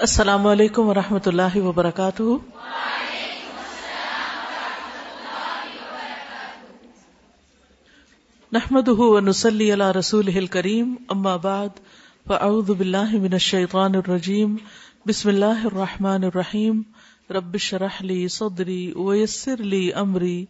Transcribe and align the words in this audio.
السلام 0.00 0.46
علیکم 0.46 0.88
و 0.88 0.94
رحمۃ 0.94 1.26
اللہ 1.26 1.56
وبرکاتہ۔ 1.56 2.22
نحمد 8.52 8.88
ونسلی 8.88 9.72
علی 9.72 9.84
رسول 9.98 10.46
کریم 10.46 10.94
اما 11.08 11.36
بعد، 11.36 11.68
فاعوذ 12.26 12.70
باللہ 12.70 13.12
من 13.12 13.32
الشیطان 13.32 13.94
الرجیم، 13.94 14.56
بسم 15.06 15.28
اللہ 15.28 15.64
الرحمن 15.64 16.24
الرحیم، 16.24 16.82
رب 17.30 17.56
شرح 17.56 18.00
لی 18.00 18.28
صدری 18.28 18.92
ویسر 18.96 19.56
لی 19.56 19.92
امری 19.92 20.44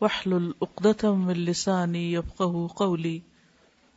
وحلل 0.00 0.50
اقدتم 0.60 1.26
من 1.26 1.38
لسانی 1.40 2.14
یفقہ 2.14 2.66
قولی۔ 2.76 3.18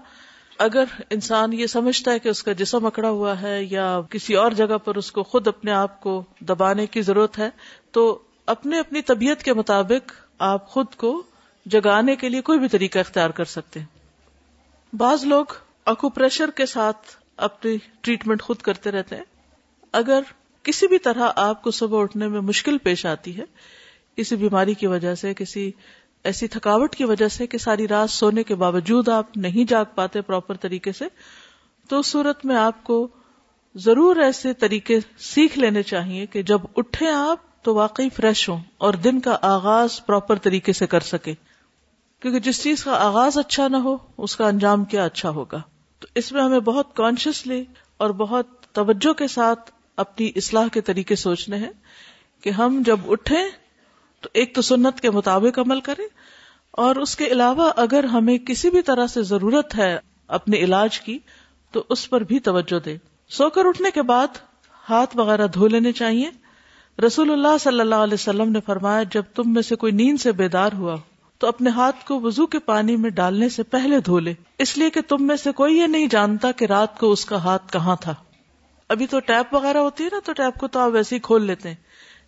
اگر 0.57 0.83
انسان 1.09 1.53
یہ 1.53 1.67
سمجھتا 1.67 2.11
ہے 2.11 2.19
کہ 2.19 2.29
اس 2.29 2.43
کا 2.43 2.51
جسم 2.51 2.85
اکڑا 2.85 3.09
ہوا 3.09 3.41
ہے 3.41 3.63
یا 3.63 4.01
کسی 4.09 4.35
اور 4.35 4.51
جگہ 4.51 4.77
پر 4.77 4.95
اس 4.95 5.11
کو 5.11 5.23
خود 5.23 5.47
اپنے 5.47 5.71
آپ 5.71 6.01
کو 6.01 6.23
دبانے 6.39 6.85
کی 6.85 7.01
ضرورت 7.01 7.39
ہے، 7.39 7.49
تو 7.91 8.21
اپنے 8.45 8.79
اپنی 8.79 9.01
طبیعت 9.01 9.43
کے 9.43 9.53
مطابق 9.53 10.11
آپ 10.39 10.67
خود 10.67 10.85
کو 10.97 11.23
جگانے 11.65 12.15
کے 12.15 12.29
لیے 12.29 12.41
کوئی 12.41 12.59
بھی 12.59 12.67
طریقہ 12.67 12.99
اختیار 12.99 13.29
کر 13.29 13.45
سکتے 13.45 13.79
ہیں۔ 13.79 13.87
بعض 14.95 15.25
لوگ 15.25 15.45
اکو 15.85 16.09
پریشر 16.09 16.49
کے 16.55 16.65
ساتھ 16.65 17.07
اپنی 17.37 17.77
ٹریٹمنٹ 18.01 18.41
خود 18.41 18.57
کرتے 18.57 18.91
رہتے 18.91 19.15
ہیں۔ 19.15 19.23
اگر 19.91 20.21
کسی 20.67 20.87
بھی 20.87 20.99
طرح 20.99 21.31
آپ 21.35 21.63
کو 21.63 21.71
صبح 21.71 22.01
اٹھنے 22.01 22.27
میں 22.27 22.41
مشکل 22.41 22.77
پیش 22.77 23.05
آتی 23.05 23.37
ہے، 23.37 23.43
کسی 24.15 24.35
بیماری 24.35 24.73
کی 24.73 24.87
وجہ 24.87 25.15
سے، 25.15 25.33
کسی 25.33 25.71
ایسی 26.23 26.47
تھکاوٹ 26.47 26.95
کی 26.95 27.03
وجہ 27.03 27.27
سے 27.27 27.47
کہ 27.47 27.57
ساری 27.57 27.87
رات 27.87 28.09
سونے 28.09 28.43
کے 28.43 28.55
باوجود 28.55 29.09
آپ 29.09 29.37
نہیں 29.37 29.69
جاگ 29.69 29.85
پاتے 29.95 30.21
پراپر 30.21 30.55
طریقے 30.55 30.91
سے، 30.91 31.05
تو 31.87 31.99
اس 31.99 32.07
صورت 32.07 32.45
میں 32.45 32.55
آپ 32.55 32.83
کو 32.83 33.07
ضرور 33.75 34.15
ایسے 34.15 34.53
طریقے 34.53 34.99
سیکھ 35.17 35.59
لینے 35.59 35.83
چاہیے 35.83 36.25
کہ 36.25 36.41
جب 36.41 36.61
اٹھے 36.75 37.09
آپ 37.09 37.63
تو 37.63 37.75
واقعی 37.75 38.09
فریش 38.09 38.49
ہوں 38.49 38.59
اور 38.77 38.93
دن 38.93 39.19
کا 39.19 39.37
آغاز 39.41 40.05
پراپر 40.05 40.35
طریقے 40.35 40.73
سے 40.73 40.87
کر 40.87 40.99
سکے 40.99 41.33
کیونکہ 42.19 42.39
جس 42.39 42.63
چیز 42.63 42.83
کا 42.83 42.91
آغاز 42.91 43.37
اچھا 43.37 43.67
نہ 43.67 43.77
ہو، 43.77 43.97
اس 44.17 44.35
کا 44.35 44.47
انجام 44.47 44.83
کیا 44.83 45.05
اچھا 45.05 45.29
ہوگا۔ 45.29 45.61
تو 45.99 46.07
اس 46.15 46.31
میں 46.31 46.41
ہمیں 46.41 46.59
بہت 46.59 46.95
کانشیسلی 46.95 47.65
اور 47.97 48.09
بہت 48.09 48.47
توجہ 48.71 49.13
کے 49.13 49.27
ساتھ 49.27 49.71
اپنی 49.97 50.31
اصلاح 50.35 50.67
کے 50.67 50.81
طریقے 50.81 51.15
سوچنے 51.15 51.57
ہیں 51.57 51.71
کہ 52.41 52.49
ہم 52.49 52.81
جب 52.85 52.99
اٹھیں 53.07 53.47
تو 54.21 54.29
ایک 54.33 54.55
تو 54.55 54.61
سنت 54.61 55.01
کے 55.01 55.11
مطابق 55.11 55.59
عمل 55.59 55.81
کریں 55.81 56.07
اور 56.71 56.95
اس 56.95 57.15
کے 57.15 57.25
علاوہ 57.25 57.71
اگر 57.75 58.03
ہمیں 58.03 58.37
کسی 58.37 58.69
بھی 58.69 58.81
طرح 58.81 59.07
سے 59.07 59.21
ضرورت 59.21 59.75
ہے 59.77 59.99
اپنے 60.27 60.57
علاج 60.57 60.99
کی 60.99 61.19
تو 61.71 61.83
اس 61.89 62.09
پر 62.09 62.21
بھی 62.21 62.39
توجہ 62.39 62.79
دے 62.79 62.97
سو 63.29 63.49
کر 63.49 63.65
اٹھنے 63.65 63.91
کے 63.91 64.01
بعد 64.01 64.27
ہاتھ 64.89 65.17
وغیرہ 65.17 65.47
دھو 65.47 65.67
لینے 65.67 65.91
چاہیے۔ 65.91 66.29
رسول 67.05 67.31
اللہ 67.31 67.57
صلی 67.59 67.79
اللہ 67.79 67.95
علیہ 67.95 68.13
وسلم 68.13 68.51
نے 68.51 68.59
فرمایا، 68.65 69.03
جب 69.03 69.23
تم 69.35 69.53
میں 69.53 69.61
سے 69.61 69.75
کوئی 69.75 69.91
نیند 69.91 70.19
سے 70.19 70.31
بیدار 70.31 70.69
ہوا 70.73 70.95
تو 71.37 71.47
اپنے 71.47 71.69
ہاتھ 71.69 72.07
کو 72.07 72.19
وضو 72.19 72.45
کے 72.45 72.59
پانی 72.59 72.95
میں 72.95 73.09
ڈالنے 73.09 73.49
سے 73.49 73.63
پہلے 73.63 73.99
دھو 73.99 74.19
لے۔ 74.19 74.33
اس 74.59 74.77
لیے 74.77 74.89
کہ 74.89 75.01
تم 75.01 75.27
میں 75.27 75.35
سے 75.35 75.51
کوئی 75.51 75.77
یہ 75.77 75.87
نہیں 75.87 76.07
جانتا 76.07 76.51
کہ 76.51 76.65
رات 76.65 76.99
کو 76.99 77.11
اس 77.11 77.25
کا 77.25 77.35
ہاتھ 77.35 77.73
کہاں 77.73 77.95
تھا۔ 78.01 78.13
ابھی 78.89 79.07
تو 79.07 79.19
ٹیپ 79.19 79.53
وغیرہ 79.53 79.77
ہوتی 79.77 80.03
ہے 80.03 80.09
نا 80.11 80.19
تو 80.25 80.33
ٹیپ 80.33 80.59
کو 80.59 80.67
تو 80.67 80.79
آپ 80.79 80.91
ویسے 80.91 81.15
ہی 81.15 81.19
کھول 81.19 81.45
لیتے 81.45 81.69
ہیں۔ 81.69 81.75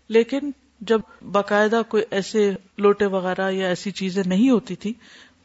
لیکن 0.07 0.51
جب 0.81 1.01
باقاعدہ 1.31 1.81
کوئی 1.89 2.03
ایسے 2.11 2.51
لوٹے 2.77 3.05
وغیرہ 3.05 3.51
یا 3.51 3.67
ایسی 3.67 3.91
چیزیں 3.91 4.23
نہیں 4.25 4.49
ہوتی 4.49 4.75
تھی 4.75 4.93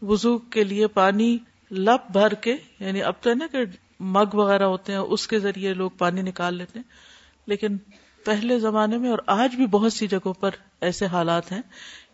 وزو 0.02 0.38
کے 0.38 0.64
لیے 0.64 0.86
پانی 0.86 1.38
لپ 1.70 2.12
بھر 2.12 2.34
کے 2.34 2.56
یعنی 2.80 3.02
اب 3.02 3.12
تو 3.20 3.30
ہے 3.30 3.34
نا 3.34 3.46
کہ 3.52 3.58
مگ 4.00 4.34
وغیرہ 4.34 4.62
ہوتے 4.62 4.92
ہیں، 4.92 4.98
اس 4.98 5.26
کے 5.28 5.38
ذریعے 5.38 5.74
لوگ 5.74 5.90
پانی 5.90 6.22
نکال 6.22 6.54
لیتے 6.54 6.78
ہیں۔ 6.78 6.86
لیکن 7.46 7.76
پہلے 8.24 8.58
زمانے 8.58 8.98
میں 8.98 9.10
اور 9.10 9.18
آج 9.26 9.54
بھی 9.54 9.66
بہت 9.66 9.92
سی 9.92 10.06
جگہوں 10.06 10.32
پر 10.32 10.50
ایسے 10.80 11.06
حالات 11.06 11.52
ہیں 11.52 11.62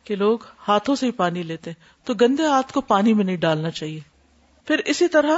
کہ 0.04 0.16
لوگ 0.16 0.38
ہاتھوں 0.68 0.94
سے 0.94 1.06
ہی 1.06 1.10
پانی 1.10 1.42
لیتے 1.42 1.70
تو 2.04 2.14
گندے 2.14 2.46
ہاتھ 2.46 2.72
کو 2.72 2.80
پانی 2.80 3.14
میں 3.14 3.24
نہیں 3.24 3.36
ڈالنا 3.36 3.70
چاہیے۔ 3.70 4.00
پھر 4.66 4.80
اسی 4.84 5.08
طرح 5.08 5.36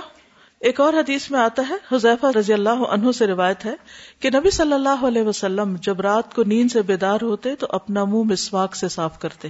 ایک 0.63 0.81
اور 0.81 0.93
حدیث 0.93 1.31
میں 1.31 1.41
آتا 1.41 1.63
ہے، 1.69 1.75
حذیفہ 1.93 2.27
رضی 2.39 2.53
اللہ 2.53 2.71
عنہ 2.71 3.13
سے 3.13 3.27
روایت 3.27 3.65
ہے 3.65 3.75
کہ 4.21 4.31
نبی 4.35 4.51
صلی 4.51 4.73
اللہ 4.73 5.07
علیہ 5.07 5.23
وسلم 5.23 5.77
جب 5.83 6.01
رات 6.01 6.35
کو 6.35 6.43
نیند 6.45 6.73
سے 6.73 6.83
بیدار 6.83 7.19
ہوتے 7.23 7.57
تو 7.57 7.67
اپنا 7.71 8.05
منہ 8.05 8.33
مسواک 8.33 8.77
سے 8.77 8.89
صاف 8.89 9.19
کرتے۔ 9.19 9.49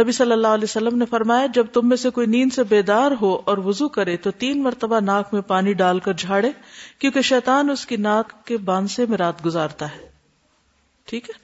نبی 0.00 0.12
صلی 0.12 0.32
اللہ 0.32 0.46
علیہ 0.46 0.64
وسلم 0.64 0.98
نے 0.98 1.04
فرمایا، 1.04 1.46
جب 1.54 1.66
تم 1.72 1.88
میں 1.88 1.96
سے 1.96 2.10
کوئی 2.10 2.26
نیند 2.26 2.52
سے 2.52 2.62
بیدار 2.62 3.12
ہو 3.20 3.40
اور 3.44 3.58
وضو 3.58 3.88
کرے 3.88 4.16
تو 4.16 4.30
تین 4.30 4.62
مرتبہ 4.62 5.00
ناک 5.00 5.34
میں 5.34 5.42
پانی 5.42 5.72
ڈال 5.72 5.98
کر 5.98 6.12
جھاڑے، 6.12 6.50
کیونکہ 6.98 7.20
شیطان 7.20 7.70
اس 7.70 7.86
کی 7.86 7.96
ناک 7.96 8.46
کے 8.46 8.56
بانسے 8.56 9.06
میں 9.06 9.18
رات 9.18 9.46
گزارتا 9.46 9.86
ہے۔ 9.94 10.10
ٹھیک 11.04 11.30
ہے؟ 11.30 11.34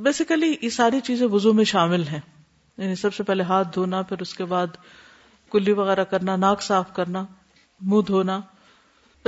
بیسیکلی 0.00 0.56
یہ 0.62 0.68
ساری 0.68 1.00
چیزیں 1.00 1.26
وضو 1.26 1.52
میں 1.52 1.64
شامل 1.64 2.02
ہیں۔ 2.02 2.20
یعنی 2.78 2.94
سب 2.94 3.14
سے 3.14 3.22
پہلے 3.22 3.42
ہاتھ 3.42 3.68
دھونا، 3.74 4.02
پھر 4.02 4.20
اس 4.20 4.34
کے 4.34 4.44
بعد 4.44 4.66
کلی 5.52 5.72
وغیرہ 5.72 6.04
کرنا، 6.04 6.36
ناک 6.36 6.62
صاف 6.62 6.92
کرنا۔ 6.92 7.24
منہ 7.80 8.00
دھونا۔ 8.00 8.40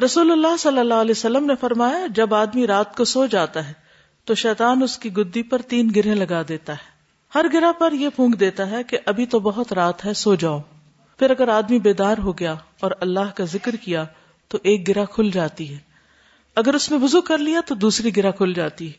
رسول 0.04 0.32
اللہ 0.32 0.56
صلی 0.58 0.78
اللہ 0.78 0.94
علیہ 0.94 1.10
وسلم 1.10 1.46
نے 1.46 1.54
فرمایا، 1.60 2.06
جب 2.14 2.34
آدمی 2.34 2.66
رات 2.66 2.96
کو 2.96 3.04
سو 3.04 3.26
جاتا 3.26 3.68
ہے، 3.68 3.72
تو 4.24 4.34
شیطان 4.34 4.82
اس 4.82 4.98
کی 4.98 5.16
گدی 5.16 5.42
پر 5.42 5.62
تین 5.62 5.90
گرہ 5.96 6.14
لگا 6.14 6.42
دیتا 6.48 6.72
ہے۔ 6.72 6.92
ہر 7.34 7.46
گرہ 7.52 7.72
پر 7.72 7.92
یہ 7.92 8.08
پھونک 8.16 8.40
دیتا 8.40 8.70
ہے 8.70 8.82
کہ 8.82 8.98
ابھی 9.06 9.26
تو 9.26 9.40
بہت 9.40 9.72
رات 9.72 10.04
ہے، 10.04 10.14
سو 10.14 10.34
جاؤ۔ 10.34 10.60
پھر 11.18 11.30
اگر 11.30 11.48
آدمی 11.48 11.78
بیدار 11.78 12.18
ہو 12.18 12.38
گیا 12.38 12.54
اور 12.80 12.90
اللہ 13.00 13.36
کا 13.36 13.44
ذکر 13.44 13.76
کیا، 13.76 14.04
تو 14.48 14.58
ایک 14.62 14.88
گرہ 14.88 15.04
کھل 15.04 15.30
جاتی 15.30 15.74
ہے۔ 15.74 15.78
اگر 16.56 16.74
اس 16.74 16.90
نے 16.90 16.96
وضو 16.96 17.20
کر 17.20 17.38
لیا، 17.38 17.60
تو 17.66 17.74
دوسری 17.74 18.16
گرہ 18.16 18.30
کھل 18.30 18.52
جاتی 18.52 18.86
ہے۔ 18.86 18.92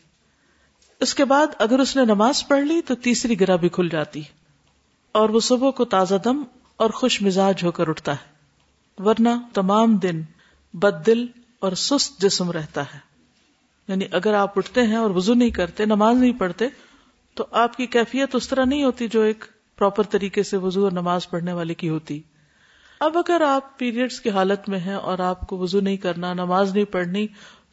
اس 1.00 1.14
کے 1.14 1.24
بعد 1.24 1.46
اگر 1.58 1.78
اس 1.78 1.96
نے 1.96 2.04
نماز 2.04 2.48
پڑھ 2.48 2.62
لی، 2.62 2.80
تو 2.82 2.94
تیسری 2.94 3.40
گرہ 3.40 3.56
بھی 3.56 3.68
کھل 3.68 3.88
جاتی 3.88 4.22
اور 5.12 5.28
وہ 5.28 5.40
صبح 5.40 5.70
کو 5.70 5.84
تازہ 5.84 6.14
دم 6.24 6.42
اور 6.76 6.90
خوش 6.90 7.22
مزاج 7.22 7.64
ہو 7.64 7.70
کر 7.70 7.88
اٹھتا 7.88 8.12
ہے۔ 8.12 8.33
ورنہ 8.98 9.28
تمام 9.54 9.96
دن 9.96 10.22
بد 10.74 11.06
دل 11.06 11.26
اور 11.60 11.72
سست 11.72 12.20
جسم 12.20 12.50
رہتا 12.50 12.82
ہے۔ 12.82 12.98
یعنی 13.88 14.04
اگر 14.12 14.34
آپ 14.34 14.58
اٹھتے 14.58 14.82
ہیں 14.82 14.96
اور 14.96 15.10
وضو 15.10 15.34
نہیں 15.34 15.50
کرتے، 15.50 15.84
نماز 15.84 16.16
نہیں 16.16 16.32
پڑھتے، 16.32 16.64
تو 17.34 17.46
آپ 17.50 17.76
کی 17.76 17.86
کیفیت 17.86 18.34
اس 18.34 18.48
طرح 18.48 18.64
نہیں 18.64 18.84
ہوتی 18.84 19.08
جو 19.08 19.20
ایک 19.20 19.44
پراپر 19.76 20.02
طریقے 20.02 20.42
سے 20.42 20.56
وضو 20.56 20.84
اور 20.84 20.92
نماز 20.92 21.30
پڑھنے 21.30 21.52
والے 21.52 21.74
کی 21.74 21.88
ہوتی۔ 21.88 22.22
اب 23.00 23.18
اگر 23.18 23.40
آپ 23.40 23.78
پیریڈس 23.78 24.20
کی 24.20 24.30
حالت 24.30 24.68
میں 24.68 24.78
ہیں 24.78 24.94
اور 24.94 25.18
آپ 25.18 25.40
کو 25.40 25.58
وضو 25.58 25.80
نہیں 25.80 25.96
کرنا، 25.96 26.34
نماز 26.34 26.74
نہیں 26.74 26.84
پڑھنی، 26.84 27.26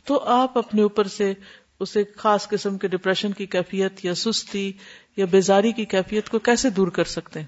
تو 0.06 0.20
آپ 0.20 0.58
اپنے 0.58 0.82
اوپر 0.82 1.08
سے 1.08 1.34
اسے 1.80 2.04
خاص 2.18 2.48
قسم 2.48 2.78
کے 2.78 2.88
ڈپریشن 2.88 3.34
کی 3.34 3.46
کیفیت 3.46 4.06
یا 4.06 4.16
سستی 4.16 4.72
یا 5.18 5.26
بیزاری 5.26 5.72
کی 5.72 5.86
کیفیت 5.86 6.30
کو 6.30 6.40
کیسے 6.40 6.70
دور 6.70 6.88
کر 6.88 7.04
سکتے 7.04 7.40
ہیں؟ 7.40 7.48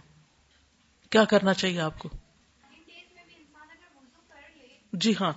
کیا 1.09 1.23
کرنا 1.23 1.53
چاہیے 1.53 1.79
آپ 1.79 1.99
کو؟ 1.99 2.09
جی 4.93 5.13
ہاں۔ 5.21 5.31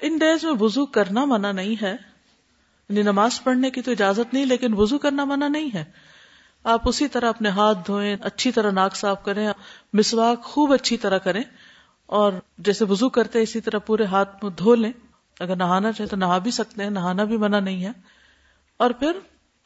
ان 0.00 0.18
ڈیز 0.18 0.44
میں 0.44 0.52
وضو 0.60 0.86
کرنا 0.86 1.24
منع 1.24 1.52
نہیں 1.52 1.82
ہے۔ 1.82 1.92
یعنی 2.88 3.02
نماز 3.02 3.42
پڑھنے 3.44 3.70
کی 3.70 3.82
تو 3.82 3.90
اجازت 3.90 4.34
نہیں، 4.34 4.46
لیکن 4.46 4.72
وضو 4.72 4.98
کرنا 4.98 5.24
منع 5.24 5.48
نہیں 5.48 5.70
ہے۔ 5.74 5.84
آپ 6.64 6.88
اسی 6.88 7.08
طرح 7.08 7.28
اپنے 7.28 7.48
ہاتھ 7.48 7.78
دھوئیں، 7.86 8.16
اچھی 8.20 8.52
طرح 8.52 8.70
ناک 8.70 8.96
صاف 8.96 9.24
کریں، 9.24 9.48
مسواک 9.92 10.42
خوب 10.42 10.72
اچھی 10.72 10.96
طرح 10.96 11.18
کریں۔ 11.18 11.42
اور 12.06 12.32
جیسے 12.58 12.84
وضو 12.84 13.08
کرتے 13.08 13.42
اسی 13.42 13.60
طرح 13.60 13.78
پورے 13.78 14.04
ہاتھ 14.04 14.44
میں 14.44 14.52
دھو 14.52 14.74
لیں۔ 14.74 14.92
اگر 15.40 15.56
نہانا 15.56 15.92
چاہے 15.92 16.08
تو 16.08 16.16
نہا 16.16 16.38
بھی 16.38 16.50
سکتے 16.50 16.82
ہیں، 16.82 16.90
نہانا 16.90 17.24
بھی 17.24 17.36
منع 17.36 17.60
نہیں 17.60 17.84
ہے۔ 17.84 17.90
اور 18.76 18.90
پھر 18.90 19.12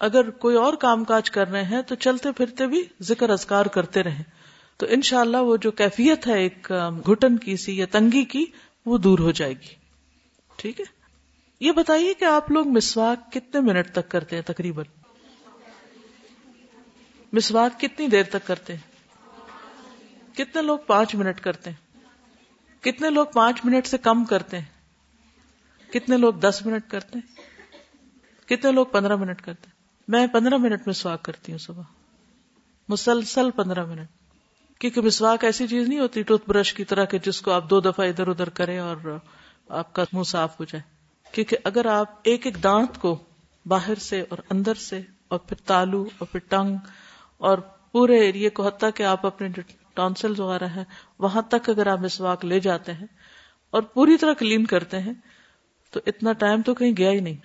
اگر 0.00 0.31
کوئی 0.31 0.56
اور 0.56 0.75
کام 0.75 1.05
کاج 1.05 1.31
کر 1.31 1.49
رہے 1.49 1.64
ہیں، 1.64 1.82
تو 1.82 1.94
چلتے 1.94 2.32
پھرتے 2.32 2.67
بھی 2.67 2.82
ذکر 3.02 3.31
ازکار 3.31 3.67
کرتے 3.67 4.02
رہیں۔ 4.02 4.23
تو 4.76 4.87
انشاءاللہ 4.90 5.37
وہ 5.37 5.56
جو 5.56 5.70
کیفیت 5.70 6.26
ہے، 6.26 6.38
ایک 6.40 6.73
گھٹن 7.06 7.38
کی 7.38 7.56
سی 7.56 7.79
یا 7.79 7.87
تنگی 7.90 8.25
کی 8.25 8.44
وہ 8.86 8.98
دور 8.98 9.19
ہو 9.19 9.31
جائے 9.31 9.52
گی۔ 9.52 9.75
ٹھیک 10.56 10.81
ہے؟ 10.81 10.84
یہ 11.60 11.72
بتائیے 11.72 12.14
کہ 12.14 12.25
آپ 12.25 12.50
لوگ 12.50 12.66
مسواک 12.66 13.32
کتنے 13.32 13.60
منٹ 13.60 13.92
تک 13.92 14.08
کرتے 14.08 14.36
ہیں 14.36 14.42
تقریباً؟ 14.42 14.84
مسواک 17.32 17.81
کتنی 17.81 18.06
دیر 18.06 18.22
تک 18.22 18.46
کرتے 18.46 18.75
ہیں؟ 18.75 18.94
کتنے 20.36 20.62
لوگ 20.62 20.78
پانچ 20.86 21.14
منٹ 21.14 21.40
کرتے 21.40 21.70
ہیں؟ 21.70 22.00
کتنے 22.82 23.10
لوگ 23.10 23.26
پانچ 23.26 23.60
منٹ 23.64 23.86
سے 23.86 23.98
کم 23.98 24.25
کرتے 24.25 24.58
ہیں؟ 24.58 24.64
کتنے 25.92 26.16
لوگ 26.16 26.34
دس 26.34 26.62
منٹ 26.64 26.90
کرتے 26.90 27.19
ہیں؟ 27.19 27.37
کتنے 28.48 28.72
لوگ 28.72 28.87
پندرہ 28.87 29.16
منٹ 29.16 29.42
کرتے 29.42 29.66
ہیں؟ 29.66 29.72
میں 30.08 30.26
پندرہ 30.26 30.56
منٹ 30.56 30.88
مسواک 30.88 31.22
کرتی 31.22 31.52
ہوں 31.52 31.58
صبح۔ 31.58 31.82
مسلسل 32.88 33.50
پندرہ 33.50 33.84
منٹ۔ 33.84 34.24
کیونکہ 34.79 35.00
مسواک 35.00 35.44
ایسی 35.44 35.67
چیز 35.67 35.88
نہیں 35.88 36.00
ہوتی 36.00 36.23
ٹوتھ 36.23 36.49
برش 36.49 36.75
کی 36.75 36.85
طرح 36.85 37.05
کہ 37.05 37.19
جس 37.19 37.41
کو 37.41 37.50
آپ 37.50 37.71
دو 37.71 37.81
دفعہ 37.81 38.06
ادھر 38.06 38.29
ادھر 38.29 38.49
کریں 38.49 38.79
اور 38.79 38.97
آپ 39.69 39.93
کا 39.93 40.05
منہ 40.12 40.23
صاف 40.23 40.61
ہو 40.61 40.65
جائے۔ 40.65 40.82
کیونکہ 41.32 41.56
اگر 41.65 41.87
آپ 41.87 42.21
ایک 42.23 42.47
ایک 42.47 42.62
دانت 42.62 42.99
کو 42.99 43.19
باہر 43.67 43.94
سے 43.94 44.21
اور 44.21 44.38
اندر 44.50 44.75
سے 44.75 45.00
اور 45.29 45.38
پھر 45.38 45.56
تالو 45.56 46.05
اور 46.19 46.26
پھر 46.26 46.41
ٹنگ 46.49 46.76
اور 47.38 47.59
پورے 47.93 48.19
ایریے 48.19 48.50
کو 48.50 48.67
حتیٰ 48.67 48.91
کہ 48.94 49.03
آپ 49.03 49.26
اپنے 49.26 49.49
ٹانسل 49.94 50.41
وغیرہ 50.41 50.65
ہے 50.65 50.85
وہاں 51.19 51.43
تک 51.43 51.69
اگر 51.69 51.87
آپ 51.87 52.00
مسواک 52.00 52.44
لے 52.44 52.61
جاتے 52.61 52.93
ہیں 52.93 53.06
اور 53.71 53.82
پوری 53.82 54.17
طرح 54.17 54.32
کلین 54.32 54.65
کرتے 54.67 54.99
ہیں، 54.99 55.12
تو 55.91 56.00
اتنا 56.06 56.32
ٹائم 56.32 56.62
تو 56.62 56.75
کہیں 56.75 56.93
گیا 56.99 57.11
ہی 57.11 57.21
نہیں۔ 57.21 57.37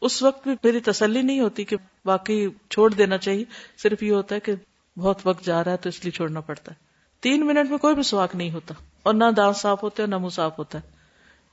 اس 0.00 0.22
وقت 0.22 0.48
بھی 0.48 0.54
میری 0.64 0.80
تسلی 0.80 1.22
نہیں 1.22 1.40
ہوتی 1.40 1.64
کہ 1.64 1.76
باقی 2.04 2.48
چھوڑ 2.70 2.94
دینا 2.94 3.18
چاہیے، 3.18 3.44
صرف 3.78 4.02
یہ 4.02 4.12
ہوتا 4.12 4.34
ہے 4.34 4.40
کہ 4.40 4.52
بہت 4.96 5.20
وقت 5.24 5.44
جا 5.44 5.64
رہا 5.64 5.72
ہے 5.72 5.76
تو 5.76 5.88
اس 5.88 6.04
لیے 6.04 6.12
چھوڑنا 6.12 6.40
پڑتا 6.40 6.72
ہے۔ 6.72 6.76
تین 7.20 7.46
منٹ 7.46 7.70
میں 7.70 7.78
کوئی 7.78 7.94
بھی 7.94 8.02
سواک 8.02 8.36
نہیں 8.36 8.50
ہوتا۔ 8.50 8.74
اور 9.02 9.14
نہ 9.14 9.24
دانت 9.36 9.56
صاف 9.56 9.82
ہوتے 9.82 10.02
ہیں 10.02 10.10
نہ 10.10 10.18
منہ 10.18 10.28
صاف 10.28 10.58
ہوتا 10.58 10.78
ہے۔ 10.78 10.90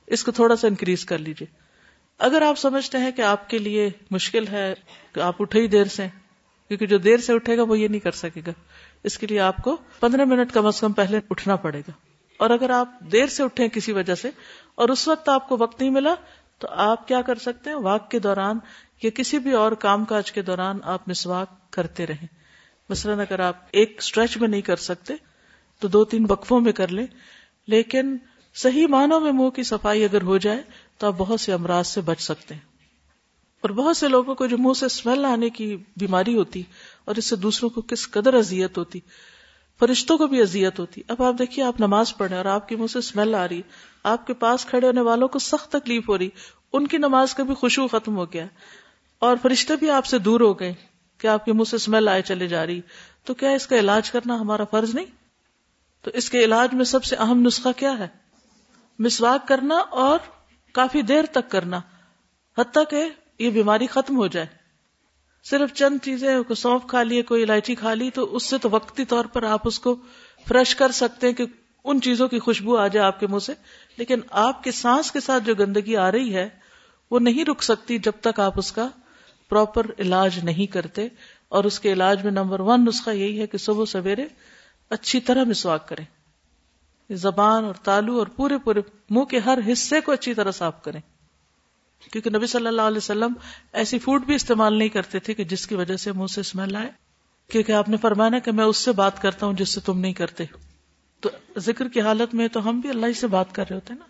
اس 0.06 0.24
کو 0.24 0.32
تھوڑا 0.32 0.56
سا 0.56 0.68
انکریز 0.68 1.04
کر 1.04 1.18
لیجیے 1.18 1.62
اگر 2.18 2.42
آپ 2.42 2.58
سمجھتے 2.58 2.98
ہیں 2.98 3.10
کہ 3.10 3.22
آپ 3.22 3.50
کے 3.50 3.58
لیے 3.58 3.90
مشکل 4.10 4.48
ہے 4.48 4.74
کہ 5.12 5.20
آپ 5.20 5.34
اٹھے 5.38 5.60
ہی 5.60 5.66
دیر 5.66 5.84
سے، 5.84 6.06
کیونکہ 6.68 6.86
جو 6.86 6.98
دیر 6.98 7.16
سے 7.16 7.32
اٹھے 7.32 7.56
گا 7.56 7.62
وہ 7.62 7.78
یہ 7.78 7.88
نہیں 7.88 8.00
کر 8.00 8.10
سکے 8.10 8.40
گا۔ 8.46 8.52
اس 9.02 9.18
کے 9.18 9.26
لیے 9.26 9.40
آپ 9.40 9.56
کو 9.56 9.76
پندرہ 10.00 10.24
منٹ 10.24 10.52
کم 10.52 10.66
از 10.66 10.80
کم 10.80 10.92
پہلے 10.92 11.20
اٹھنا 11.30 11.56
پڑے 11.56 11.80
گا۔ 11.80 11.90
اور 12.36 12.50
اگر 12.50 12.70
آپ 12.70 13.00
دیر 13.00 13.26
سے 13.26 13.42
اٹھے 13.42 13.68
کسی 13.68 13.92
وجہ 13.92 14.14
سے 14.14 14.30
اور 14.74 14.88
اس 14.88 15.08
وقت 15.08 15.28
آپ 15.28 15.48
کو 15.48 15.56
وقت 15.60 15.80
نہیں 15.80 15.90
ملا، 15.90 16.14
تو 16.58 16.68
آپ 16.70 17.08
کیا 17.08 17.22
کر 17.22 17.34
سکتے 17.34 17.70
ہیں؟ 17.70 17.76
واک 17.76 18.10
کے 18.10 18.18
دوران 18.18 18.58
یا 19.02 19.10
کسی 19.14 19.38
بھی 19.38 19.52
اور 19.52 19.72
کام 19.72 20.04
کاج 20.04 20.32
کے 20.32 20.42
دوران 20.42 20.78
آپ 20.84 21.08
مسواک 21.08 21.72
کرتے 21.72 22.06
رہیں۔ 22.06 22.41
مثلاً 22.92 23.20
اگر 23.20 23.40
آپ 23.40 23.56
ایک 23.70 23.94
اسٹریچ 23.98 24.36
میں 24.36 24.48
نہیں 24.48 24.60
کر 24.60 24.76
سکتے، 24.76 25.14
تو 25.80 25.88
دو 25.88 26.04
تین 26.04 26.26
وقفوں 26.28 26.60
میں 26.60 26.72
کر 26.72 26.88
لیں۔ 26.88 27.06
لیکن 27.66 28.16
صحیح 28.54 28.86
معنوں 28.86 29.20
میں 29.20 29.32
منہ 29.32 29.48
کی 29.48 29.62
صفائی 29.62 30.04
اگر 30.04 30.22
ہو 30.22 30.38
جائے، 30.38 30.62
تو 30.98 31.06
آپ 31.06 31.14
بہت 31.18 31.40
سے 31.40 31.52
امراض 31.52 31.86
سے 31.86 32.00
بچ 32.00 32.20
سکتے 32.20 32.54
ہیں۔ 32.54 32.60
اور 33.60 33.70
بہت 33.70 33.96
سے 33.96 34.08
لوگوں 34.08 34.34
کو 34.34 34.46
جو 34.46 34.58
منہ 34.58 34.72
سے 34.72 34.86
اسمیل 34.86 35.24
آنے 35.24 35.50
کی 35.50 35.76
بیماری 35.76 36.36
ہوتی، 36.36 36.62
اور 37.04 37.16
اس 37.16 37.24
سے 37.24 37.36
دوسروں 37.36 37.70
کو 37.70 37.80
کس 37.80 38.10
قدر 38.10 38.34
اذیت 38.34 38.78
ہوتی، 38.78 39.00
فرشتوں 39.80 40.18
کو 40.18 40.26
بھی 40.26 40.40
اذیت 40.40 40.78
ہوتی۔ 40.78 41.02
اب 41.08 41.22
آپ 41.22 41.34
دیکھیے، 41.38 41.64
آپ 41.64 41.80
نماز 41.80 42.16
پڑھیں 42.16 42.36
اور 42.36 42.44
آپ 42.44 42.68
کی 42.68 42.76
منہ 42.76 42.86
سے 42.86 42.98
اسمیل 42.98 43.34
آ 43.34 43.48
رہی، 43.48 43.62
آپ 44.02 44.26
کے 44.26 44.34
پاس 44.34 44.64
کھڑے 44.64 44.86
ہونے 44.86 45.00
والوں 45.00 45.28
کو 45.28 45.38
سخت 45.38 45.72
تکلیف 45.72 46.08
ہو 46.08 46.18
رہی، 46.18 46.28
ان 46.72 46.86
کی 46.86 46.96
نماز 46.96 47.34
کا 47.34 47.42
بھی 47.42 47.54
خوشبو 47.54 47.86
ختم 47.86 48.16
ہو 48.16 48.32
گیا۔ 48.32 48.46
اور 49.18 49.36
فرشتے 49.42 49.76
بھی 49.76 49.90
آپ 49.90 50.06
سے 50.06 50.18
دور 50.18 50.40
ہو 50.40 50.60
گئے۔ 50.60 50.74
کہ 51.22 51.26
آپ 51.26 51.44
کے 51.44 51.52
منہ 51.52 51.64
سے 51.64 51.76
اسمیل 51.76 52.08
آئے 52.08 52.22
چلے 52.22 52.48
جا 52.48 52.66
رہی۔ 52.66 52.80
تو 53.24 53.34
کیا 53.34 53.50
اس 53.50 53.66
کا 53.66 53.76
علاج 53.76 54.10
کرنا 54.10 54.40
ہمارا 54.40 54.64
فرض 54.64 54.94
نہیں؟ 54.94 55.06
تو 56.02 56.10
اس 56.14 56.30
کے 56.30 56.44
علاج 56.44 56.74
میں 56.74 56.84
سب 56.84 57.04
سے 57.04 57.16
اہم 57.16 57.40
نسخہ 57.40 57.68
کیا 57.76 57.98
ہے؟ 57.98 58.08
مسواک 58.98 59.48
کرنا 59.48 59.74
اور 59.76 60.18
کافی 60.72 61.02
دیر 61.02 61.24
تک 61.32 61.50
کرنا۔ 61.50 61.80
حتیٰ 62.58 62.82
کہ 62.90 63.08
یہ 63.38 63.50
بیماری 63.50 63.86
ختم 63.86 64.16
ہو 64.16 64.26
جائے۔ 64.26 64.46
صرف 65.44 65.72
چند 65.72 65.98
چیزیں 66.02 66.54
سونف 66.56 66.82
کھا 66.88 67.02
لیے، 67.02 67.22
کوئی 67.22 67.42
الائچی 67.42 67.74
کھا 67.74 67.94
لی، 67.94 68.10
تو 68.10 68.36
اس 68.36 68.42
سے 68.46 68.58
تو 68.58 68.70
وقتی 68.70 69.04
طور 69.04 69.24
پر 69.24 69.42
آپ 69.42 69.60
اس 69.64 69.78
کو 69.78 69.96
فریش 70.48 70.74
کر 70.74 70.90
سکتے 70.90 71.26
ہیں 71.26 71.34
کہ 71.34 71.44
ان 71.84 72.00
چیزوں 72.00 72.28
کی 72.28 72.38
خوشبو 72.38 72.76
آ 72.76 72.86
جائے 72.86 73.06
آپ 73.06 73.20
کے 73.20 73.26
منہ 73.26 73.38
سے۔ 73.38 73.52
لیکن 73.96 74.20
آپ 74.30 74.64
کے 74.64 74.72
سانس 74.72 75.12
کے 75.12 75.20
ساتھ 75.20 75.44
جو 75.44 75.54
گندگی 75.54 75.96
آ 75.96 76.10
رہی 76.12 76.34
ہے، 76.34 76.48
وہ 77.10 77.18
نہیں 77.18 77.44
رک 77.44 77.62
سکتی 77.62 77.98
جب 77.98 78.12
تک 78.20 78.40
آپ 78.40 78.58
اس 78.58 78.72
کا 78.72 78.88
پراپر 79.52 79.86
علاج 79.98 80.38
نہیں 80.42 80.66
کرتے 80.66 81.08
اور 81.48 81.64
اس 81.64 81.80
کے 81.80 81.92
علاج 81.92 82.24
میں 82.24 82.32
نمبر 82.32 82.60
ون 82.60 82.84
نسخہ 82.84 83.10
یہی 83.10 83.40
ہے 83.40 83.46
کہ 83.46 83.58
صبح 83.58 83.84
سویرے 83.84 84.26
اچھی 84.90 85.20
طرح 85.20 85.44
مسواک 85.44 85.88
کریں۔ 85.88 86.04
زبان 87.10 87.64
اور 87.64 87.74
تالو 87.74 88.18
اور 88.18 88.26
پورے 88.26 88.58
پورے 88.58 88.80
منہ 89.10 89.24
کے 89.24 89.38
ہر 89.38 89.58
حصے 89.72 90.00
کو 90.00 90.12
اچھی 90.12 90.34
طرح 90.34 90.50
صاف 90.50 90.82
کریں۔ 90.82 91.00
کیونکہ 92.12 92.30
نبی 92.30 92.46
صلی 92.46 92.66
اللہ 92.66 92.82
علیہ 92.82 92.96
وسلم 92.96 93.32
ایسی 93.72 93.98
فوڈ 93.98 94.24
بھی 94.24 94.34
استعمال 94.34 94.78
نہیں 94.78 94.88
کرتے 94.88 95.18
تھے 95.18 95.34
کہ 95.34 95.44
جس 95.44 95.66
کی 95.66 95.74
وجہ 95.74 95.96
سے 95.96 96.12
منہ 96.12 96.26
سے 96.26 96.40
اسمیل 96.40 96.76
آئے۔ 96.76 96.90
کیونکہ 97.48 97.72
آپ 97.72 97.88
نے 97.88 97.96
فرمانا 97.96 98.38
کہ 98.38 98.52
میں 98.52 98.64
اس 98.64 98.76
سے 98.76 98.92
بات 98.92 99.22
کرتا 99.22 99.46
ہوں 99.46 99.52
جس 99.52 99.68
سے 99.68 99.80
تم 99.80 99.98
نہیں 99.98 100.12
کرتے۔ 100.12 100.44
تو 101.20 101.30
ذکر 101.58 101.88
کی 101.88 102.00
حالت 102.00 102.34
میں 102.34 102.48
تو 102.48 102.68
ہم 102.68 102.80
بھی 102.80 102.88
اللہ 102.88 103.06
ہی 103.06 103.12
سے 103.12 103.26
بات 103.26 103.54
کر 103.54 103.64
رہے 103.68 103.76
ہوتے 103.76 103.94
نا۔ 103.94 104.04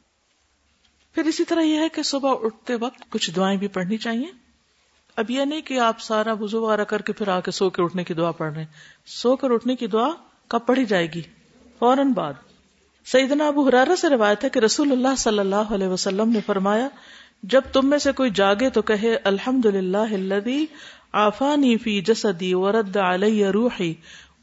پھر 1.15 1.25
اسی 1.25 1.45
طرح 1.45 1.61
یہ 1.61 1.79
ہے 1.79 1.89
کہ 1.89 2.03
صبح 2.03 2.35
اٹھتے 2.43 2.75
وقت 2.75 3.11
کچھ 3.11 3.31
دعائیں 3.31 3.59
بھی 3.59 3.69
پڑھنی 3.69 3.97
چاہیے۔ 3.97 4.42
اب 5.17 5.31
یہ 5.31 5.45
نہیں 5.45 5.61
کہ 5.61 5.79
آپ 5.79 6.01
سارا 6.01 6.33
وزو 6.33 6.63
وغیرہ 6.63 6.85
کر 6.85 7.03
کے 7.03 7.13
پھر 7.13 7.29
آ 7.29 7.41
کے 7.41 7.51
سو 7.51 7.71
کے 7.71 7.83
اٹھنے 7.83 8.05
کی 8.05 8.15
دعا 8.15 8.31
پڑھ 8.31 8.53
رہے 8.53 8.61
ہیں۔ 8.61 8.73
سو 9.07 9.37
کر 9.37 9.51
اٹھنے 9.51 9.77
کی 9.77 9.87
دعا 9.87 10.09
کب 10.49 10.61
پڑھی 10.67 10.85
جائے 10.85 11.07
گی؟ 11.15 11.23
فوراً 11.79 12.13
بعد۔ 12.13 12.33
سیدنا 13.07 13.47
ابو 13.47 13.69
حرارہ 13.69 13.97
سے 13.97 14.09
روایت 14.09 14.45
ہے 14.45 14.49
کہ 14.49 14.59
رسول 14.59 14.93
اللہ 14.93 15.15
صلی 15.19 15.39
اللہ 15.39 15.75
علیہ 15.75 15.89
وسلم 15.89 16.29
نے 16.29 16.41
فرمایا، 16.47 16.89
جب 17.43 17.61
تم 17.73 17.89
میں 17.89 17.99
سے 17.99 18.13
کوئی 18.13 18.31
جاگے 18.31 18.71
تو 18.71 18.83
کہے 18.83 19.17
الحمد 19.25 19.67
للہ 19.67 20.65
آفانی 21.13 21.77
فی 21.77 22.01
جسدی 22.01 22.55
ورد 22.55 22.97
علی 22.97 23.45
روحی 23.45 23.95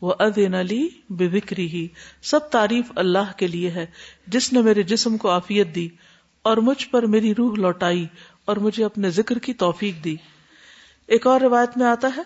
وہ 0.01 0.13
ادین 0.19 0.56
علی 0.56 0.88
بکری 1.10 1.68
ہی 1.68 1.88
سب 2.22 2.39
تعریف 2.39 2.92
اللہ 2.95 3.31
کے 3.38 3.48
لیے 3.48 3.69
ہے، 3.69 3.86
جس 4.27 4.53
نے 4.53 4.62
میرے 4.62 4.84
جسم 4.84 5.17
کو 5.17 5.29
آفیت 5.29 5.75
دی 5.75 5.89
اور 6.41 6.58
مجھ 6.58 6.89
پر 6.89 7.05
میری 7.05 7.36
روح 7.36 7.55
لوٹائی 7.55 8.08
اور 8.46 8.58
مجھے 8.58 8.86
اپنے 8.86 9.10
ذکر 9.10 9.39
کی 9.39 9.53
توفیق 9.53 10.03
دی۔ 10.03 10.15
ایک 11.10 11.28
اور 11.28 11.42
روایت 11.42 11.78
میں 11.78 11.86
آتا 11.86 12.10
ہے 12.18 12.22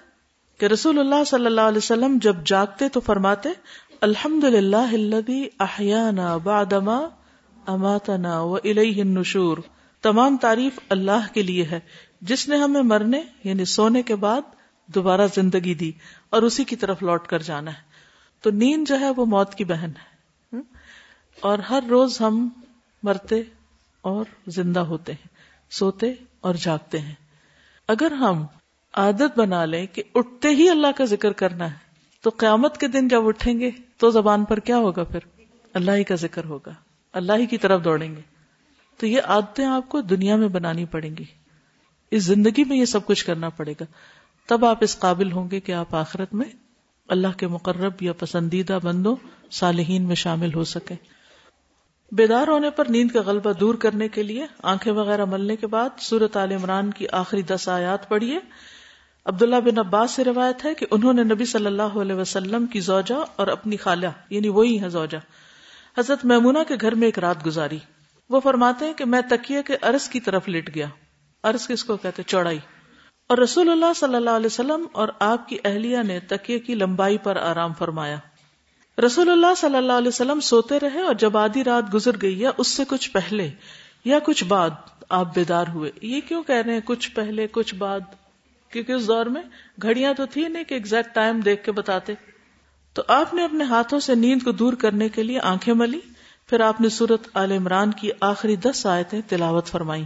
کہ 0.59 0.65
رسول 0.65 0.99
اللہ 0.99 1.23
صلی 1.23 1.45
اللہ 1.45 1.61
علیہ 1.61 1.77
وسلم 1.77 2.17
جب 2.21 2.35
جاگتے 2.45 2.89
تو 2.89 2.99
فرماتے 2.99 3.49
الحمد 4.01 4.43
للہ 4.43 5.43
احیانا 5.59 6.37
بادما 6.37 6.99
اماتنا 7.67 8.41
و 8.41 8.55
النشور. 8.55 9.57
تمام 10.01 10.37
تعریف 10.37 10.79
اللہ 10.89 11.33
کے 11.33 11.41
لیے 11.41 11.63
ہے، 11.63 11.79
جس 12.21 12.49
نے 12.49 12.57
ہمیں 12.57 12.81
مرنے 12.81 13.21
یعنی 13.43 13.65
سونے 13.65 14.01
کے 14.01 14.15
بعد 14.15 14.41
دوبارہ 14.87 15.27
زندگی 15.35 15.73
دی 15.73 15.91
اور 16.29 16.41
اسی 16.41 16.63
کی 16.63 16.75
طرف 16.75 17.03
لوٹ 17.03 17.27
کر 17.27 17.39
جانا 17.39 17.71
ہے۔ 17.71 17.81
تو 18.41 18.51
نیند 18.51 18.87
جو 18.87 18.99
ہے 18.99 19.09
وہ 19.09 19.25
موت 19.25 19.55
کی 19.55 19.63
بہن 19.63 19.89
ہے۔ 19.89 20.57
اور 21.39 21.59
ہر 21.59 21.83
روز 21.89 22.21
ہم 22.21 22.49
مرتے 23.03 23.41
اور 24.01 24.25
زندہ 24.47 24.79
ہوتے 24.79 25.11
ہیں، 25.11 25.27
سوتے 25.71 26.13
اور 26.41 26.53
جاگتے 26.53 26.99
ہیں۔ 26.99 27.15
اگر 27.87 28.11
ہم 28.11 28.45
عادت 28.93 29.39
بنا 29.39 29.65
لیں 29.65 29.85
کہ 29.93 30.03
اٹھتے 30.15 30.49
ہی 30.49 30.69
اللہ 30.69 30.87
کا 30.97 31.05
ذکر 31.05 31.31
کرنا 31.31 31.71
ہے۔ 31.71 31.77
تو 32.21 32.29
قیامت 32.37 32.77
کے 32.77 32.87
دن 32.87 33.07
جب 33.07 33.27
اٹھیں 33.27 33.59
گے 33.59 33.71
تو 33.97 34.09
زبان 34.09 34.45
پر 34.45 34.59
کیا 34.59 34.77
ہوگا 34.77 35.03
پھر؟ 35.03 35.19
اللہ 35.73 35.91
ہی 35.91 36.03
کا 36.03 36.15
ذکر 36.15 36.45
ہوگا۔ 36.45 36.71
اللہ 37.13 37.33
ہی 37.37 37.45
کی 37.45 37.57
طرف 37.57 37.83
دوڑیں 37.83 38.15
گے۔ 38.15 38.21
تو 38.97 39.07
یہ 39.07 39.21
عادتیں 39.25 39.65
آپ 39.65 39.89
کو 39.89 40.01
دنیا 40.01 40.35
میں 40.35 40.47
بنانی 40.47 40.85
پڑیں 40.85 41.17
گی۔ 41.17 41.23
اس 42.11 42.23
زندگی 42.23 42.63
میں 42.63 42.77
یہ 42.77 42.85
سب 42.85 43.05
کچھ 43.05 43.25
کرنا 43.25 43.49
پڑے 43.49 43.71
گا۔ 43.71 43.85
تب 44.47 44.65
آپ 44.65 44.77
اس 44.81 44.99
قابل 44.99 45.31
ہوں 45.31 45.51
گے 45.51 45.59
کہ 45.59 45.71
آپ 45.71 45.95
آخرت 45.95 46.33
میں 46.33 46.45
اللہ 47.07 47.37
کے 47.37 47.47
مقرب 47.47 47.93
یا 48.01 48.13
پسندیدہ 48.13 48.79
بندوں، 48.83 49.15
صالحین 49.51 50.03
میں 50.03 50.15
شامل 50.15 50.53
ہو 50.53 50.63
سکے 50.63 50.95
بیدار 52.11 52.47
ہونے 52.47 52.69
پر 52.69 52.85
نیند 52.89 53.11
کا 53.11 53.21
غلبہ 53.21 53.51
دور 53.51 53.75
کرنے 53.75 54.09
کے 54.09 54.23
لیے، 54.23 54.45
آنکھیں 54.63 54.93
وغیرہ 54.93 55.25
ملنے 55.25 55.55
کے 55.55 55.67
بعد 55.67 55.89
سورت 55.99 56.37
عال 56.37 56.51
عمران 56.51 56.91
کی 56.91 57.05
آخری 57.11 57.41
دس 57.41 57.69
آیات 57.69 58.09
پڑھیے۔ 58.09 58.39
عبداللہ 59.25 59.55
بن 59.55 59.79
عباس 59.79 60.11
سے 60.11 60.23
روایت 60.23 60.65
ہے 60.65 60.73
کہ 60.73 60.85
انہوں 60.91 61.13
نے 61.13 61.23
نبی 61.23 61.45
صلی 61.45 61.65
اللہ 61.65 61.81
علیہ 61.81 62.15
وسلم 62.15 62.65
کی 62.65 62.79
زوجہ 62.79 63.25
اور 63.35 63.47
اپنی 63.47 63.77
خالہ 63.77 64.07
یعنی 64.29 64.49
وہی 64.49 64.81
ہے 64.81 64.89
زوجہ۔ 64.89 65.17
حضرت 65.99 66.25
میمونہ 66.25 66.59
کے 66.67 66.75
گھر 66.81 66.95
میں 66.95 67.07
ایک 67.07 67.19
رات 67.19 67.45
گزاری۔ 67.45 67.77
وہ 68.29 68.39
فرماتے 68.39 68.85
ہیں 68.85 68.93
کہ 68.93 69.05
میں 69.05 69.21
تکیے 69.29 69.63
کے 69.63 69.77
عرض 69.81 70.09
کی 70.09 70.19
طرف 70.19 70.49
لٹ 70.49 70.75
گیا۔ 70.75 70.87
عرض 71.43 71.67
کس 71.67 71.83
کو 71.83 71.97
کہتے 71.97 72.23
چوڑائی۔ 72.23 72.59
اور 73.27 73.37
رسول 73.37 73.69
اللہ 73.69 73.93
صلی 73.95 74.15
اللہ 74.15 74.29
علیہ 74.29 74.45
وسلم 74.45 74.85
اور 74.91 75.07
آپ 75.19 75.49
کی 75.49 75.57
اہلیہ 75.65 75.97
نے 75.97 76.19
تکیے 76.19 76.59
کی 76.59 76.75
لمبائی 76.75 77.17
پر 77.17 77.35
آرام 77.35 77.73
فرمایا۔ 77.73 78.15
رسول 79.05 79.29
اللہ 79.29 79.55
صلی 79.57 79.75
اللہ 79.75 79.93
علیہ 79.93 80.07
وسلم 80.07 80.39
سوتے 80.39 80.79
رہے 80.79 81.01
اور 81.01 81.13
جب 81.13 81.37
آدھی 81.37 81.63
رات 81.63 81.93
گزر 81.93 82.11
گئی 82.21 82.39
یا 82.39 82.51
اس 82.57 82.67
سے 82.67 82.83
کچھ 82.87 83.11
پہلے 83.11 83.51
یا 84.05 84.19
کچھ 84.23 84.43
بعد 84.43 84.69
آپ 85.09 85.35
بیدار 85.35 85.65
ہوئے۔ 85.73 85.91
یہ 86.01 86.21
کیوں 86.27 86.43
کہہ 86.43 86.55
رہے 86.55 86.73
ہیں 86.73 86.81
کچھ 86.85 87.11
پہلے، 87.11 87.47
کچھ 87.51 87.75
بعد؟ 87.75 87.99
کیونکہ 88.73 88.91
اس 88.91 89.07
دور 89.07 89.25
میں 89.25 89.41
گھڑیاں 89.81 90.13
تو 90.13 90.25
تھی 90.25 90.47
نہیں 90.47 90.63
کہ 90.63 90.73
ایگزیکٹ 90.73 91.15
ٹائم 91.15 91.39
دیکھ 91.39 91.63
کے 91.63 91.71
بتاتے۔ 91.71 92.13
تو 92.93 93.01
آپ 93.07 93.33
نے 93.33 93.43
اپنے 93.43 93.63
ہاتھوں 93.63 93.99
سے 93.99 94.15
نیند 94.15 94.43
کو 94.43 94.51
دور 94.51 94.73
کرنے 94.73 95.09
کے 95.09 95.23
لیے 95.23 95.39
آنکھیں 95.39 95.73
ملی، 95.73 95.99
پھر 96.49 96.59
آپ 96.59 96.81
نے 96.81 96.89
سورت 96.89 97.27
عال 97.33 97.51
عمران 97.51 97.91
کی 97.91 98.09
آخری 98.21 98.55
دس 98.55 98.85
آیتیں 98.85 99.21
تلاوت 99.27 99.67
فرمائی 99.67 100.03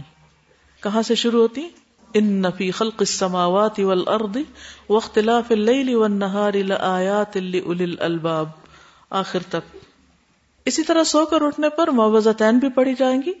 کہاں 0.82 1.02
سے 1.02 1.14
شروع 1.14 1.40
ہوتی؟ 1.42 1.68
ان 2.14 2.24
نفی 2.24 2.70
خلق 2.70 2.94
السماوات 2.98 3.80
والارض 3.80 4.36
واختلاف 4.88 5.50
اللیل 5.50 5.94
والنہار 5.94 6.52
لآیات 6.52 7.36
لأولی 7.36 7.84
الالباب 7.84 8.48
آخر 9.10 9.38
تک۔ 9.48 9.76
اسی 10.64 10.82
طرح 10.82 11.04
سو 11.04 11.24
کر 11.26 11.42
اٹھنے 11.42 11.68
پر 11.68 11.88
معوضتین 11.88 12.58
بھی 12.58 12.68
پڑھی 12.68 12.94
جائیں 12.94 13.22
گی۔ 13.26 13.32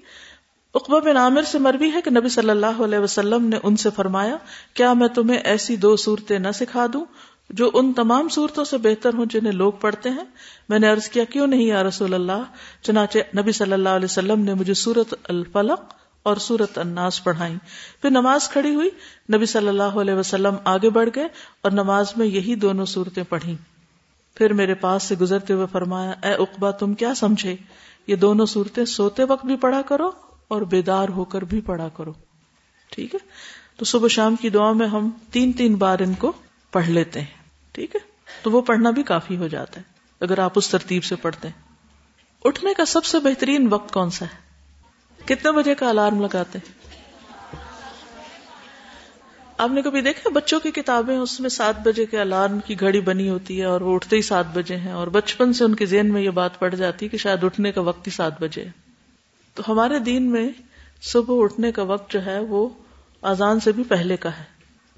اقبا 0.74 0.98
بن 0.98 1.16
عامر 1.16 1.42
سے 1.42 1.58
مربی 1.58 1.90
ہے 1.92 2.00
کہ 2.00 2.10
نبی 2.10 2.28
صلی 2.28 2.50
اللہ 2.50 2.80
علیہ 2.84 2.98
وسلم 2.98 3.44
نے 3.44 3.58
ان 3.62 3.76
سے 3.76 3.90
فرمایا، 3.96 4.36
کیا 4.74 4.92
میں 4.92 5.08
تمہیں 5.08 5.38
ایسی 5.38 5.76
دو 5.76 5.94
صورتیں 5.96 6.38
نہ 6.38 6.48
سکھا 6.54 6.86
دوں 6.92 7.04
جو 7.50 7.70
ان 7.74 7.92
تمام 7.92 8.28
صورتوں 8.28 8.64
سے 8.64 8.78
بہتر 8.78 9.14
ہوں 9.14 9.26
جنہیں 9.26 9.52
لوگ 9.52 9.72
پڑھتے 9.80 10.10
ہیں؟ 10.10 10.24
میں 10.68 10.78
نے 10.78 10.88
عرض 10.88 11.08
کیا، 11.08 11.24
کیوں 11.24 11.46
نہیں 11.46 11.62
یا 11.62 11.82
رسول 11.82 12.14
اللہ؟ 12.14 12.42
چنانچہ 12.82 13.18
نبی 13.38 13.52
صلی 13.52 13.72
اللہ 13.72 13.88
علیہ 13.88 14.04
وسلم 14.04 14.44
نے 14.44 14.54
مجھے 14.54 14.74
سورت 14.74 15.14
الفلق 15.28 15.94
اور 16.26 16.36
سورت 16.36 16.78
الناس 16.78 17.22
پڑھائی 17.24 17.56
پھر 18.02 18.10
نماز 18.10 18.48
کھڑی 18.48 18.74
ہوئی، 18.74 18.90
نبی 19.34 19.46
صلی 19.46 19.68
اللہ 19.68 19.98
علیہ 20.00 20.14
وسلم 20.14 20.56
آگے 20.64 20.90
بڑھ 20.90 21.08
گئے 21.16 21.26
اور 21.62 21.72
نماز 21.72 22.12
میں 22.16 22.26
یہی 22.26 22.54
دونوں 22.54 22.86
صورتیں 22.86 23.22
پڑھی 23.28 23.56
پھر 24.36 24.52
میرے 24.52 24.74
پاس 24.80 25.02
سے 25.02 25.14
گزرتے 25.20 25.52
ہوئے 25.52 25.66
فرمایا، 25.72 26.12
اے 26.22 26.34
اقبا 26.34 26.70
تم 26.70 26.94
کیا 26.94 27.14
سمجھے؟ 27.14 27.56
یہ 28.06 28.16
دونوں 28.16 28.46
صورتیں 28.46 28.84
سوتے 28.84 29.24
وقت 29.24 29.46
بھی 29.46 29.56
پڑھا 29.56 29.82
کرو 29.82 30.10
اور 30.48 30.62
بیدار 30.62 31.08
ہو 31.08 31.24
کر 31.24 31.42
بھی 31.42 31.60
پڑھا 31.60 31.88
کرو۔ 31.88 32.12
ٹھیک 32.90 33.14
ہے؟ 33.14 33.20
تو 33.76 33.84
صبح 33.84 34.08
شام 34.08 34.36
کی 34.36 34.50
دعا 34.50 34.72
میں 34.72 34.86
ہم 34.86 35.10
تین 35.30 35.52
تین 35.52 35.74
بار 35.74 35.98
ان 35.98 36.14
کو 36.14 36.32
پڑھ 36.72 36.88
لیتے 36.88 37.20
ہیں۔ 37.20 37.42
ٹھیک 37.72 37.94
ہے؟ 37.94 38.00
تو 38.42 38.50
وہ 38.50 38.62
پڑھنا 38.62 38.90
بھی 38.90 39.02
کافی 39.02 39.36
ہو 39.36 39.48
جاتا 39.48 39.80
ہے۔ 39.80 39.84
اگر 40.20 40.38
آپ 40.38 40.52
اس 40.56 40.68
ترتیب 40.68 41.04
سے 41.04 41.16
پڑھتے 41.16 41.48
ہیں۔ 41.48 41.62
اٹھنے 42.44 42.74
کا 42.74 42.84
سب 42.84 43.04
سے 43.04 43.18
بہترین 43.18 43.68
وقت 43.70 43.92
کون 43.92 44.10
سا 44.10 44.24
ہے؟ 44.24 44.48
کتنے 45.24 45.52
بجے 45.52 45.74
کا 45.74 45.88
الارم 45.88 46.20
لگاتے 46.20 46.58
ہیں؟ 46.58 46.78
آپ 49.58 49.70
نے 49.70 49.82
کبھی 49.82 50.00
دیکھا 50.00 50.30
بچوں 50.34 50.60
کی 50.60 50.70
کتابیں 50.70 51.16
اس 51.16 51.40
میں 51.40 51.50
سات 51.50 51.74
بجے 51.80 52.06
کے 52.06 52.20
الارم 52.20 52.58
کی 52.60 52.80
گھڑی 52.80 53.00
بنی 53.00 53.28
ہوتی 53.28 53.60
ہے 53.60 53.64
اور 53.64 53.80
وہ 53.80 53.94
اٹھتے 53.94 54.16
ہی 54.16 54.22
سات 54.22 54.44
بجے 54.54 54.76
ہیں 54.76 54.92
اور 54.92 55.06
بچپن 55.06 55.52
سے 55.52 55.64
ان 55.64 55.74
کے 55.74 55.86
ذہن 55.86 56.12
میں 56.12 56.22
یہ 56.22 56.30
بات 56.30 56.58
پڑ 56.58 56.74
جاتی 56.74 57.04
ہے 57.04 57.08
کہ 57.08 57.16
شاید 57.16 57.44
اٹھنے 57.44 57.72
کا 57.72 57.80
وقت 57.80 58.06
ہی 58.06 58.12
سات 58.12 58.42
بجے 58.42 58.64
ہے۔ 58.64 58.87
تو 59.58 59.72
ہمارے 59.72 59.98
دین 59.98 60.30
میں 60.30 60.48
صبح 61.02 61.44
اٹھنے 61.44 61.72
کا 61.72 61.82
وقت 61.82 62.10
جو 62.10 62.26
ہے 62.26 62.38
وہ 62.38 62.68
آزان 63.22 63.60
سے 63.60 63.72
بھی 63.72 63.84
پہلے 63.84 64.16
کا 64.16 64.38
ہے۔ 64.38 64.44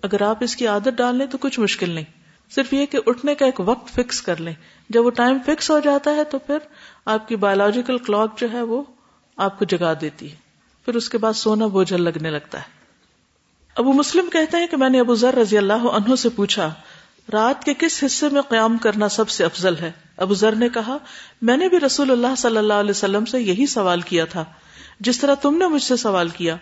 اگر 0.02 0.22
آپ 0.22 0.36
اس 0.40 0.56
کی 0.56 0.66
عادت 0.66 0.88
ڈال 0.96 1.16
لیں 1.16 1.26
تو 1.26 1.38
کچھ 1.38 1.60
مشکل 1.60 1.90
نہیں۔ 1.90 2.04
صرف 2.50 2.72
یہ 2.72 2.86
کہ 2.86 2.98
اٹھنے 3.06 3.34
کا 3.34 3.44
ایک 3.44 3.60
وقت 3.60 3.88
فکس 3.88 4.22
کر 4.22 4.40
لیں۔ 4.40 4.52
جب 4.88 5.06
وہ 5.06 5.10
ٹائم 5.10 5.38
فکس 5.46 5.70
ہو 5.70 5.80
جاتا 5.80 6.14
ہے 6.14 6.24
تو 6.24 6.38
پھر 6.38 6.58
آپ 7.04 7.28
کی 7.28 7.36
بایولوجیکل 7.36 7.98
کلاک 7.98 8.38
جو 8.38 8.52
ہے 8.52 8.62
وہ 8.62 8.82
آپ 9.36 9.58
کو 9.58 9.64
جگا 9.64 9.92
دیتی 10.00 10.30
ہے۔ 10.30 10.36
پھر 10.84 10.94
اس 10.94 11.08
کے 11.08 11.18
بعد 11.18 11.32
سونا 11.32 11.66
بوجھل 11.66 12.02
لگنے 12.02 12.30
لگتا 12.30 12.58
ہے۔ 12.58 12.80
ابو 13.74 13.92
مسلم 13.92 14.28
کہتے 14.32 14.56
ہیں 14.56 14.66
کہ 14.66 14.76
میں 14.76 14.88
نے 14.88 15.00
ابو 15.00 15.14
ذر 15.14 15.34
رضی 15.34 15.58
اللہ 15.58 15.72
عنہ 15.72 16.14
سے 16.14 16.28
پوچھا 16.28 16.74
رات 17.32 17.64
کے 17.64 17.74
کس 17.74 18.04
حصے 18.06 18.28
میں 18.28 18.42
قیام 18.42 18.78
کرنا 18.78 19.08
سب 19.08 19.28
سے 19.28 19.44
افضل 19.44 19.76
ہے؟ 19.76 19.92
ابو 20.16 20.34
ذر 20.34 20.52
نے 20.52 20.68
کہا، 20.68 20.98
میں 21.42 21.56
نے 21.56 21.68
بھی 21.68 21.80
رسول 21.80 22.10
اللہ 22.10 22.34
صلی 22.38 22.56
اللہ 22.56 22.72
علیہ 22.72 22.90
وسلم 22.90 23.24
سے 23.24 23.40
یہی 23.40 23.66
سوال 23.66 24.00
کیا 24.00 24.24
تھا۔ 24.24 24.44
جس 25.00 25.20
طرح 25.20 25.34
تم 25.34 25.58
نے 25.58 25.66
مجھ 25.66 25.82
سے 25.82 25.96
سوال 25.96 26.28
کیا، 26.28 26.56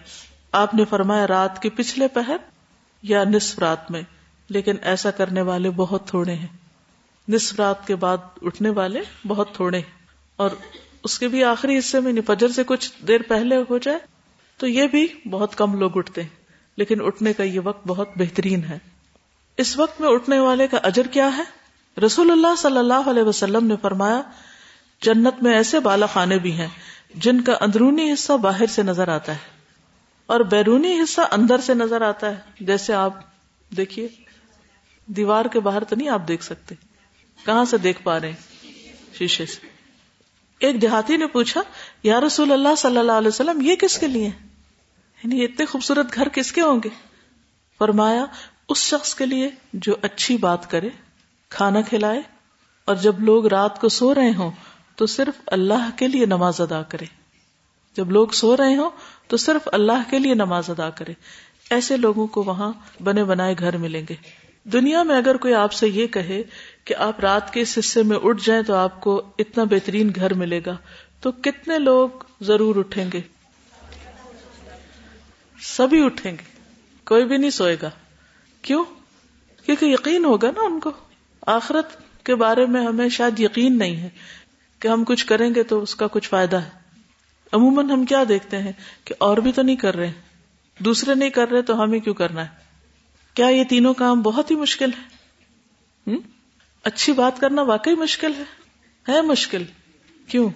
آپ 0.52 0.74
نے 0.74 0.84
فرمایا 0.84 1.26
رات 1.26 1.62
کے 1.62 1.70
پچھلے 1.70 2.08
پہر 2.08 2.36
یا 3.02 3.24
نصف 3.24 3.58
رات 3.58 3.90
میں، 3.90 4.02
لیکن 4.48 4.74
ایسا 4.82 5.10
کرنے 5.10 5.42
والے 5.42 5.70
بہت 5.70 6.06
تھوڑے 6.06 6.34
ہیں۔ 6.34 6.46
نصف 7.28 7.60
رات 7.60 7.86
کے 7.86 7.94
بعد 7.96 8.16
اٹھنے 8.42 8.70
والے 8.70 9.00
بہت 9.26 9.54
تھوڑے 9.54 9.78
ہیں۔ 9.78 10.06
اور 10.36 10.50
اس 11.04 11.18
کے 11.18 11.28
بھی 11.28 11.44
آخری 11.44 11.78
حصے 11.78 12.00
میں 12.00 12.10
یعنی 12.10 12.20
فجر 12.20 12.48
سے 12.48 12.64
کچھ 12.64 12.92
دیر 13.08 13.20
پہلے 13.28 13.56
ہو 13.70 13.78
جائے، 13.78 13.98
تو 14.56 14.66
یہ 14.66 14.86
بھی 14.86 15.08
بہت 15.30 15.56
کم 15.56 15.74
لوگ 15.78 15.90
اٹھتے 15.94 16.22
ہیں۔ 16.22 16.28
لیکن 16.76 17.04
اٹھنے 17.04 17.32
کا 17.32 17.42
یہ 17.42 17.60
وقت 17.64 17.86
بہت 17.86 18.08
بہترین 18.16 18.64
ہے۔ 18.64 18.78
اس 19.58 19.78
وقت 19.78 20.00
میں 20.00 20.08
اٹھنے 20.08 20.38
والے 20.38 20.68
کا 20.68 20.76
اجر 20.76 21.06
کیا 21.06 21.36
ہے؟ 21.36 21.42
رسول 22.00 22.30
اللہ 22.30 22.56
صلی 22.58 22.78
اللہ 22.78 23.10
علیہ 23.10 23.22
وسلم 23.22 23.66
نے 23.66 23.74
فرمایا، 23.82 24.22
جنت 25.02 25.42
میں 25.42 25.54
ایسے 25.54 25.80
بالا 25.80 26.06
خانے 26.06 26.38
بھی 26.38 26.52
ہیں 26.52 26.66
جن 27.14 27.40
کا 27.40 27.52
اندرونی 27.60 28.12
حصہ 28.12 28.32
باہر 28.32 28.66
سے 28.66 28.82
نظر 28.82 29.08
آتا 29.08 29.32
ہے 29.32 29.38
اور 30.26 30.40
بیرونی 30.40 31.00
حصہ 31.00 31.20
اندر 31.30 31.60
سے 31.60 31.74
نظر 31.74 32.02
آتا 32.02 32.30
ہے۔ 32.30 32.36
جیسے 32.60 32.94
آپ 32.94 33.14
دیکھیے، 33.76 34.08
دیوار 35.06 35.44
کے 35.44 35.60
باہر 35.60 35.84
تو 35.84 35.96
نہیں 35.96 36.08
آپ 36.08 36.28
دیکھ 36.28 36.44
سکتے۔ 36.44 36.74
کہاں 37.44 37.64
سے 37.64 37.78
دیکھ 37.78 38.02
پا 38.02 38.20
رہے 38.20 38.32
ہیں؟ 38.32 38.68
شیشے 39.18 39.46
سے۔ 39.46 39.66
ایک 40.58 40.82
دیہاتی 40.82 41.16
نے 41.16 41.26
پوچھا، 41.26 41.62
یا 42.02 42.20
رسول 42.20 42.52
اللہ 42.52 42.74
صلی 42.78 42.98
اللہ 42.98 43.12
علیہ 43.12 43.28
وسلم، 43.28 43.60
یہ 43.60 43.74
کس 43.74 43.98
کے 43.98 44.06
لیے 44.06 44.26
یعنی 45.24 45.44
اتنے 45.44 45.66
خوبصورت 45.66 46.14
گھر 46.14 46.28
کس 46.28 46.52
کے 46.52 46.60
ہوں 46.60 46.80
گے؟ 46.84 46.88
فرمایا 47.78 48.24
اس 48.68 48.78
شخص 48.78 49.14
کے 49.14 49.26
لیے 49.26 49.50
جو 49.72 49.96
اچھی 50.02 50.36
بات 50.36 50.70
کرے، 50.70 50.88
کھانا 51.48 51.80
کھلائے، 51.80 52.20
اور 52.84 52.96
جب 52.96 53.20
لوگ 53.20 53.46
رات 53.46 53.80
کو 53.80 53.88
سو 53.88 54.14
رہے 54.14 54.34
ہوں 54.34 54.50
تو 54.96 55.06
صرف 55.06 55.40
اللہ 55.46 55.90
کے 55.96 56.08
لیے 56.08 56.26
نماز 56.26 56.60
ادا 56.60 56.82
کرے۔ 56.82 57.04
جب 57.96 58.10
لوگ 58.10 58.28
سو 58.28 58.56
رہے 58.56 58.76
ہوں 58.76 58.90
تو 59.28 59.36
صرف 59.36 59.68
اللہ 59.72 60.10
کے 60.10 60.18
لیے 60.18 60.34
نماز 60.34 60.70
ادا 60.70 60.90
کرے۔ 60.90 61.12
ایسے 61.70 61.96
لوگوں 61.96 62.26
کو 62.26 62.42
وہاں 62.42 62.72
بنے 63.02 63.24
بنائے 63.24 63.54
گھر 63.58 63.76
ملیں 63.76 64.02
گے۔ 64.08 64.14
دنیا 64.64 65.02
میں 65.02 65.16
اگر 65.16 65.36
کوئی 65.36 65.54
آپ 65.54 65.72
سے 65.72 65.88
یہ 65.88 66.06
کہے 66.06 66.42
کہ 66.84 66.94
آپ 66.94 67.20
رات 67.20 67.52
کے 67.52 67.60
اس 67.60 67.78
حصے 67.78 68.02
میں 68.02 68.18
اٹھ 68.22 68.44
جائیں 68.44 68.62
تو 68.62 68.74
آپ 68.74 69.00
کو 69.00 69.22
اتنا 69.38 69.64
بہترین 69.64 70.12
گھر 70.14 70.34
ملے 70.34 70.60
گا، 70.66 70.76
تو 71.20 71.32
کتنے 71.32 71.78
لوگ 71.78 72.08
ضرور 72.40 72.76
اٹھیں 72.76 73.10
گے؟ 73.12 73.20
سبھی 75.62 76.04
اٹھیں 76.04 76.32
گے۔ 76.32 76.42
کوئی 77.04 77.24
بھی 77.24 77.36
نہیں 77.36 77.50
سوئے 77.50 77.76
گا۔ 77.82 77.90
کیوں؟ 78.62 78.84
کیونکہ 79.66 79.84
یقین 79.84 80.24
ہوگا 80.24 80.50
نا 80.50 80.60
ان 80.60 80.80
کو۔ 80.80 80.90
آخرت 81.46 81.86
کے 82.24 82.34
بارے 82.34 82.66
میں 82.66 82.86
ہمیں 82.86 83.08
شاید 83.08 83.40
یقین 83.40 83.78
نہیں 83.78 83.96
ہے 83.96 84.10
کہ 84.78 84.88
ہم 84.88 85.04
کچھ 85.04 85.26
کریں 85.26 85.54
گے 85.54 85.62
تو 85.62 85.82
اس 85.82 85.94
کا 85.94 86.06
کچھ 86.06 86.28
فائدہ 86.28 86.56
ہے۔ 86.56 86.70
عموماً 87.52 87.90
ہم 87.90 88.04
کیا 88.04 88.24
دیکھتے 88.28 88.58
ہیں 88.58 88.72
کہ 89.04 89.14
اور 89.18 89.36
بھی 89.36 89.52
تو 89.52 89.62
نہیں 89.62 89.76
کر 89.76 89.96
رہے۔ 89.96 90.12
دوسرے 90.78 91.14
نہیں 91.14 91.30
کر 91.30 91.48
رہے 91.48 91.62
تو 91.62 91.82
ہمیں 91.82 92.00
کیوں 92.00 92.14
کرنا 92.14 92.44
ہے؟ 92.44 92.48
کیا 93.34 93.46
یہ 93.46 93.64
تینوں 93.64 93.94
کام 93.94 94.22
بہت 94.22 94.50
ہی 94.50 94.56
مشکل 94.56 94.90
ہے 94.90 95.18
اچھی 96.82 97.12
بات 97.12 97.40
کرنا 97.40 97.62
واقعی 97.62 97.94
مشکل 97.94 98.32
ہے۔ 98.34 98.42
ہے 99.08 99.22
مشکل۔ 99.22 99.64
کیوں؟ 100.26 100.50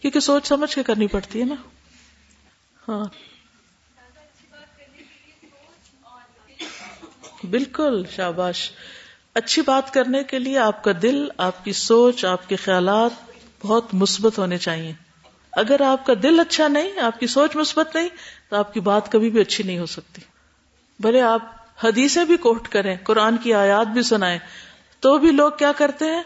کیونکہ 0.00 0.20
سوچ 0.20 0.46
سمجھ 0.46 0.74
کے 0.74 0.82
کرنی 0.82 1.06
پڑتی 1.06 1.40
ہے 1.40 1.44
نا۔ 1.44 1.54
ہاں۔ 2.88 3.04
بالکل 7.50 8.02
شاباش۔ 8.16 8.70
اچھی 9.34 9.62
بات 9.62 9.94
کرنے 9.94 10.24
کے 10.24 10.38
لیے 10.38 10.58
آپ 10.58 10.84
کا 10.84 10.92
دل، 11.02 11.28
آپ 11.36 11.64
کی 11.64 11.72
سوچ، 11.72 12.24
آپ 12.24 12.48
کے 12.48 12.56
خیالات 12.56 13.10
بہت 13.62 13.84
مثبت 13.92 14.38
ہونے 14.38 14.58
چاہیے۔ 14.58 14.92
اگر 15.52 15.80
آپ 15.80 16.06
کا 16.06 16.12
دل 16.22 16.40
اچھا 16.40 16.68
نہیں، 16.68 17.00
آپ 17.00 17.20
کی 17.20 17.26
سوچ 17.26 17.56
مثبت 17.56 17.96
نہیں، 17.96 18.08
تو 18.50 18.56
آپ 18.56 18.74
کی 18.74 18.80
بات 18.80 19.12
کبھی 19.12 19.30
بھی 19.30 19.40
اچھی 19.40 19.64
نہیں 19.64 19.78
ہو 19.78 19.86
سکتی۔ 19.86 20.22
بھلے 21.00 21.20
آپ 21.20 21.40
حدیثیں 21.84 22.24
بھی 22.24 22.36
کوٹ 22.36 22.68
کریں، 22.68 22.96
قرآن 23.04 23.36
کی 23.36 23.54
آیات 23.54 23.86
بھی 23.86 24.02
سنائیں، 24.02 24.38
تو 25.00 25.18
بھی 25.18 25.32
لوگ 25.32 25.50
کیا 25.58 25.72
کرتے 25.72 26.04
ہیں؟ 26.04 26.22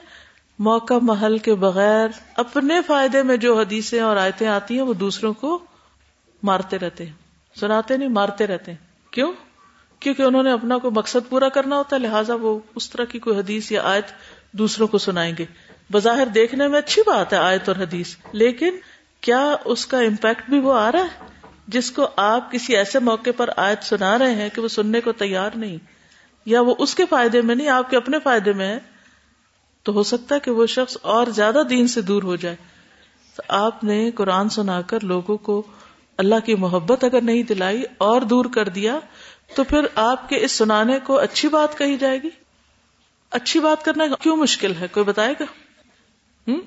موقع 0.59 0.95
محل 1.03 1.39
کے 1.39 1.55
بغیر 1.55 2.09
اپنے 2.37 2.83
فائدے 2.87 3.23
میں 3.23 3.37
جو 3.37 3.61
حدیثیں 3.61 4.01
اور 4.01 4.17
آیتیں 4.17 4.49
آتی 4.49 4.75
ہیں، 4.75 4.83
وہ 4.83 4.95
دوسروں 4.95 5.33
کو 5.33 5.59
مارتے 6.43 6.79
رہتے 6.79 7.07
ہیں۔ 7.07 7.13
سناتے 7.61 7.97
نہیں، 7.97 8.09
مارتے 8.09 8.47
رہتے 8.47 8.71
ہیں۔ 8.71 9.13
کیوں؟ 9.13 9.33
کیونکہ 10.03 10.23
انہوں 10.23 10.43
نے 10.43 10.53
اپنا 10.53 10.79
کوئی 10.79 10.93
مقصد 10.93 11.29
پورا 11.29 11.49
کرنا 11.49 11.77
ہوتا 11.77 11.97
ہے، 11.97 12.01
لہٰذا 12.01 12.35
وہ 12.35 12.59
اس 12.75 12.91
طرح 12.91 13.05
کی 13.05 13.19
کوئی 13.19 13.39
حدیث 13.39 13.71
یا 13.73 13.83
آیت 13.85 14.13
دوسروں 14.53 14.89
کو 14.89 14.99
سنائیں 14.99 15.35
گے۔ 15.39 15.45
بظاہر 15.93 16.27
دیکھنے 16.27 16.69
میں 16.69 16.79
اچھی 16.79 17.03
بات 17.07 17.33
ہے 17.33 17.39
آیت 17.39 17.69
اور 17.69 17.77
حدیث، 17.77 18.15
لیکن 18.33 18.77
کیا 19.21 19.45
اس 19.65 19.87
کا 19.87 19.99
امپیکٹ 19.99 20.49
بھی 20.51 20.61
وہ 20.61 20.75
آ 20.75 20.93
رہا 20.93 21.01
ہے؟ 21.01 21.31
جس 21.69 21.91
کو 21.91 22.07
آپ 22.17 22.51
کسی 22.53 22.77
ایسے 22.77 22.99
موقع 22.99 23.31
پر 23.37 23.51
آیت 23.57 23.85
سنا 23.85 24.19
رہے 24.19 24.35
ہیں 24.35 24.49
کہ 24.55 24.61
وہ 24.61 24.69
سننے 24.69 25.01
کو 25.01 25.13
تیار 25.13 25.51
نہیں، 25.57 25.77
یا 26.47 26.61
وہ 26.61 26.75
اس 26.79 26.95
کے 26.95 27.07
فائدے 27.11 27.41
میں 27.41 27.55
نہیں، 27.55 27.69
آپ 27.69 27.91
کے 27.91 27.97
اپنے 27.97 28.19
فائدے 28.19 28.53
میں 28.53 28.69
ہے، 28.69 28.79
تو 29.83 29.93
ہو 29.93 30.03
سکتا 30.03 30.35
ہے 30.35 30.41
کہ 30.41 30.51
وہ 30.51 30.67
شخص 30.67 30.97
اور 31.03 31.27
زیادہ 31.27 31.63
دین 31.71 31.89
سے 31.89 32.01
دور 32.01 32.23
ہو 32.23 32.37
جائے۔ 32.37 32.57
تو 33.37 33.43
آپ 33.49 33.85
نے 33.85 34.11
قرآن 34.11 34.49
سنا 34.49 34.81
کر 34.83 35.05
لوگوں 35.05 35.37
کو 35.39 35.63
اللہ 36.19 36.41
کی 36.45 36.55
محبت 36.55 37.05
اگر 37.05 37.21
نہیں 37.21 37.43
دلائی 37.43 37.83
اور 37.99 38.23
دور 38.23 38.45
کر 38.45 38.69
دیا 38.69 38.99
تو 39.55 39.65
پھر 39.65 39.87
آپ 39.95 40.29
کے 40.29 40.37
اس 40.37 40.53
سنانے 40.53 40.99
کو 41.05 41.19
اچھی 41.19 41.49
بات 41.49 41.79
کہی 41.79 41.97
جائے 41.97 42.23
گی؟ 42.23 42.29
اچھی 43.31 43.61
بات 43.61 43.85
کرنا 43.85 44.05
کیوں 44.21 44.37
مشکل 44.37 44.73
ہے؟ 44.81 44.87
کوئی 44.89 45.05
بتائے 45.05 45.35
گا؟ 45.41 45.45
ہوں 46.49 46.61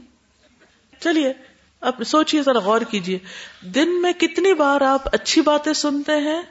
چلیے، 1.00 1.34
اب 1.82 2.04
سوچیے 2.06 2.42
ذرا 2.42 2.60
غور 2.60 2.82
کیجیے 2.82 3.18
دن 3.62 4.02
میں 4.02 4.14
کتنی 4.14 4.54
بار 4.54 4.82
آپ 4.82 5.02
اچھی 5.12 5.42
باتیں 5.42 5.74
سنتے 5.74 6.12
ہیں؟ 6.12 6.42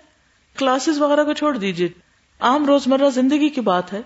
کلاسز 0.56 1.00
وغیرہ 1.00 1.24
کو 1.24 1.32
چھوڑ 1.32 1.56
دیجیے 1.56 1.88
عام 2.40 2.66
روزمرہ 2.66 3.10
زندگی 3.10 3.48
کی 3.48 3.60
بات 3.60 3.92
ہے 3.92 4.00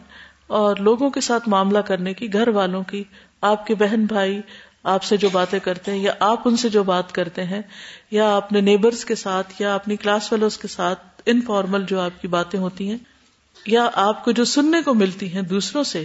اور 0.47 0.77
لوگوں 0.77 1.11
کے 1.11 1.21
ساتھ 1.21 1.49
معاملہ 1.49 1.79
کرنے 1.79 2.15
کی، 2.15 2.33
گھر 2.33 2.49
والوں 2.49 2.83
کی، 2.83 3.05
آپ 3.41 3.67
کے 3.67 3.75
بہن 3.75 4.05
بھائی، 4.05 4.41
آپ 4.83 5.03
سے 5.03 5.17
جو 5.17 5.29
باتیں 5.33 5.59
کرتے 5.59 5.91
ہیں 5.91 5.99
یا 5.99 6.13
آپ 6.21 6.49
ان 6.49 6.57
سے 6.57 6.69
جو 6.69 6.83
بات 6.83 7.13
کرتے 7.13 7.45
ہیں، 7.45 7.63
یا 8.11 8.37
اپنے 8.37 8.61
نیبرز 8.61 9.05
کے 9.05 9.15
ساتھ 9.15 9.53
یا 9.59 9.75
اپنی 9.75 9.97
کلاس 9.97 10.29
فیلوز 10.29 10.59
کے 10.59 10.69
ساتھ۔ 10.69 11.18
انفارمل 11.29 11.85
جو 11.89 12.01
آپ 12.01 12.23
کی 12.23 12.29
باتیں 12.29 12.61
ہوتی 12.61 12.91
ہیں، 12.91 12.99
یا 13.67 13.89
آپ 13.95 14.25
کو 14.25 14.33
جو 14.33 14.45
سننے 14.45 14.83
کو 14.83 14.95
ملتی 14.95 15.35
ہیں 15.35 15.43
دوسروں 15.43 15.85
سے، 15.85 16.05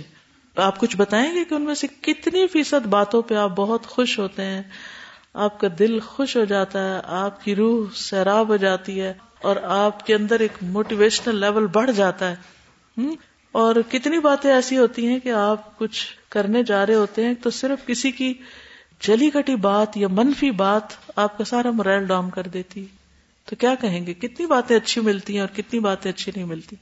آپ 0.56 0.80
کچھ 0.80 0.98
بتائیں 0.98 1.36
گے 1.36 1.44
کہ 1.44 1.54
ان 1.54 1.62
میں 1.62 1.76
سے 1.76 1.88
کتنی 2.02 2.48
فیصد 2.48 2.86
باتوں 2.86 3.22
پہ 3.22 3.36
آپ 3.36 3.50
بہت 3.50 3.88
خوش 3.88 4.20
ہوتے 4.20 4.44
ہیں؟ 4.44 4.62
آپ 5.34 5.60
کا 5.60 5.68
دل 5.80 6.00
خوش 6.00 6.38
ہو 6.38 6.46
جاتا 6.46 6.80
ہے، 6.80 7.02
آپ 7.04 7.44
کی 7.44 7.56
روح 7.56 7.86
سیراب 7.96 8.48
ہو 8.48 8.58
جاتی 8.58 9.02
ہے 9.02 9.14
اور 9.42 9.56
آپ 9.64 10.06
کے 10.06 10.16
اندر 10.16 10.40
ایک 10.40 10.52
موٹیویشنل 10.62 11.36
لیول 11.36 11.68
بڑھ 11.68 11.92
جاتا 11.92 12.32
ہے۔ 12.32 12.36
اور 13.52 13.76
کتنی 13.92 14.20
باتیں 14.20 14.54
ایسی 14.54 14.78
ہوتی 14.78 15.08
ہیں 15.08 15.20
کہ 15.20 15.32
آپ 15.32 15.78
کچھ 15.78 16.06
کرنے 16.30 16.64
جا 16.64 16.86
رہے 16.86 16.96
ہوتے 16.96 17.26
ہیں، 17.26 17.34
تو 17.34 17.50
صرف 17.50 17.86
کسی 17.88 18.12
کی 18.12 18.34
جلی 19.00 19.30
کٹی 19.30 19.56
بات 19.56 19.98
یا 19.98 20.08
منفی 20.08 20.52
بات 20.52 20.84
آپ 21.16 21.38
کا 21.38 21.44
سارا 21.44 21.72
مرائل 21.72 22.06
ڈاؤن 22.06 22.30
کر 22.30 22.44
دیتی۔ 22.44 22.86
تو 23.46 23.56
کیا 23.56 23.76
کہیں 23.76 24.06
گے؟ 24.06 24.14
کتنی 24.14 24.46
باتیں 24.46 24.76
اچھی 24.76 25.02
ملتی 25.02 25.34
ہیں 25.34 25.40
اور 25.40 25.56
کتنی 25.56 25.80
باتیں 25.80 26.12
اچھی 26.12 26.32
نہیں 26.36 26.46
ملتی۔ 26.46 26.76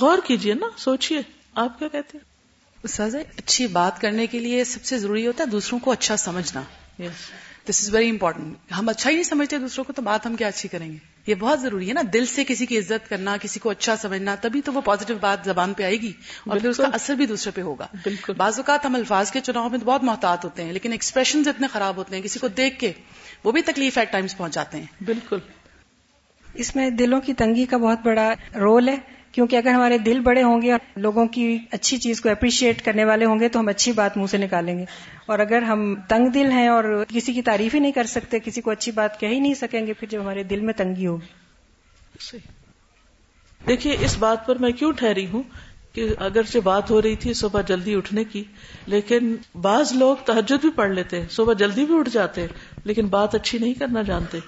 غور 0.00 0.18
کیجیے 0.24 0.54
نا 0.54 0.66
سوچیے 0.76 1.22
آپ 1.54 1.78
کیا 1.78 1.88
کہتے 1.88 2.18
ہیں؟ 2.18 2.36
اچھی 3.36 3.66
بات 3.66 4.00
کرنے 4.00 4.26
کے 4.26 4.38
لیے 4.38 4.64
سب 4.64 4.84
سے 4.84 4.98
ضروری 4.98 5.26
ہوتا 5.26 5.44
ہے 5.44 5.48
دوسروں 5.48 5.78
کو 5.78 5.90
اچھا 5.90 6.16
سمجھنا۔ 6.16 6.62
دس 7.68 7.82
از 7.82 7.94
ویری 7.94 8.10
امپورٹنٹ 8.10 8.72
ہم 8.72 8.88
اچھا 8.88 9.10
ہی 9.10 9.14
نہیں 9.14 9.24
سمجھتے 9.24 9.58
دوسروں 9.58 9.84
کو 9.84 9.92
تو 9.92 10.02
بات 10.02 10.26
ہم 10.26 10.36
کیا 10.36 10.48
اچھی 10.48 10.68
کریں 10.68 10.92
گے؟ 10.92 11.15
یہ 11.26 11.34
بہت 11.34 11.60
ضروری 11.60 11.88
ہے 11.88 11.94
نا 11.94 12.00
دل 12.12 12.26
سے 12.26 12.44
کسی 12.44 12.66
کی 12.66 12.78
عزت 12.78 13.08
کرنا 13.08 13.36
کسی 13.42 13.60
کو 13.60 13.70
اچھا 13.70 13.96
سمجھنا 13.96 14.34
تبھی 14.40 14.62
تو 14.62 14.72
وہ 14.72 14.80
پازیٹو 14.80 15.14
بات 15.20 15.38
زبان 15.44 15.72
پہ 15.72 15.82
آئے 15.82 15.96
گی 15.96 16.12
اور 16.46 16.58
پھر 16.58 16.68
اس 16.68 16.76
کا 16.76 16.88
اثر 16.92 17.14
بھی 17.14 17.26
دوسرے 17.26 17.50
پہ 17.50 17.60
ہوگا۔ 17.60 17.86
بالکل۔ 18.04 18.32
بعض 18.32 18.58
اوقات 18.58 18.86
ہم 18.86 18.94
الفاظ 18.94 19.30
کے 19.30 19.40
چناؤ 19.40 19.68
میں 19.68 19.78
تو 19.78 19.86
بہت 19.86 20.04
محتاط 20.04 20.44
ہوتے 20.44 20.64
ہیں 20.64 20.72
لیکن 20.72 20.92
ایکسپریشن 20.92 21.42
اتنے 21.46 21.66
خراب 21.66 21.96
ہوتے 21.96 22.16
ہیں 22.16 22.22
کسی 22.22 22.38
کو 22.38 22.48
دیکھ 22.48 22.78
کے 22.78 22.92
وہ 23.44 23.52
بھی 23.52 23.62
تکلیف 23.62 23.98
ایٹ 23.98 24.12
ٹائمز 24.12 24.36
پہنچاتے 24.36 24.78
ہیں۔ 24.78 25.04
بالکل۔ 25.04 25.38
اس 26.54 26.76
میں 26.76 26.90
دلوں 26.90 27.20
کی 27.20 27.32
تنگی 27.34 27.64
کا 27.64 27.76
بہت 27.76 27.98
بڑا 28.04 28.34
رول 28.54 28.88
ہے۔ 28.88 28.96
کیونکہ 29.36 29.56
اگر 29.56 29.70
ہمارے 29.70 29.98
دل 29.98 30.20
بڑے 30.20 30.42
ہوں 30.42 30.62
گے 30.62 30.72
اور 30.72 30.80
لوگوں 30.96 31.26
کی 31.26 31.58
اچھی 31.70 31.96
چیز 31.96 32.20
کو 32.20 32.30
اپریشیٹ 32.30 32.84
کرنے 32.84 33.04
والے 33.04 33.24
ہوں 33.24 33.40
گے 33.40 33.48
تو 33.48 33.60
ہم 33.60 33.68
اچھی 33.68 33.92
بات 33.92 34.16
منہ 34.16 34.26
سے 34.26 34.38
نکالیں 34.38 34.78
گے۔ 34.78 34.84
اور 35.26 35.38
اگر 35.38 35.62
ہم 35.62 35.94
تنگ 36.08 36.28
دل 36.28 36.50
ہیں 36.52 36.68
اور 36.68 37.04
کسی 37.08 37.32
کی 37.32 37.42
تعریف 37.42 37.74
ہی 37.74 37.80
نہیں 37.80 37.92
کر 37.92 38.04
سکتے 38.04 38.38
کسی 38.40 38.60
کو 38.60 38.70
اچھی 38.70 38.92
بات 38.92 39.20
کہہ 39.20 39.28
ہی 39.28 39.40
نہیں 39.40 39.54
سکیں 39.54 39.86
گے 39.86 39.92
پھر 39.92 40.08
جب 40.08 40.20
ہمارے 40.20 40.42
دل 40.42 40.60
میں 40.60 40.74
تنگی 40.74 41.06
ہوگی۔ 41.06 42.36
دیکھیے 43.68 43.96
اس 44.00 44.18
بات 44.18 44.46
پر 44.46 44.56
میں 44.58 44.70
کیوں 44.72 44.92
ٹھہری 44.92 45.26
ہوں 45.26 45.42
کہ 45.92 46.14
اگرچہ 46.18 46.58
بات 46.58 46.90
ہو 46.90 47.02
رہی 47.02 47.16
تھی 47.16 47.32
صبح 47.32 47.60
جلدی 47.60 47.94
اٹھنے 47.94 48.24
کی 48.24 48.44
لیکن 48.86 49.36
بعض 49.60 49.92
لوگ 49.92 50.16
تحجد 50.16 50.60
بھی 50.60 50.70
پڑھ 50.70 50.90
لیتے 50.90 51.22
صبح 51.30 51.52
جلدی 51.52 51.84
بھی 51.84 51.98
اٹھ 51.98 52.10
جاتے 52.10 52.46
لیکن 52.84 53.06
بات 53.06 53.34
اچھی 53.34 53.58
نہیں 53.58 53.74
کرنا 53.74 54.02
جانتے۔ 54.02 54.38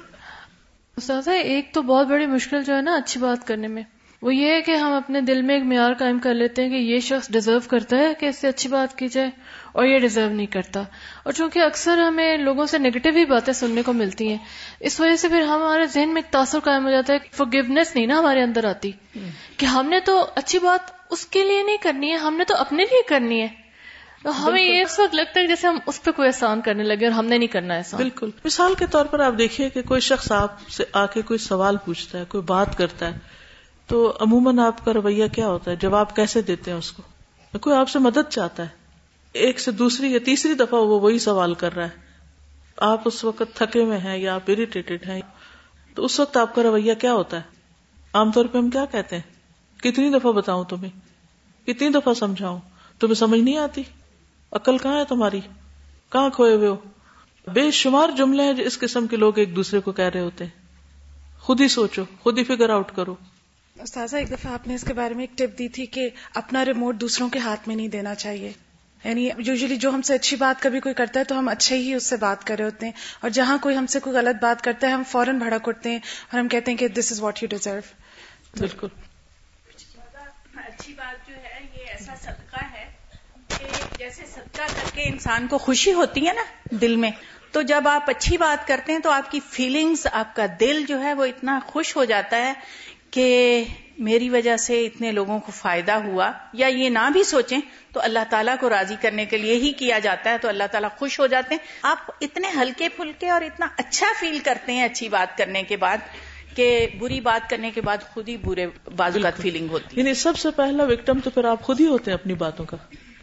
ایک 1.26 1.75
تو 1.75 1.83
بہت 1.83 2.07
بڑی 2.07 2.26
مشکل 2.26 2.64
جو 2.64 2.76
ہے 2.76 2.83
نا 2.83 2.97
اچھی 2.97 3.21
بات 3.21 3.47
کرنے 3.47 3.68
میں۔ 3.68 3.83
وہ 4.23 4.35
یہ 4.35 4.53
ہے 4.53 4.63
کہ 4.63 4.75
ہم 4.77 4.93
اپنے 4.93 5.21
دل 5.21 5.43
میں 5.43 5.55
ایک 5.55 5.65
معیار 5.65 5.93
قائم 5.99 6.19
کر 6.19 6.35
لیتے 6.35 6.63
ہیں 6.63 6.71
کہ 6.71 6.75
یہ 6.75 7.01
شخص 7.01 7.31
ڈیزرو 7.31 7.59
کرتا 7.69 7.97
ہے 7.97 8.15
کہ 8.15 8.27
اس 8.27 8.39
سے 8.39 8.49
اچھی 8.49 8.69
بات 8.71 8.99
کی 8.99 9.09
جائے 9.09 9.31
اور 9.73 9.85
یہ 9.85 9.99
ڈیزرو 9.99 10.29
نہیں 10.29 10.47
کرتا۔ 10.47 10.83
اور 11.23 11.33
چونکہ 11.33 11.59
اکثر 11.59 11.99
ہمیں 11.99 12.37
لوگوں 12.37 12.67
سے 12.67 12.79
نیگیٹو 12.79 13.09
ہی 13.17 13.25
باتیں 13.25 13.53
سننے 13.53 13.83
کو 13.83 13.93
ملتی 13.93 14.29
ہیں 14.29 14.39
اس 14.81 15.01
وجہ 15.01 15.17
سے 15.17 15.29
پھر 15.29 15.41
ہمارے 15.41 15.87
ذہن 15.87 16.09
میں 16.09 16.23
ایک 16.23 16.33
تاثر 16.33 16.59
قائم 16.65 16.85
ہو 16.85 16.91
جاتا 16.91 17.13
ہے 17.13 17.19
فور 17.33 17.47
گیونیس 17.52 17.95
نہیں 17.97 18.07
نا 18.07 18.19
ہمارے 18.19 18.43
اندر 18.43 18.65
آتی۔ 18.65 18.91
کہ 19.57 19.67
ہم 19.67 19.87
نے 19.89 20.00
تو 20.00 20.26
اچھی 20.35 20.59
بات 20.59 20.91
اس 21.11 21.26
کے 21.26 21.45
لیے 21.45 21.63
نہیں 21.63 21.76
کرنی 21.83 22.11
ہے 22.11 22.17
ہم 22.17 22.37
نے 22.37 22.45
تو 22.45 22.57
اپنے 22.57 22.83
لیے 22.83 23.02
کرنی 23.09 23.41
ہے۔ 23.43 23.49
تو 24.23 24.49
ہمیں 24.49 24.63
یہ 24.63 24.83
اس 24.83 25.00
وقت 25.00 25.15
لگتا 25.15 25.41
ہے 25.41 25.47
جیسے 25.47 25.67
ہم 25.67 25.78
اس 25.87 26.02
پہ 26.02 26.11
کوئی 26.11 26.26
احسان 26.26 26.61
کرنے 26.61 26.83
لگے 26.83 27.04
اور 27.04 27.13
ہم 27.13 27.26
نے 27.26 27.39
نہیں 27.39 27.49
کرنا 27.49 27.75
ایسا 27.75 27.97
بالکل۔ 27.97 28.31
مثال 28.45 28.75
کے 28.75 28.87
طور 28.87 29.04
پر 29.04 29.21
آپ 29.21 29.33
دیکھیے 29.39 29.71
کہ 29.71 29.83
کوئی 29.83 30.00
شخص 30.00 30.33
آپ 30.33 30.69
سے 30.69 30.85
آ 30.93 31.07
کے 31.07 31.23
کوئی 31.23 31.39
سوال 31.39 31.76
پوچھتا 31.76 32.19
ہے 32.19 32.25
کوئی 32.25 32.43
بات 32.43 32.78
کرتا 32.78 33.15
ہے 33.15 33.38
تو 33.89 34.17
عموماً 34.21 34.59
آپ 34.59 34.85
کا 34.85 34.93
رویہ 34.93 35.27
کیا 35.27 35.47
ہوتا 35.47 35.71
ہے؟ 35.71 35.77
جواب 35.77 36.17
کیسے 36.17 36.43
دیتے 36.43 36.71
ہیں 36.71 36.79
اس 36.79 36.93
کو؟ 36.93 37.03
کوئی 37.59 37.77
آپ 37.77 37.89
سے 37.89 37.99
مدد 37.99 38.31
چاہتا 38.31 38.63
ہے۔ 38.63 38.69
ایک 39.33 39.61
سے 39.61 39.71
دوسری 39.71 40.13
یا 40.13 40.19
تیسری 40.25 40.55
دفعہ 40.55 40.81
وہ 40.81 41.01
وہی 41.01 41.19
سوال 41.19 41.55
کر 41.55 41.75
رہا 41.75 41.85
ہے۔ 41.85 42.09
آپ 42.77 43.01
اس 43.05 43.25
وقت 43.25 43.43
تھکے 43.55 43.83
ہوئے 43.83 43.99
ہیں 43.99 44.19
یا 44.19 44.35
آپ 44.35 44.41
اریٹیٹڈ 44.49 45.09
ہیں، 45.09 45.21
تو 45.95 46.05
اس 46.05 46.21
وقت 46.21 46.37
آپ 46.37 46.55
کا 46.55 46.63
رویہ 46.63 46.95
کیا 46.95 47.13
ہوتا 47.13 47.37
ہے؟ 47.37 47.43
عام 48.13 48.33
طور 48.33 48.45
پہ 48.45 48.59
ہم 48.59 48.71
کیا 48.71 48.85
کہتے 48.85 49.17
ہیں؟ 49.17 49.23
کتنی 49.83 50.11
دفعہ 50.11 50.33
بتاؤں 50.33 50.65
تمہیں؟ 50.65 51.01
کتنی 51.67 51.89
دفعہ 51.89 52.15
سمجھاؤں؟ 52.15 52.59
تمہیں 53.01 53.15
سمجھ 53.15 53.41
نہیں 53.41 53.57
آتی؟ 53.57 53.83
عقل 54.53 54.79
کہاں 54.79 54.99
ہے 54.99 55.05
تمہاری؟ 55.05 55.41
کہاں 56.13 56.31
کھوئے 56.31 56.55
ہوئے 56.55 56.69
ہو؟ 56.69 56.77
بے 57.47 57.71
شمار 57.71 58.09
جملے 58.17 58.43
ہیں 58.43 58.53
جو 58.53 58.65
اس 58.65 58.79
قسم 58.79 59.07
کے 59.07 59.17
لوگ 59.17 59.39
ایک 59.39 59.57
دوسرے 59.57 59.81
کو 59.81 59.93
کہہ 59.93 60.05
رہے 60.05 60.21
ہوتے 60.21 60.45
ہیں۔ 60.45 60.67
خود 61.41 61.61
ہی 61.61 61.69
سوچو، 61.69 62.03
خود 62.23 62.39
ہی 62.39 62.45
فگر 62.45 62.71
آؤٹ 62.71 62.93
کرو۔ 62.97 63.15
استاذہ 63.82 64.17
ایک 64.17 64.30
دفعہ 64.30 64.52
آپ 64.52 64.67
نے 64.67 64.75
اس 64.75 64.84
کے 64.88 64.93
بارے 64.93 65.14
میں 65.14 65.23
ایک 65.23 65.38
ٹپ 65.38 65.58
دی 65.58 65.69
تھی 65.69 65.86
کہ 65.86 66.08
اپنا 66.34 66.64
ریموٹ 66.64 66.97
دوسروں 66.97 67.28
کے 67.28 67.38
ہاتھ 67.38 67.69
میں 67.69 67.76
نہیں 67.76 67.88
دینا 67.88 68.14
چاہیے۔ 68.14 68.52
یعنی 69.04 69.30
یوزلی 69.38 69.76
جو 69.76 69.91
ہم 69.91 70.02
سے 70.02 70.14
اچھی 70.14 70.36
بات 70.36 70.62
کبھی 70.62 70.80
کوئی 70.80 70.95
کرتا 70.95 71.21
ہے 71.21 71.25
تو 71.25 71.38
ہم 71.38 71.49
اچھے 71.49 71.76
ہی 71.76 71.95
اس 71.95 72.06
سے 72.06 72.17
بات 72.17 72.47
کر 72.47 72.56
رہے 72.56 72.64
ہوتے 72.64 72.86
ہیں۔ 72.86 72.93
اور 73.21 73.30
جہاں 73.30 73.58
کوئی 73.58 73.76
ہم 73.76 73.86
سے 73.86 74.00
کوئی 74.00 74.17
غلط 74.17 74.43
بات 74.43 74.64
کرتا 74.64 74.86
ہے 74.86 74.93
ہم 74.93 75.02
فوراً 75.10 75.38
بھڑک 75.38 75.69
اٹھتے 75.69 75.91
ہیں 75.91 75.99
اور 76.30 76.41
ہم 76.41 76.49
کہتے 76.49 76.71
ہیں 76.71 76.78
کہ 76.78 76.88
this 76.88 77.12
is 77.12 77.21
what 77.21 77.43
you 77.43 77.49
deserve 77.49 77.80
بالکل۔ 78.58 78.88
اچھی 80.54 80.93
بات 80.93 81.28
جو 81.28 81.34
ہے 81.34 81.60
یہ 81.75 81.84
ایسا 81.91 82.14
صدقہ 82.23 82.64
ہے 82.73 82.84
کہ 83.49 83.64
جیسے 83.99 84.23
صدقہ 84.26 84.62
کر 84.62 84.95
کے 84.95 85.02
انسان 85.02 85.47
کو 85.47 85.58
خوشی 85.58 85.93
ہوتی 85.93 86.26
ہے 86.26 86.32
نا 86.32 86.43
دل 86.71 86.97
میں 86.97 87.10
تو 87.52 87.62
جب 87.62 87.88
آپ 87.88 88.10
اچھی 88.10 88.36
بات 88.36 88.67
کرتے 88.69 88.93
ہیں 88.93 88.99
تو 88.99 89.10
آپ 89.10 89.30
کی 89.30 89.41
فیلنگز 89.50 90.06
آپ 90.12 90.36
کا 90.36 90.47
دل 90.60 90.84
جو 90.88 91.00
ہے 91.02 91.14
وہ 91.14 91.25
اتنا 91.25 91.58
خوش 91.67 91.97
ہو 91.97 92.04
جاتا 92.04 92.36
ہے 92.36 92.52
کہ 93.10 93.64
میری 93.99 94.28
وجہ 94.30 94.56
سے 94.56 94.86
اتنے 94.86 95.12
لوگوں 95.12 95.38
کو 95.38 95.52
فائدہ 95.52 95.92
ہوا 95.92 96.32
یا 96.52 96.66
یہ 96.66 96.88
نہ 96.88 97.10
بھی 97.12 97.25
سوچیں 97.25 97.60
تو 97.92 98.00
اللہ 98.00 98.18
تعالیٰ 98.30 98.54
کو 98.60 98.68
راضی 98.68 98.94
کرنے 99.00 99.25
کے 99.25 99.36
لیے 99.36 99.54
ہی 99.54 99.73
کیا 99.73 99.99
جاتا 99.99 100.30
ہے 100.30 100.38
تو 100.38 100.49
اللہ 100.49 100.64
تعالیٰ 100.71 100.88
خوش 100.99 101.21
ہو 101.21 101.26
جاتے 101.26 101.54
ہیں۔ 101.54 101.66
آپ 101.82 101.99
اتنے 102.21 102.49
ہلکے 102.60 102.88
پھلکے 102.88 103.30
اور 103.30 103.42
اتنا 103.42 103.66
اچھا 103.76 104.06
فیل 104.21 104.38
کرتے 104.38 104.73
ہیں 104.73 104.84
اچھی 104.84 105.08
بات 105.08 105.38
کرنے 105.38 105.62
کے 105.62 105.76
بعد 105.76 105.97
کہ 106.54 106.86
بری 106.99 107.21
بات 107.21 107.50
کرنے 107.50 107.71
کے 107.71 107.80
بعد 107.80 107.97
خود 108.14 108.28
ہی 108.28 108.36
برے 108.36 108.66
بازوقات 108.97 109.42
فیلنگ 109.42 109.68
ہوتی 109.71 110.00
یعنی 110.00 110.14
سب 110.14 110.38
سے 110.38 110.50
پہلا 110.50 110.84
وکٹم 110.84 111.21
تو 111.25 111.30
پھر 111.30 111.44
آپ 111.44 111.62
خود 111.62 111.80
ہی 111.80 111.86
ہوتے 111.86 112.10
ہیں 112.10 112.18
اپنی 112.18 112.34
باتوں 112.34 112.64
کا۔ 112.64 112.76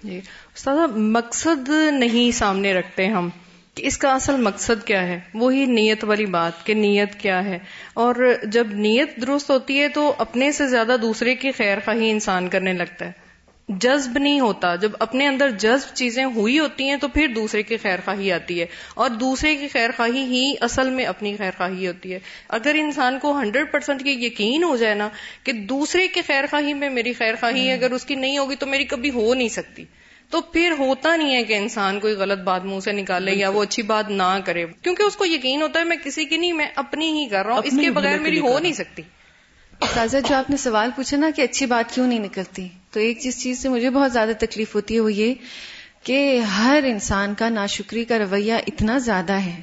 جی 0.03 0.17
استاد 0.55 0.97
مقصد 0.97 1.69
نہیں 1.91 2.37
سامنے 2.37 2.73
رکھتے 2.73 3.07
ہم۔ 3.07 3.29
کہ 3.75 3.88
اس 3.88 3.97
کا 3.97 4.13
اصل 4.13 4.38
مقصد 4.38 4.85
کیا 4.85 5.07
ہے؟ 5.07 5.19
وہی 5.33 5.65
نیت 5.65 6.03
والی 6.03 6.25
بات 6.25 6.65
کہ 6.65 6.73
نیت 6.73 7.15
کیا 7.15 7.45
ہے؟ 7.45 7.59
اور 7.93 8.15
جب 8.43 8.67
نیت 8.73 9.15
درست 9.21 9.49
ہوتی 9.49 9.81
ہے 9.81 9.89
تو 9.89 10.13
اپنے 10.17 10.51
سے 10.51 10.67
زیادہ 10.67 10.95
دوسرے 11.01 11.35
کی 11.35 11.51
خیر 11.51 11.77
خواہی 11.85 12.11
انسان 12.11 12.47
کرنے 12.47 12.73
لگتا 12.73 13.05
ہے۔ 13.05 13.11
جذب 13.69 14.17
نہیں 14.17 14.39
ہوتا۔ 14.39 14.75
جب 14.75 14.91
اپنے 14.99 15.27
اندر 15.27 15.49
جذب 15.49 15.95
چیزیں 15.95 16.25
ہوئی 16.25 16.59
ہوتی 16.59 16.89
ہیں 16.89 16.95
تو 16.95 17.07
پھر 17.07 17.27
دوسرے 17.27 17.63
کی 17.63 17.77
خیر 17.77 17.99
خواہی 18.05 18.31
آتی 18.31 18.61
ہے۔ 18.61 18.65
اور 18.95 19.09
دوسرے 19.09 19.55
کی 19.55 19.67
خیر 19.67 19.89
خواہی 19.97 20.23
ہی 20.23 20.53
اصل 20.61 20.89
میں 20.89 21.05
اپنی 21.05 21.35
خیر 21.38 21.51
خواہی 21.57 21.88
ہوتی 21.88 22.13
ہے۔ 22.13 22.19
اگر 22.49 22.75
انسان 22.79 23.19
کو 23.19 23.39
ہنڈریڈ 23.39 23.71
پرسینٹ 23.71 24.03
کی 24.03 24.11
یقین 24.11 24.63
ہو 24.63 24.75
جائے 24.75 24.95
نا 24.95 25.09
کہ 25.43 25.51
دوسرے 25.51 26.07
کی 26.07 26.21
خیر 26.21 26.43
خواہی 26.49 26.73
میں 26.73 26.89
میری 26.89 27.13
خیر 27.13 27.33
خواہی 27.39 27.71
اگر 27.71 27.91
اس 27.91 28.05
کی 28.05 28.15
نہیں 28.15 28.38
ہوگی 28.38 28.55
تو 28.55 28.65
میری 28.65 28.85
کبھی 28.85 29.09
ہو 29.09 29.33
نہیں 29.33 29.49
سکتی۔ 29.49 29.85
تو 30.29 30.41
پھر 30.41 30.73
ہوتا 30.79 31.15
نہیں 31.15 31.35
ہے 31.35 31.43
کہ 31.43 31.53
انسان 31.53 31.99
کوئی 31.99 32.13
غلط 32.13 32.39
بات 32.39 32.65
منہ 32.65 32.79
سے 32.79 32.91
نکالے 32.91 33.31
یا 33.31 33.49
وہ 33.49 33.63
اچھی 33.63 33.83
بات 33.83 34.09
نہ 34.09 34.38
کرے۔ 34.45 34.65
کیونکہ 34.81 35.03
اس 35.03 35.15
کو 35.15 35.25
یقین 35.25 35.61
ہوتا 35.61 35.79
ہے 35.79 35.83
میں 35.83 35.97
کسی 36.03 36.25
کی 36.25 36.38
نہیں 36.38 36.53
میں 36.53 36.67
اپنی 36.75 37.23
ہی 37.23 37.29
کر 37.29 37.45
رہا 37.45 37.53
ہوں 37.53 37.61
اس 37.65 37.73
کے 37.81 37.91
بغیر 37.91 38.19
میری 38.19 38.39
ہو 38.39 38.59
نہیں 38.59 38.73
سکتی۔ 38.73 39.01
تازہ 39.93 40.17
جو 40.29 40.35
آپ 40.35 40.49
نے 40.49 40.57
سوال 40.57 40.89
پوچھا 40.95 41.17
نا 41.17 41.29
کہ 41.35 41.41
اچھی 41.41 41.65
بات 41.65 41.95
کیوں 41.95 42.07
نہیں 42.07 42.19
نکلتی 42.19 42.67
تو 42.91 42.99
ایک 42.99 43.21
جس 43.21 43.41
چیز 43.43 43.59
سے 43.59 43.69
مجھے 43.69 43.89
بہت 43.89 44.13
زیادہ 44.13 44.31
تکلیف 44.39 44.75
ہوتی 44.75 44.95
ہے 44.95 44.99
وہ 44.99 45.13
یہ 45.13 45.33
کہ 46.03 46.39
ہر 46.39 46.83
انسان 46.88 47.33
کا 47.33 47.49
ناشکری 47.49 48.05
کا 48.05 48.19
رویہ 48.19 48.53
اتنا 48.67 48.97
زیادہ 48.97 49.33
ہے۔ 49.33 49.61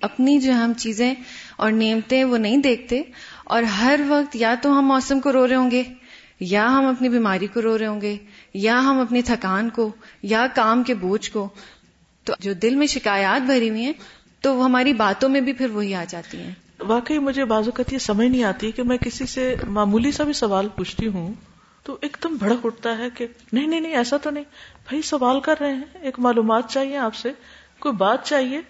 اپنی 0.00 0.38
جو 0.38 0.52
ہم 0.52 0.72
چیزیں 0.76 1.14
اور 1.56 1.72
نیمتے 1.72 2.24
وہ 2.24 2.38
نہیں 2.38 2.56
دیکھتے 2.56 3.02
اور 3.44 3.62
ہر 3.62 4.00
وقت 4.08 4.36
یا 4.36 4.54
تو 4.62 4.78
ہم 4.78 4.86
موسم 4.86 5.20
کو 5.20 5.32
رو 5.32 5.48
رہے 5.48 5.54
ہوں 5.54 5.70
گے 5.70 5.82
یا 6.40 6.66
ہم 6.66 6.86
اپنی 6.86 7.08
بیماری 7.08 7.46
کو 7.46 7.62
رو 7.62 7.78
رہے 7.78 7.86
ہوں 7.86 8.00
گے۔ 8.00 8.16
یا 8.58 8.80
ہم 8.80 9.00
اپنی 9.00 9.22
تھکان 9.22 9.70
کو 9.70 9.90
یا 10.22 10.46
کام 10.54 10.82
کے 10.82 10.94
بوجھ 10.94 11.30
کو، 11.30 11.48
تو 12.24 12.32
جو 12.40 12.52
دل 12.52 12.74
میں 12.74 12.86
شکایات 12.86 13.42
بھری 13.42 13.70
ہوئی 13.70 13.84
ہیں، 13.84 13.92
تو 14.40 14.54
وہ 14.54 14.64
ہماری 14.64 14.92
باتوں 14.92 15.28
میں 15.28 15.40
بھی 15.40 15.52
پھر 15.52 15.70
وہی 15.70 15.94
آ 15.94 16.04
جاتی 16.08 16.38
ہیں۔ 16.40 16.50
واقعی 16.80 17.18
مجھے 17.18 17.44
بازو 17.44 17.70
اوقات 17.70 17.92
یہ 17.92 17.98
سمجھ 17.98 18.28
نہیں 18.28 18.44
آتی 18.44 18.72
کہ 18.72 18.82
میں 18.82 18.96
کسی 18.96 19.26
سے 19.26 19.54
معمولی 19.68 20.12
سا 20.12 20.24
بھی 20.24 20.32
سوال 20.32 20.68
پوچھتی 20.68 21.06
ہوں 21.06 21.34
تو 21.82 21.96
ایک 22.00 22.16
دم 22.22 22.36
بھڑک 22.36 22.66
اٹھتا 22.66 22.98
ہے 22.98 23.10
کہ 23.14 23.26
نہیں 23.52 23.66
نہیں 23.66 23.80
نہیں، 23.80 23.94
ایسا 23.94 24.16
تو 24.16 24.30
نہیں۔ 24.30 24.44
بھائی، 24.88 25.02
سوال 25.02 25.40
کر 25.40 25.54
رہے 25.60 25.74
ہیں، 25.74 25.84
ایک 26.02 26.18
معلومات 26.18 26.70
چاہیے 26.70 26.96
آپ 26.96 27.14
سے، 27.14 27.32
کوئی 27.78 27.94
بات 27.94 28.24
چاہیے۔ 28.24 28.60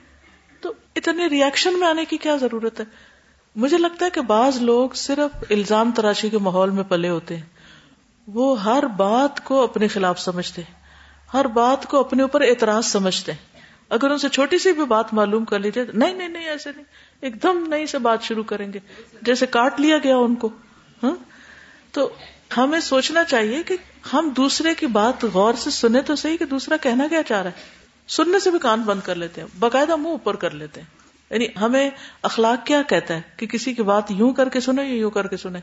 تو 0.60 0.72
اتنے 0.96 1.26
ریئیکشن 1.26 1.78
میں 1.78 1.88
آنے 1.88 2.04
کی 2.04 2.16
کیا 2.16 2.36
ضرورت 2.36 2.80
ہے؟ 2.80 2.84
مجھے 3.56 3.78
لگتا 3.78 4.04
ہے 4.04 4.10
کہ 4.10 4.20
بعض 4.20 4.62
لوگ 4.62 4.90
صرف 4.90 5.44
الزام 5.50 5.90
تراشی 5.90 6.28
کے 6.28 6.38
ماحول 6.38 6.70
میں 6.70 6.84
پلے 6.84 7.08
ہوتے 7.08 7.36
ہیں۔ 7.36 7.57
وہ 8.34 8.64
ہر 8.64 8.86
بات 8.86 9.44
کو 9.44 9.62
اپنے 9.62 9.88
خلاف 9.88 10.20
سمجھتے 10.20 10.62
ہیں، 10.62 10.74
ہر 11.34 11.46
بات 11.46 11.86
کو 11.86 12.00
اپنے 12.00 12.22
اوپر 12.22 12.40
اعتراض 12.40 12.86
سمجھتے 12.86 13.32
ہیں۔ 13.32 13.60
اگر 13.88 14.10
ان 14.10 14.18
سے 14.18 14.28
چھوٹی 14.28 14.58
سی 14.58 14.72
بھی 14.72 14.84
بات 14.84 15.14
معلوم 15.14 15.44
کر 15.44 15.58
لیجیے 15.58 15.84
نہیں 15.94 16.14
نہیں 16.14 16.28
نہیں، 16.28 16.48
ایسے 16.48 16.70
نہیں۔ 16.76 16.84
ایک 17.20 17.42
دم 17.42 17.64
نئی 17.68 17.86
سے 17.86 17.98
بات 17.98 18.22
شروع 18.22 18.42
کریں 18.42 18.72
گے۔ 18.72 18.78
جیسے 19.22 19.46
کاٹ 19.46 19.80
لیا 19.80 19.98
گیا 19.98 20.16
ان 20.16 20.34
کو 20.34 20.48
ہاں؟ 21.02 21.14
تو 21.92 22.10
ہمیں 22.56 22.80
سوچنا 22.80 23.24
چاہیے 23.24 23.62
کہ 23.62 23.76
ہم 24.12 24.30
دوسرے 24.36 24.74
کی 24.74 24.86
بات 24.86 25.24
غور 25.24 25.54
سے 25.54 25.70
سنیں 25.70 26.00
تو 26.00 26.16
صحیح 26.16 26.36
کہ 26.36 26.44
دوسرا 26.44 26.76
کہنا 26.76 27.06
کیا 27.08 27.22
چاہ 27.22 27.42
رہا 27.42 27.50
ہے۔ 27.50 27.62
سننے 28.08 28.40
سے 28.40 28.50
بھی 28.50 28.58
کان 28.58 28.82
بند 28.82 29.00
کر 29.04 29.14
لیتے 29.14 29.40
ہیں، 29.40 29.48
باقاعدہ 29.58 29.96
منہ 29.96 30.08
اوپر 30.08 30.36
کر 30.36 30.50
لیتے 30.50 30.80
ہیں۔ 30.80 30.88
یعنی 31.30 31.46
ہمیں 31.60 31.90
اخلاق 32.22 32.66
کیا 32.66 32.82
کہتا 32.82 33.14
ہے 33.14 33.20
کہ 33.36 33.46
کسی 33.46 33.74
کی 33.74 33.82
بات 33.82 34.10
یوں 34.10 34.32
کر 34.32 34.48
کے 34.48 34.60
سنیں 34.60 34.88
یا 34.88 34.94
یوں 34.94 35.10
کر 35.10 35.26
کے 35.26 35.36
سنیں؟ 35.36 35.60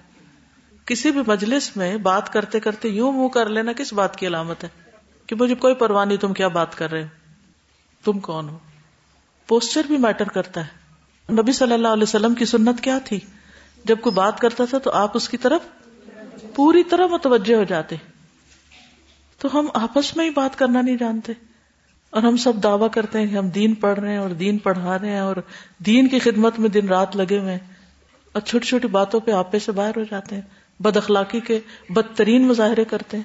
کسی 0.86 1.12
بھی 1.12 1.22
مجلس 1.28 1.78
میں 1.78 1.98
بات 1.98 2.34
کرتے 2.34 2.60
کرتے 2.60 2.90
یوں 2.90 3.12
منہ 3.12 3.28
کر 3.28 3.50
لینا 3.50 3.74
کس 3.74 3.94
بات 3.94 4.16
کی 4.16 4.28
علامت 4.28 4.64
ہے 4.64 4.70
کہ 5.28 5.36
مجھے 5.36 5.56
کوئی 5.56 5.76
پرواہ 5.76 6.06
نہیں 6.06 6.18
تم 6.18 6.34
کیا 6.34 6.48
بات 6.48 6.76
کر 6.76 6.92
رہے 6.92 7.04
ہو؟ 7.04 7.08
تم 8.04 8.20
کون 8.20 8.50
ہو؟ 8.50 8.58
پوسچر 9.48 9.82
بھی 9.88 9.98
میٹر 9.98 10.28
کرتا 10.28 10.62
ہے۔ 10.66 10.86
نبی 11.34 11.52
صلی 11.52 11.74
اللہ 11.74 11.88
علیہ 11.88 12.04
وسلم 12.04 12.36
کی 12.36 12.46
سنت 12.46 12.82
کیا 12.82 13.00
تھی؟ 13.06 13.20
جب 13.86 13.98
کوئی 14.02 14.14
بات 14.14 14.40
کرتا 14.40 14.66
تھا 14.66 14.78
تو 14.78 14.92
آپ 14.92 15.12
اس 15.14 15.30
کی 15.30 15.38
طرف 15.38 15.62
پوری 16.56 16.84
طرح 16.84 17.08
متوجہ 17.08 17.56
ہو 17.56 17.64
جاتے۔ 17.64 17.96
تو 19.38 19.60
ہم 19.60 19.68
آپس 19.74 20.18
میں 20.18 20.26
ہی 20.26 20.30
بات 20.30 20.58
کرنا 20.58 20.82
نہیں 20.82 20.98
جانتے۔ 20.98 21.34
اور 22.10 22.24
ہم 22.24 22.38
سب 22.38 22.54
دعویٰ 22.64 22.88
کرتے 22.92 23.20
ہیں 23.20 23.28
کہ 23.28 23.36
ہم 23.36 23.50
دین 23.50 23.74
پڑھ 23.74 24.00
رہے 24.00 24.12
ہیں 24.12 24.18
اور 24.18 24.30
دین 24.30 24.58
پڑھا 24.58 25.00
رہے 25.00 25.10
ہیں 25.10 25.20
اور 25.20 25.36
دین 25.78 26.08
کی 26.08 26.20
خدمت 26.20 26.60
میں 26.60 26.70
دن 26.70 26.88
رات 26.88 27.16
لگے 27.16 27.40
ہوئے 27.40 27.52
ہیں۔ 27.52 27.74
اور 28.32 28.42
چھوٹی 28.42 28.66
چھوٹی 28.66 28.88
باتوں 28.88 29.20
پہ 29.20 29.32
آپے 29.32 29.60
سے 29.60 29.72
باہر 29.72 29.98
ہو 29.98 30.04
جاتے 30.04 30.36
ہیں۔ 30.36 30.65
بد 30.80 30.98
اخلاقی 30.98 31.40
کے 31.40 31.60
بدترین 31.90 32.48
مظاہرے 32.48 32.86
کرتے 32.86 33.18
ہیں۔ 33.18 33.24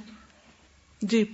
جی۔ 1.03 1.25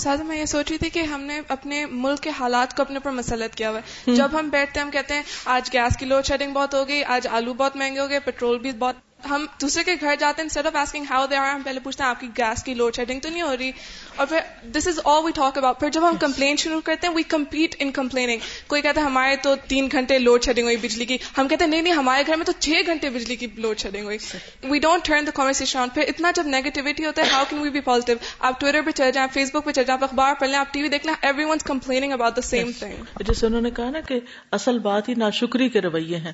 ساتھ 0.00 0.20
میں 0.20 0.38
یہ 0.38 0.44
سوچ 0.44 0.70
رہی 0.70 0.78
تھی 0.78 0.90
کہ 0.90 1.00
ہم 1.00 1.20
نے 1.20 1.40
اپنے 1.48 1.86
ملک 1.86 2.20
کے 2.20 2.30
حالات 2.40 2.76
کو 2.76 2.82
اپنے 2.82 2.96
اوپر 2.96 3.10
مسلط 3.10 3.54
کیا 3.54 3.70
ہوا 3.70 3.78
ہے۔ 3.78 4.14
جب 4.14 4.28
ہم 4.32 4.48
بیٹھتے 4.48 4.80
ہیں 4.80 4.84
ہم 4.84 4.90
کہتے 4.90 5.14
ہیں 5.14 5.22
آج 5.44 5.70
گیس 5.72 5.96
کی 5.96 6.06
لوڈ 6.06 6.24
شیڈنگ 6.24 6.52
بہت 6.52 6.74
ہو 6.74 6.88
گئی 6.88 7.04
آج 7.04 7.26
آلو 7.26 7.54
بہت 7.54 7.76
مہنگے 7.76 8.00
ہو 8.00 8.08
گئے 8.08 8.20
پیٹرول 8.20 8.58
بھی 8.58 8.72
بہت 8.72 8.94
ہم 9.30 9.46
دوسرے 9.60 9.84
کے 9.84 9.94
گھر 10.00 10.14
جاتے 10.20 10.42
ہیں 10.42 10.44
instead 10.44 10.66
of 10.66 10.76
asking 10.76 11.04
how 11.10 11.26
they 11.26 11.36
are 11.36 11.54
ہم 11.54 11.62
پہلے 11.62 11.80
پوچھتے 11.80 12.02
ہیں 12.02 12.10
آپ 12.10 12.20
کی 12.20 12.28
گیس 12.38 12.62
کی 12.64 12.74
لوڈ 12.74 12.96
شیڈنگ 12.96 13.20
تو 13.20 13.28
نہیں 13.28 13.42
ہو 13.42 13.56
رہی۔ 13.56 13.70
اور 14.16 14.26
پھر 14.26 14.40
دس 14.66 14.88
از 14.88 15.00
آل 15.04 15.24
وی 15.24 15.32
ٹاک 15.34 15.58
اباؤٹ 15.58 15.80
پھر 15.80 15.90
جب 15.90 16.08
ہم 16.08 16.16
کمپلین 16.16 16.56
شروع 16.56 16.80
کرتے 16.80 17.06
ہیں 17.06 17.14
وی 17.14 17.22
کمپیٹ 17.22 17.74
ان 17.78 17.90
کمپلیننگ 17.90 18.38
کوئی 18.66 18.82
کہتا 18.82 19.00
ہے 19.00 19.06
ہمارے 19.06 19.36
تو 19.36 19.54
تین 19.68 19.88
گھنٹے 19.92 20.18
لوڈ 20.18 20.44
شیڈنگ 20.44 20.64
ہوئی 20.64 20.76
بجلی 20.76 21.04
کی۔ 21.04 21.18
ہم 21.38 21.48
کہتے 21.48 21.64
ہیں 21.64 21.70
نہیں 21.70 21.82
نہیں 21.82 21.94
ہمارے 21.94 22.22
گھر 22.26 22.36
میں 22.36 22.46
تو 22.46 22.52
چھ 22.58 22.70
گھنٹے 22.86 23.10
بجلی 23.10 23.36
کی 23.36 23.46
لوڈ 23.56 23.78
شیڈنگ 23.78 24.04
ہوئی۔ 24.04 24.18
We 24.64 24.78
don't 24.78 25.04
turn 25.04 25.26
the 25.26 25.30
conversation 25.30 25.78
on 25.78 25.88
پھر 25.88 26.02
اتنا 26.08 26.30
جب 26.30 26.46
نیگیٹیوٹی 26.46 27.06
ہوتا 27.06 27.22
ہے 27.22 27.30
how 27.30 27.44
can 27.50 27.58
we 27.58 27.70
be 27.70 27.80
positive 27.80 28.12
آپ 28.38 28.60
ٹویٹر 28.60 28.80
پہ 28.86 28.90
چل 28.90 29.10
جائیں 29.14 29.28
فیس 29.34 29.50
بک 29.54 29.64
پہ 29.64 29.72
چل 29.72 29.84
جائیں 29.84 29.98
آپ 29.98 30.04
اخبار 30.04 30.34
پڑھ 30.40 30.48
لیں 30.48 30.58
آپ 30.58 30.72
ٹی 30.72 30.82
وی 30.82 30.88
دیکھ 30.88 31.06
لیں 31.06 31.14
everyone's 31.44 31.62
complaining 31.62 32.12
about 32.12 32.36
the 32.36 32.40
same 32.40 32.70
thing 32.78 33.22
جیسے 33.22 33.46
انہوں 33.46 33.60
نے 33.60 33.70
کہا 33.70 33.90
نا 33.90 34.00
کہ 34.00 34.20
اصل 34.50 34.78
بات 34.78 35.08
ہی 35.08 35.14
ناشکری 35.14 35.68
کے 35.68 35.80
رویے 35.80 36.16
ہیں۔ 36.16 36.32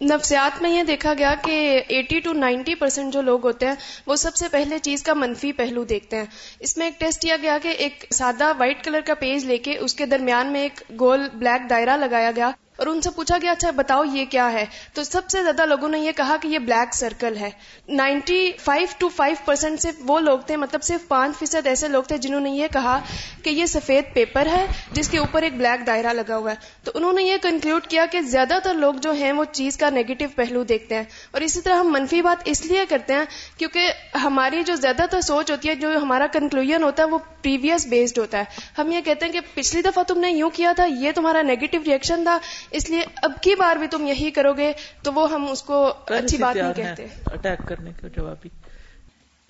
نفسیات 0.00 0.62
میں 0.62 0.70
یہ 0.70 0.82
دیکھا 0.82 1.14
گیا 1.18 1.34
کہ 1.44 1.82
ایٹی 1.88 2.20
ٹو 2.20 2.32
نائنٹی 2.32 2.74
پرسینٹ 2.74 3.12
جو 3.12 3.22
لوگ 3.22 3.46
ہوتے 3.46 3.66
ہیں، 3.66 3.74
وہ 4.06 4.16
سب 4.16 4.34
سے 4.34 4.48
پہلے 4.48 4.78
چیز 4.78 5.02
کا 5.02 5.14
منفی 5.14 5.52
پہلو 5.52 5.84
دیکھتے 5.84 6.16
ہیں۔ 6.16 6.24
اس 6.60 6.76
میں 6.76 6.86
ایک 6.86 7.00
ٹیسٹ 7.00 7.22
کیا 7.22 7.36
گیا 7.42 7.58
کہ 7.62 7.68
ایک 7.68 8.04
سادہ 8.14 8.52
وائٹ 8.58 8.84
کلر 8.84 9.00
کا 9.00 9.14
پیج 9.14 9.44
لے 9.44 9.58
کے 9.58 9.78
اس 9.78 9.94
کے 9.94 10.06
درمیان 10.06 10.52
میں 10.52 10.62
ایک 10.62 10.82
گول 11.00 11.28
بلیک 11.34 11.70
دائرہ 11.70 11.96
لگایا 11.96 12.30
گیا۔ 12.36 12.50
اور 12.76 12.86
ان 12.86 13.00
سے 13.00 13.10
پوچھا 13.10 13.38
گیا 13.42 13.52
اچھا 13.52 13.70
بتاؤ 13.70 14.04
یہ 14.04 14.24
کیا 14.24 14.52
ہے؟ 14.52 14.66
تو 14.94 15.04
سب 15.04 15.22
سے 15.28 15.42
زیادہ 15.42 15.66
لوگوں 15.66 15.88
نے 15.88 15.98
یہ 15.98 16.12
کہا 16.12 16.36
کہ 16.40 16.48
یہ 16.48 16.58
بلیک 16.58 16.94
سرکل 16.94 17.36
ہے۔ 17.36 17.50
Ninety 17.88 18.52
five 18.60 18.86
to 18.98 19.08
five 19.08 19.36
percent 19.44 19.80
صرف 19.80 19.94
وہ 20.00 20.20
لوگ 20.20 20.38
تھے 20.38 20.56
مطلب 20.56 20.82
صرف 20.82 21.08
پانچ 21.08 21.38
فیصد 21.38 21.66
ایسے 21.66 21.88
لوگ 21.88 22.02
تھے 22.02 22.18
جنہوں 22.18 22.40
نے 22.40 22.50
یہ 22.50 22.66
کہا 22.72 23.00
کہ 23.42 23.50
یہ 23.50 23.66
سفید 23.66 24.04
پیپر 24.14 24.46
ہے 24.46 24.66
جس 24.92 25.08
کے 25.08 25.18
اوپر 25.18 25.42
ایک 25.42 25.56
بلیک 25.56 25.86
دائرہ 25.86 26.12
لگا 26.12 26.36
ہوا 26.36 26.50
ہے۔ 26.50 26.56
تو 26.84 26.90
انہوں 26.94 27.12
نے 27.12 27.22
یہ 27.22 27.36
کنکلوڈ 27.42 27.86
کیا 27.86 28.06
کہ 28.06 28.20
زیادہ 28.20 28.58
تر 28.64 28.74
لوگ 28.74 28.94
جو 28.94 29.12
ہیں 29.12 29.32
وہ 29.32 29.44
چیز 29.52 29.76
کا 29.76 29.90
نیگیٹو 29.90 30.24
پہلو 30.36 30.64
دیکھتے 30.64 30.94
ہیں۔ 30.94 31.04
اور 31.30 31.40
اسی 31.40 31.60
طرح 31.60 31.74
ہم 31.74 31.92
منفی 31.92 32.22
بات 32.22 32.42
اس 32.44 32.66
لیے 32.66 32.84
کرتے 32.88 33.12
ہیں 33.12 33.24
کیونکہ 33.58 33.92
ہماری 34.14 34.62
جو 34.62 34.74
زیادہ 34.74 35.02
تر 35.10 35.20
سوچ 35.20 35.50
ہوتی 35.50 35.68
ہے، 35.68 35.74
جو 35.74 35.96
ہمارا 36.02 36.26
کنکلوژن 36.32 36.82
ہوتا 36.82 37.02
ہے، 37.02 37.08
وہ 37.08 37.18
پریویس 37.42 37.86
بیسڈ 37.86 38.18
ہوتا 38.18 38.38
ہے۔ 38.38 38.44
ہم 38.78 38.92
یہ 38.92 39.00
کہتے 39.00 39.26
ہیں 39.26 39.32
کہ 39.32 39.40
پچھلی 39.54 39.82
دفعہ 39.82 40.02
تم 40.02 40.18
نے 40.18 40.30
یوں 40.30 40.50
کیا 40.50 40.72
تھا، 40.76 40.84
یہ 40.84 41.12
تمہارا 41.12 41.42
نیگیٹو 41.42 41.78
ریئیکشن 41.86 42.24
تھا 42.24 42.38
اس 42.70 42.90
لیے 42.90 43.02
اب 43.22 43.32
کی 43.42 43.54
بار 43.54 43.76
بھی 43.76 43.86
تم 43.86 44.06
یہی 44.06 44.30
کرو 44.30 44.52
گے 44.52 44.72
تو 45.02 45.12
وہ 45.12 45.30
ہم 45.32 45.50
اس 45.50 45.62
کو 45.62 45.94
اچھی 46.06 46.38
بات 46.38 46.56
نہیں 46.56 46.74
کہتے۔ 46.74 47.06
اٹیک 47.26 47.68
کرنے 47.68 47.90
کا 48.02 48.08
جوابی۔ 48.08 48.48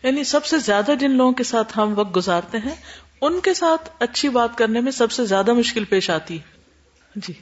یعنی 0.02 0.24
سب 0.24 0.44
سے 0.44 0.58
زیادہ 0.58 0.92
جن 1.00 1.10
لوگوں 1.10 1.32
کے 1.32 1.44
ساتھ 1.44 1.78
ہم 1.78 1.98
وقت 1.98 2.16
گزارتے 2.16 2.58
ہیں 2.58 2.74
ان 3.20 3.40
کے 3.40 3.54
ساتھ 3.54 3.90
اچھی 3.98 4.28
بات 4.28 4.58
کرنے 4.58 4.80
میں 4.80 4.92
سب 4.92 5.10
سے 5.10 5.24
زیادہ 5.24 5.52
مشکل 5.52 5.84
پیش 5.84 6.10
آتی۔ 6.10 6.36
ہے 6.36 6.56
جی۔ 7.16 7.32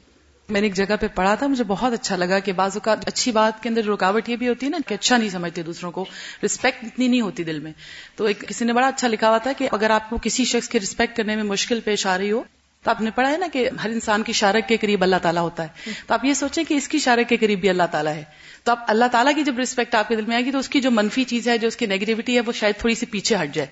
میں 0.48 0.60
نے 0.60 0.66
ایک 0.66 0.74
جگہ 0.76 0.96
پہ 1.00 1.06
پڑھا 1.14 1.34
تھا 1.34 1.46
مجھے 1.46 1.64
بہت 1.64 1.92
اچھا 1.92 2.16
لگا 2.16 2.38
کہ 2.38 2.52
بعض 2.52 2.70
اوقات 2.74 3.08
اچھی 3.08 3.32
بات 3.32 3.62
کے 3.62 3.68
اندر 3.68 3.84
رکاوٹ 3.84 4.28
یہ 4.28 4.36
بھی 4.36 4.48
ہوتی 4.48 4.66
ہے 4.66 4.70
نا 4.70 4.78
کہ 4.86 4.94
اچھا 4.94 5.16
نہیں 5.16 5.28
سمجھتے 5.28 5.62
دوسروں 5.62 5.90
کو 5.90 6.04
رسپیکٹ 6.44 6.84
اتنی 6.84 7.08
نہیں 7.08 7.20
ہوتی 7.20 7.44
دل 7.44 7.58
میں۔ 7.58 7.72
تو 8.16 8.24
ایک 8.24 8.40
کسی 8.48 8.64
نے 8.64 8.72
بڑا 8.72 8.86
اچھا 8.86 9.08
لکھا 9.08 9.28
ہوا 9.28 9.38
تھا 9.38 9.52
کہ 9.58 9.68
اگر 9.72 9.90
آپ 9.90 10.10
کو 10.10 10.18
کسی 10.22 10.44
شخص 10.44 10.68
کی 10.68 10.80
رسپیکٹ 10.80 11.16
کرنے 11.16 11.36
میں 11.36 11.44
مشکل 11.44 11.80
پیش 11.80 12.06
آ 12.06 12.18
رہی 12.18 12.32
ہو 12.32 12.42
تو 12.84 12.90
آپ 12.90 13.00
نے 13.00 13.10
پڑھا 13.10 13.30
ہے 13.30 13.36
نا 13.36 13.46
کہ 13.52 13.70
ہر 13.84 13.90
انسان 13.90 14.22
کی 14.22 14.32
شارک 14.32 14.68
کے 14.68 14.76
قریب 14.76 15.02
اللہ 15.02 15.16
تعالیٰ 15.22 15.42
ہوتا 15.42 15.62
ہے۔ 15.62 15.68
تو 16.06 16.14
آپ 16.14 16.24
یہ 16.24 16.34
سوچیں 16.34 16.64
کہ 16.64 16.74
اس 16.74 16.88
کی 16.88 16.98
شارک 16.98 17.28
کے 17.28 17.36
قریب 17.36 17.60
بھی 17.60 17.68
اللہ 17.68 17.82
تعالیٰ 17.90 18.14
ہے۔ 18.14 18.24
تو 18.64 18.70
آپ 18.70 18.84
اللہ 18.88 19.04
تعالیٰ 19.12 19.34
کی 19.34 19.42
جب 19.42 19.58
رسپیکٹ 19.58 19.94
آپ 19.94 20.08
کے 20.08 20.16
دل 20.16 20.24
میں 20.24 20.36
آئے 20.36 20.44
گی 20.44 20.50
تو 20.50 20.58
اس 20.58 20.68
کی 20.68 20.80
جو 20.80 20.90
منفی 20.90 21.24
چیز 21.24 21.48
ہے، 21.48 21.58
جو 21.58 21.68
اس 21.68 21.76
کی 21.76 21.86
نیگیٹوٹی 21.86 22.34
ہے، 22.34 22.40
وہ 22.40 22.52
شاید 22.52 22.74
تھوڑی 22.78 22.94
سی 22.94 23.06
پیچھے 23.06 23.36
ہٹ 23.36 23.54
جائے۔ 23.54 23.68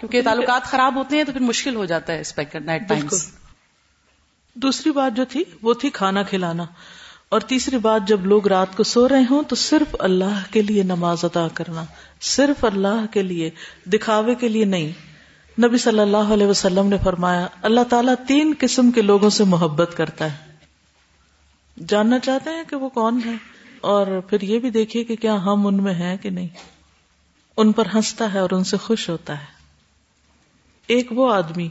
کیونکہ 0.00 0.22
تعلقات 0.22 0.62
خراب 0.62 0.96
ہوتے 0.96 1.16
ہیں 1.16 1.24
تو 1.24 1.32
پھر 1.32 1.40
مشکل 1.40 1.74
ہو 1.74 1.84
جاتا 1.84 2.12
ہے 2.12 2.20
رسپیکٹ 2.20 2.52
کرنا 2.52 2.72
ایٹ 2.72 2.88
ٹائمس 2.88 3.32
دوسری 4.54 4.92
بات 4.92 5.16
جو 5.16 5.24
تھی، 5.24 5.44
وہ 5.62 5.74
تھی 5.74 5.90
کھانا 5.90 6.22
کھلانا۔ 6.22 6.64
اور 7.28 7.40
تیسری 7.40 7.78
بات، 7.78 8.08
جب 8.08 8.26
لوگ 8.26 8.46
رات 8.46 8.76
کو 8.76 8.82
سو 8.82 9.08
رہے 9.08 9.22
ہوں 9.30 9.42
تو 9.42 9.56
صرف 9.56 9.96
اللہ 9.98 10.42
کے 10.50 10.62
لیے 10.62 10.82
نماز 10.82 11.24
ادا 11.24 11.48
کرنا۔ 11.54 11.84
صرف 12.20 12.64
اللہ 12.64 13.04
کے 13.10 13.22
لیے، 13.22 13.50
دکھاوے 13.86 14.34
کے 14.34 14.48
لیے 14.48 14.64
نہیں۔ 14.64 15.11
نبی 15.58 15.78
صلی 15.78 15.98
اللہ 15.98 16.16
علیہ 16.16 16.46
وسلم 16.46 16.86
نے 16.86 16.96
فرمایا، 17.04 17.48
اللہ 17.62 17.80
تعالیٰ 17.90 18.14
تین 18.26 18.54
قسم 18.58 18.90
کے 18.90 19.02
لوگوں 19.02 19.30
سے 19.30 19.44
محبت 19.44 19.90
کرتا 19.96 20.32
ہے۔ 20.32 20.52
جاننا 21.88 22.18
چاہتے 22.18 22.50
ہیں 22.50 22.62
کہ 22.70 22.76
وہ 22.76 22.88
کون 22.88 23.20
ہے؟ 23.24 23.32
اور 23.80 24.20
پھر 24.20 24.40
یہ 24.40 24.58
بھی 24.58 24.70
دیکھیے 24.70 25.04
کہ 25.04 25.16
کیا 25.16 25.34
ہم 25.34 25.66
ان 25.66 25.82
میں 25.82 25.94
ہیں 25.94 26.16
کہ 26.16 26.30
نہیں۔ 26.30 26.48
ان 27.56 27.72
پر 27.72 27.86
ہنستا 27.94 28.34
ہے 28.34 28.38
اور 28.38 28.50
ان 28.52 28.64
سے 28.64 28.76
خوش 28.76 29.08
ہوتا 29.08 29.40
ہے۔ 29.40 29.44
ایک 30.86 31.12
وہ 31.12 31.34
آدمی 31.34 31.68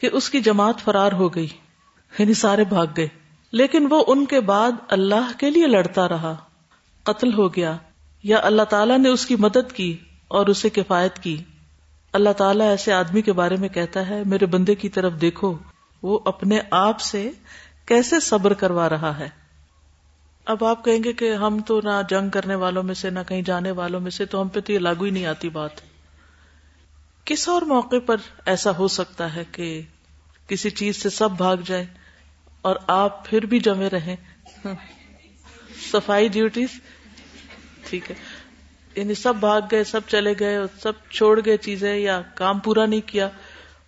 کہ 0.00 0.08
اس 0.12 0.30
کی 0.30 0.40
جماعت 0.40 0.80
فرار 0.80 1.12
ہو 1.12 1.34
گئی 1.34 1.48
یعنی 2.18 2.34
سارے 2.34 2.64
بھاگ 2.64 2.86
گئے۔ 2.96 3.08
لیکن 3.52 3.86
وہ 3.90 4.04
ان 4.06 4.26
کے 4.26 4.40
بعد 4.40 4.72
اللہ 4.88 5.38
کے 5.38 5.50
لیے 5.50 5.66
لڑتا 5.66 6.08
رہا، 6.08 6.36
قتل 7.02 7.32
ہو 7.32 7.54
گیا، 7.54 7.76
یا 8.22 8.38
اللہ 8.42 8.62
تعالیٰ 8.62 8.98
نے 8.98 9.08
اس 9.08 9.26
کی 9.26 9.36
مدد 9.36 9.72
کی 9.74 9.96
اور 10.28 10.46
اسے 10.46 10.68
کفایت 10.68 11.18
کی۔ 11.18 11.36
اللہ 12.12 12.30
تعالیٰ 12.30 12.68
ایسے 12.68 12.92
آدمی 12.92 13.22
کے 13.22 13.32
بارے 13.32 13.56
میں 13.56 13.68
کہتا 13.68 14.08
ہے، 14.08 14.22
میرے 14.26 14.46
بندے 14.46 14.74
کی 14.74 14.88
طرف 14.88 15.12
دیکھو، 15.20 15.58
وہ 16.02 16.18
اپنے 16.24 16.60
آپ 16.70 17.00
سے 17.00 17.30
کیسے 17.86 18.20
صبر 18.20 18.54
کروا 18.54 18.88
رہا 18.88 19.18
ہے؟ 19.18 19.28
اب 20.44 20.64
آپ 20.64 20.84
کہیں 20.84 21.04
گے 21.04 21.12
کہ 21.12 21.34
ہم 21.34 21.62
تو 21.66 21.80
نہ 21.84 22.00
جنگ 22.08 22.30
کرنے 22.30 22.54
والوں 22.54 22.82
میں 22.82 22.94
سے، 22.94 23.10
نہ 23.10 23.18
کہیں 23.28 23.42
جانے 23.42 23.70
والوں 23.70 24.00
میں 24.00 24.10
سے، 24.10 24.24
تو 24.26 24.42
ہم 24.42 24.48
پہ 24.48 24.60
تو 24.60 24.72
یہ 24.72 24.78
لاگو 24.78 25.04
ہی 25.04 25.10
نہیں 25.10 25.26
آتی 25.26 25.48
بات۔ 25.48 25.70
کس 27.24 27.48
اور 27.48 27.62
موقع 27.62 27.96
پر 28.06 28.16
ایسا 28.46 28.70
ہو 28.70 28.88
سکتا 28.88 29.34
ہے 29.34 29.44
کہ 29.52 29.82
کسی 30.46 30.70
چیز 30.70 30.96
سے 30.96 31.10
سب 31.10 31.30
بھاگ 31.30 31.56
جائے 31.64 31.86
اور 32.62 32.76
آپ 32.86 33.26
پھر 33.26 33.46
بھی 33.46 33.60
جمے 33.60 33.90
رہیں؟ 33.90 34.16
صفائی 35.92 36.28
ڈیوٹیز؟ 36.28 36.68
ٹھیک 37.90 38.10
ہے۔ 38.10 38.16
یعنی 38.94 39.14
سب 39.14 39.34
بھاگ 39.36 39.60
گئے، 39.70 39.84
سب 39.84 40.00
چلے 40.08 40.34
گئے 40.40 40.56
اور 40.56 40.66
سب 40.80 40.92
چھوڑ 41.10 41.40
گئے 41.44 41.56
چیزیں 41.56 41.96
یا 41.96 42.22
کام 42.34 42.58
پورا 42.58 42.86
نہیں 42.86 43.00
کیا 43.00 43.28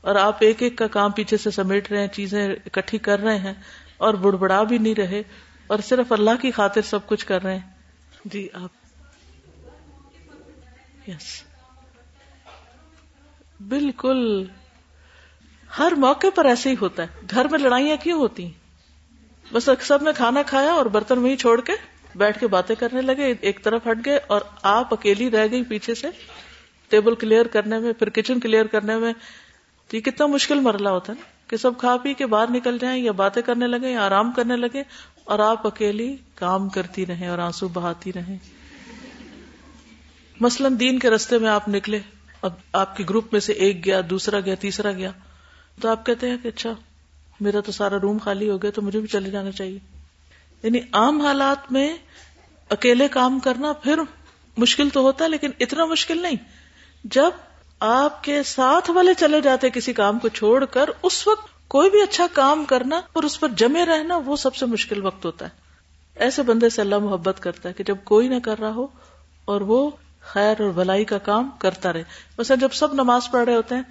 اور 0.01 0.15
آپ 0.15 0.37
ایک 0.41 0.62
ایک 0.62 0.79
کا 0.79 0.87
کام 0.87 1.11
پیچھے 1.11 1.37
سے 1.37 1.51
سمیٹ 1.51 1.93
رہے 1.93 2.01
ہیں، 2.01 2.09
چیزیں 2.09 2.49
اکٹھی 2.67 2.99
کر 2.99 3.21
رہے 3.21 3.38
ہیں 3.38 3.55
اور 3.97 4.15
بڑبڑا 4.15 4.62
بھی 4.62 4.79
نہیں 4.79 4.95
رہے 4.95 5.23
اور 5.67 5.79
صرف 5.79 6.12
اللہ 6.12 6.31
کی 6.43 6.51
خاطر 6.51 6.83
سب 6.83 7.07
کچھ 7.07 7.27
کر 7.27 7.43
رہے 7.43 7.55
ہیں۔ 7.55 7.71
جی 8.25 8.49
آپ۔ 8.53 8.71
یس 11.09 11.43
بالکل۔ 13.69 14.45
ہر 15.79 15.93
موقع 15.97 16.27
پر 16.35 16.45
ایسے 16.45 16.71
ہی 16.71 16.75
ہوتا 16.81 17.03
ہے۔ 17.03 17.09
گھر 17.31 17.45
میں 17.45 17.59
لڑائیاں 17.59 17.97
کیوں 18.03 18.19
ہوتی 18.19 18.45
ہیں؟ 18.45 18.62
بس 19.53 19.69
سب 19.81 20.03
نے 20.03 20.11
کھانا 20.17 20.43
کھایا 20.43 20.73
اور 20.73 20.87
برتن 20.87 21.19
وہیں 21.19 21.37
چھوڑ 21.37 21.61
کے 21.61 21.73
بیٹھ 22.14 22.40
کے 22.40 22.46
باتیں 22.46 22.75
کرنے 22.79 23.03
لگے، 23.03 23.35
ایک 23.40 23.64
طرف 23.64 23.87
ہٹ 23.87 24.05
گئے 24.05 24.18
اور 24.27 24.40
آپ 24.62 24.94
اکیلی 24.94 25.31
رہ 25.31 25.46
گئی 25.51 25.64
پیچھے 25.64 25.94
سے، 25.94 26.09
ٹیبل 26.88 27.14
کلیئر 27.14 27.46
کرنے 27.46 27.79
میں، 27.79 27.92
پھر 27.92 28.09
کچن 28.11 28.40
کلیئر 28.40 28.66
کرنے 28.66 28.96
میں۔ 28.96 29.12
تو 29.88 29.96
یہ 29.96 30.03
کتنا 30.03 30.27
مشکل 30.27 30.61
مرلہ 30.61 30.88
ہوتا 30.88 31.12
ہے 31.12 31.18
نا، 31.20 31.51
کہ 31.51 31.57
سب 31.57 31.79
کھا 31.79 31.96
پی 31.96 32.14
کے 32.14 32.27
باہر 32.27 32.51
نکل 32.51 32.79
جائیں 32.79 33.05
یا 33.05 33.12
باتیں 33.12 33.42
کرنے 33.42 33.66
لگے 33.66 33.92
یا 33.92 34.07
آرام 34.07 34.33
کرنے 34.33 34.57
لگے 34.57 34.83
اور 35.25 35.38
آپ 35.38 35.66
اکیلی 35.66 36.16
کام 36.35 36.68
کرتی 36.68 37.07
رہیں 37.07 37.29
اور 37.29 37.38
آنسو 37.38 37.68
بہاتی 37.68 38.12
رہیں۔ 38.12 38.37
مثلاً 40.40 40.81
دین 40.81 40.98
کے 40.98 41.11
رستے 41.11 41.38
میں 41.38 41.51
آپ 41.51 41.68
نکلے، 41.68 41.98
اب 42.42 42.53
آپ 42.72 42.96
کے 42.96 43.05
گروپ 43.11 43.33
میں 43.33 43.40
سے 43.40 43.53
ایک 43.53 43.85
گیا، 43.85 44.01
دوسرا 44.11 44.40
گیا، 44.40 44.55
تیسرا 44.55 44.92
گیا، 44.92 45.11
تو 45.81 45.88
آپ 45.88 46.07
کہتے 46.07 46.31
ہیں 46.31 46.37
کہ 46.42 46.48
اچھا 46.48 46.72
میرا 47.40 47.61
تو 47.61 47.72
سارا 47.72 47.96
روم 48.03 48.18
خالی 48.18 48.51
ہو 48.51 48.62
گیا، 48.62 48.70
تو 48.70 48.83
مجھے 48.83 49.01
بھی 49.01 49.09
چلے 49.09 49.31
جانا 49.31 49.51
چاہیے۔ 49.51 49.79
یعنی 50.62 50.81
عام 50.92 51.20
حالات 51.20 51.72
میں 51.72 51.96
اکیلے 52.70 53.09
کام 53.09 53.38
کرنا 53.38 53.72
پھر 53.72 53.98
مشکل 54.57 54.88
تو 54.88 55.01
ہوتا 55.01 55.25
ہے، 55.25 55.31
لیکن 55.31 55.51
اتنا 55.61 55.85
مشکل 55.85 56.22
نہیں۔ 56.22 56.37
جب 57.05 57.31
آپ 57.81 58.25
کے 58.25 58.42
ساتھ 58.42 58.90
والے 58.90 59.14
چلے 59.14 59.40
جاتے 59.40 59.70
کسی 59.70 59.92
کام 59.92 60.18
کو 60.18 60.29
چھوڑ 60.29 60.64
کر، 60.64 60.88
اس 61.03 61.29
وقت 61.29 61.68
کوئی 61.68 61.90
بھی 61.90 62.03
اچھا 62.03 62.27
کام 62.33 62.64
کرنا 62.64 63.01
اور 63.12 63.22
اس 63.22 63.40
پر 63.40 63.48
جمے 63.48 63.87
رہنا، 63.87 64.16
وہ 64.16 64.37
سب 64.37 64.55
سے 64.55 64.66
مشکل 64.66 65.07
وقت 65.07 65.25
ہوتا 65.25 65.44
ہے۔ 65.44 65.51
ایسے 66.14 66.42
بندے 66.42 66.68
سے 66.68 66.81
اللہ 66.81 66.98
محبت 66.98 67.37
کرتا 67.40 67.68
ہے 67.68 67.75
کہ 67.75 67.85
جب 67.85 67.96
کوئی 68.05 68.29
نہ 68.29 68.38
کر 68.44 68.59
رہا 68.59 68.70
ہو 68.70 68.87
اور 69.44 69.61
وہ 69.61 69.90
خیر 70.22 70.61
اور 70.61 70.70
بھلائی 70.70 71.05
کا 71.05 71.18
کام 71.18 71.51
کرتا 71.59 71.92
رہے۔ 71.92 72.03
ویسے 72.38 72.57
جب 72.57 72.72
سب 72.72 72.94
نماز 72.94 73.31
پڑھ 73.31 73.44
رہے 73.44 73.57
ہوتے 73.57 73.75
ہیں 73.75 73.83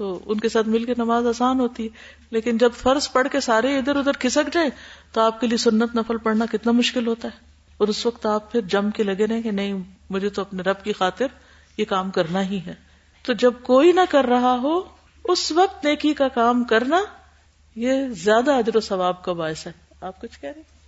تو 0.00 0.18
ان 0.26 0.40
کے 0.40 0.48
ساتھ 0.48 0.68
مل 0.68 0.84
کے 0.84 0.94
نماز 0.96 1.26
آسان 1.26 1.60
ہوتی 1.60 1.82
ہے۔ 1.84 1.88
لیکن 2.30 2.58
جب 2.58 2.72
فرض 2.72 3.12
پڑھ 3.12 3.28
کے 3.32 3.40
سارے 3.40 3.78
ادھر 3.78 3.96
ادھر 3.96 4.12
کھسک 4.12 4.52
جائے، 4.52 4.70
تو 5.12 5.20
آپ 5.20 5.40
کے 5.40 5.46
لیے 5.46 5.58
سنت 5.58 5.96
نفل 5.96 6.16
پڑھنا 6.18 6.44
کتنا 6.52 6.72
مشکل 6.72 7.06
ہوتا 7.06 7.28
ہے۔ 7.28 7.44
اور 7.76 7.88
اس 7.88 8.06
وقت 8.06 8.26
آپ 8.26 8.52
پھر 8.52 8.60
جم 8.60 8.90
کے 8.90 9.02
لگے 9.02 9.26
رہے 9.26 9.42
کہ 9.42 9.50
نہیں، 9.50 9.74
مجھے 10.10 10.28
تو 10.28 10.42
اپنے 10.42 10.62
رب 10.62 10.84
کی 10.84 10.92
خاطر 10.92 11.26
یہ 11.76 11.84
کام 11.84 12.10
کرنا 12.10 12.42
ہی 12.42 12.60
ہے۔ 12.66 12.74
تو 13.22 13.32
جب 13.32 13.52
کوئی 13.62 13.92
نہ 13.92 14.00
کر 14.10 14.24
رہا 14.24 14.56
ہو، 14.62 14.80
اس 15.24 15.52
وقت 15.52 15.84
نیکی 15.84 16.14
کا 16.14 16.28
کام 16.28 16.64
کرنا 16.64 17.00
یہ 17.76 18.08
زیادہ 18.08 18.52
ادر 18.52 18.76
و 18.76 18.80
ثواب 18.80 19.24
کا 19.24 19.32
باعث 19.32 19.66
ہے۔ 19.66 19.72
آپ 20.00 20.20
کچھ 20.20 20.40
کہہ 20.40 20.50
رہے 20.50 20.79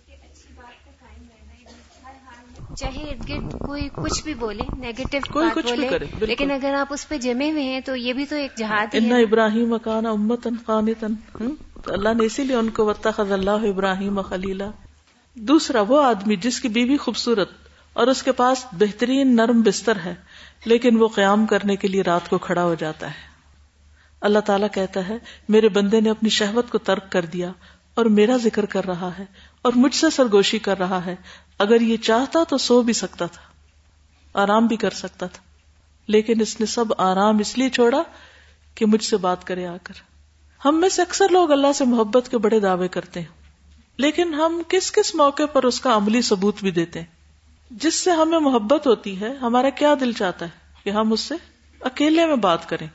چاہے 2.78 3.10
ارد 3.10 3.28
گرد 3.28 3.52
کوئی 3.52 3.88
کچھ 3.96 4.24
بھی 4.24 4.34
بولے 4.34 4.62
نیگیٹو 4.76 5.32
کوئی 5.32 5.48
کچھ 5.54 5.72
بھی 5.72 5.88
کرے 5.88 6.04
لیکن 6.18 6.50
اگر 6.50 6.74
آپ 6.74 6.86
اس 6.90 7.08
پہ 7.08 7.18
جمے 7.18 7.50
ہوئے 7.50 7.62
ہیں 7.62 7.80
تو 7.80 7.96
یہ 7.96 8.12
بھی 8.12 8.26
تو 8.26 8.36
ایک 8.36 8.50
جہاد 8.56 8.86
ان 8.92 9.12
ابراہیم 9.12 9.78
کان 9.78 10.06
امتن 10.06 10.54
قانتن 10.66 11.14
تو 11.82 11.92
اللہ 11.92 12.08
نے 12.08 12.24
اسی 12.24 12.44
لیے 12.44 12.56
ان 12.56 12.70
کو 12.70 12.84
وطخذ 12.84 13.32
اللہ 13.32 13.50
ابراہیم 13.50 14.22
خلیلا 14.22 14.70
دوسرا 15.34 15.80
وہ 15.80 16.04
آدمی 16.04 16.36
جس 16.36 16.60
کی 16.60 16.68
بیوی 16.68 16.96
خوبصورت 16.96 17.50
اور 17.92 18.06
اس 18.06 18.22
کے 18.22 18.32
پاس 18.32 18.66
بہترین 18.72 19.36
نرم 19.36 19.62
بستر 19.62 19.96
ہے 20.04 20.14
لیکن 20.64 20.96
وہ 20.96 21.08
قیام 21.08 21.46
کرنے 21.46 21.76
کے 21.76 21.88
لیے 21.88 22.02
رات 22.02 22.28
کو 22.30 22.38
کھڑا 22.38 22.64
ہو 22.64 22.74
جاتا 22.74 23.06
ہے۔ 23.06 23.32
اللہ 24.20 24.38
تعالیٰ 24.38 24.68
کہتا 24.72 25.08
ہے 25.08 25.18
میرے 25.48 25.68
بندے 25.68 26.00
نے 26.00 26.10
اپنی 26.10 26.28
شہوت 26.28 26.70
کو 26.70 26.78
ترک 26.78 27.12
کر 27.12 27.24
دیا 27.24 27.52
اور 27.94 28.06
میرا 28.06 28.36
ذکر 28.36 28.64
کر 28.64 28.84
رہا 28.84 29.10
ہے 29.18 29.24
اور 29.62 29.72
مجھ 29.76 29.94
سے 29.94 30.10
سرگوشی 30.10 30.58
کر 30.58 30.78
رہا 30.78 31.06
ہے۔ 31.06 31.16
اگر 31.58 31.80
یہ 31.80 31.96
چاہتا 31.96 32.38
تو 32.48 32.58
سو 32.58 32.82
بھی 32.82 32.92
سکتا 32.92 33.26
تھا، 33.26 33.42
آرام 34.42 34.66
بھی 34.66 34.76
کر 34.76 34.90
سکتا 34.90 35.26
تھا۔ 35.26 35.42
لیکن 36.06 36.40
اس 36.40 36.60
نے 36.60 36.66
سب 36.66 36.84
آرام 36.98 37.38
اس 37.38 37.58
لیے 37.58 37.68
چھوڑا 37.68 38.02
کہ 38.74 38.86
مجھ 38.86 39.04
سے 39.04 39.16
بات 39.16 39.44
کرے 39.44 39.66
آ 39.66 39.76
کر۔ 39.82 39.94
ہم 40.64 40.80
میں 40.80 40.88
سے 40.88 41.02
اکثر 41.02 41.28
لوگ 41.28 41.52
اللہ 41.52 41.72
سے 41.74 41.84
محبت 41.84 42.28
کے 42.30 42.38
بڑے 42.38 42.60
دعوے 42.60 42.88
کرتے 42.88 43.20
ہیں۔ 43.20 43.42
لیکن 43.96 44.34
ہم 44.34 44.62
کس 44.68 44.92
کس 44.92 45.14
موقع 45.14 45.46
پر 45.46 45.62
اس 45.62 45.80
کا 45.80 45.96
عملی 45.96 46.22
ثبوت 46.22 46.60
بھی 46.60 46.70
دیتے 46.70 46.98
ہیں؟ 46.98 47.06
جس 47.70 47.94
سے 47.94 48.10
ہمیں 48.10 48.38
محبت 48.38 48.86
ہوتی 48.86 49.20
ہے، 49.20 49.36
ہمارا 49.36 49.70
کیا 49.70 49.94
دل 50.00 50.12
چاہتا 50.12 50.44
ہے 50.44 50.50
کہ 50.84 50.90
ہم 50.90 51.12
اس 51.12 51.20
سے 51.20 51.34
اکیلے 51.80 52.26
میں 52.26 52.36
بات 52.36 52.68
کریں؟ 52.68 52.86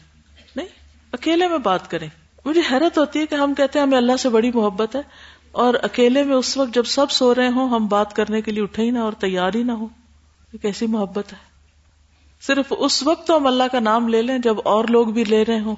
نہیں، 0.55 0.67
اکیلے 1.11 1.47
میں 1.47 1.57
بات 1.57 1.91
کریں۔ 1.91 2.09
مجھے 2.47 2.61
حیرت 2.71 2.97
ہوتی 2.97 3.19
ہے 3.19 3.25
کہ 3.25 3.35
ہم 3.35 3.53
کہتے 3.53 3.79
ہیں 3.79 3.85
ہمیں 3.85 3.97
اللہ 3.97 4.17
سے 4.17 4.29
بڑی 4.29 4.51
محبت 4.53 4.95
ہے 4.95 5.01
اور 5.51 5.73
اکیلے 5.83 6.23
میں 6.23 6.35
اس 6.35 6.57
وقت 6.57 6.73
جب 6.73 6.83
سب 6.83 7.11
سو 7.11 7.35
رہے 7.35 7.47
ہوں، 7.47 7.69
ہم 7.69 7.87
بات 7.87 8.15
کرنے 8.15 8.41
کے 8.41 8.51
لیے 8.51 8.63
اٹھے 8.63 8.83
ہی 8.83 8.91
نہ 8.91 8.99
اور 8.99 9.13
تیار 9.13 9.51
ہی 9.55 9.63
نہ 9.63 9.71
ہو 9.71 9.87
کیسی 10.61 10.87
محبت 10.87 11.33
ہے؟ 11.33 11.37
صرف 12.41 12.73
اس 12.79 13.03
وقت 13.03 13.27
تو 13.27 13.37
ہم 13.37 13.47
اللہ 13.47 13.63
کا 13.71 13.79
نام 13.79 14.07
لے 14.07 14.21
لیں 14.21 14.37
جب 14.37 14.55
اور 14.63 14.85
لوگ 14.89 15.07
بھی 15.07 15.23
لے 15.23 15.45
رہے 15.45 15.59
ہوں 15.59 15.75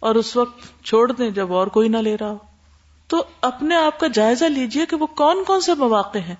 اور 0.00 0.14
اس 0.14 0.36
وقت 0.36 0.84
چھوڑ 0.84 1.12
دیں 1.12 1.30
جب 1.30 1.52
اور 1.52 1.66
کوئی 1.66 1.88
نہ 1.88 1.96
لے 1.96 2.16
رہا 2.20 2.30
ہو۔ 2.30 2.38
تو 3.08 3.24
اپنے 3.40 3.76
آپ 3.76 4.00
کا 4.00 4.06
جائزہ 4.06 4.44
لیجیے 4.44 4.86
کہ 4.86 4.96
وہ 4.96 5.06
کون 5.06 5.44
کون 5.46 5.60
سے 5.60 5.74
مواقع 5.74 6.18
ہیں 6.18 6.34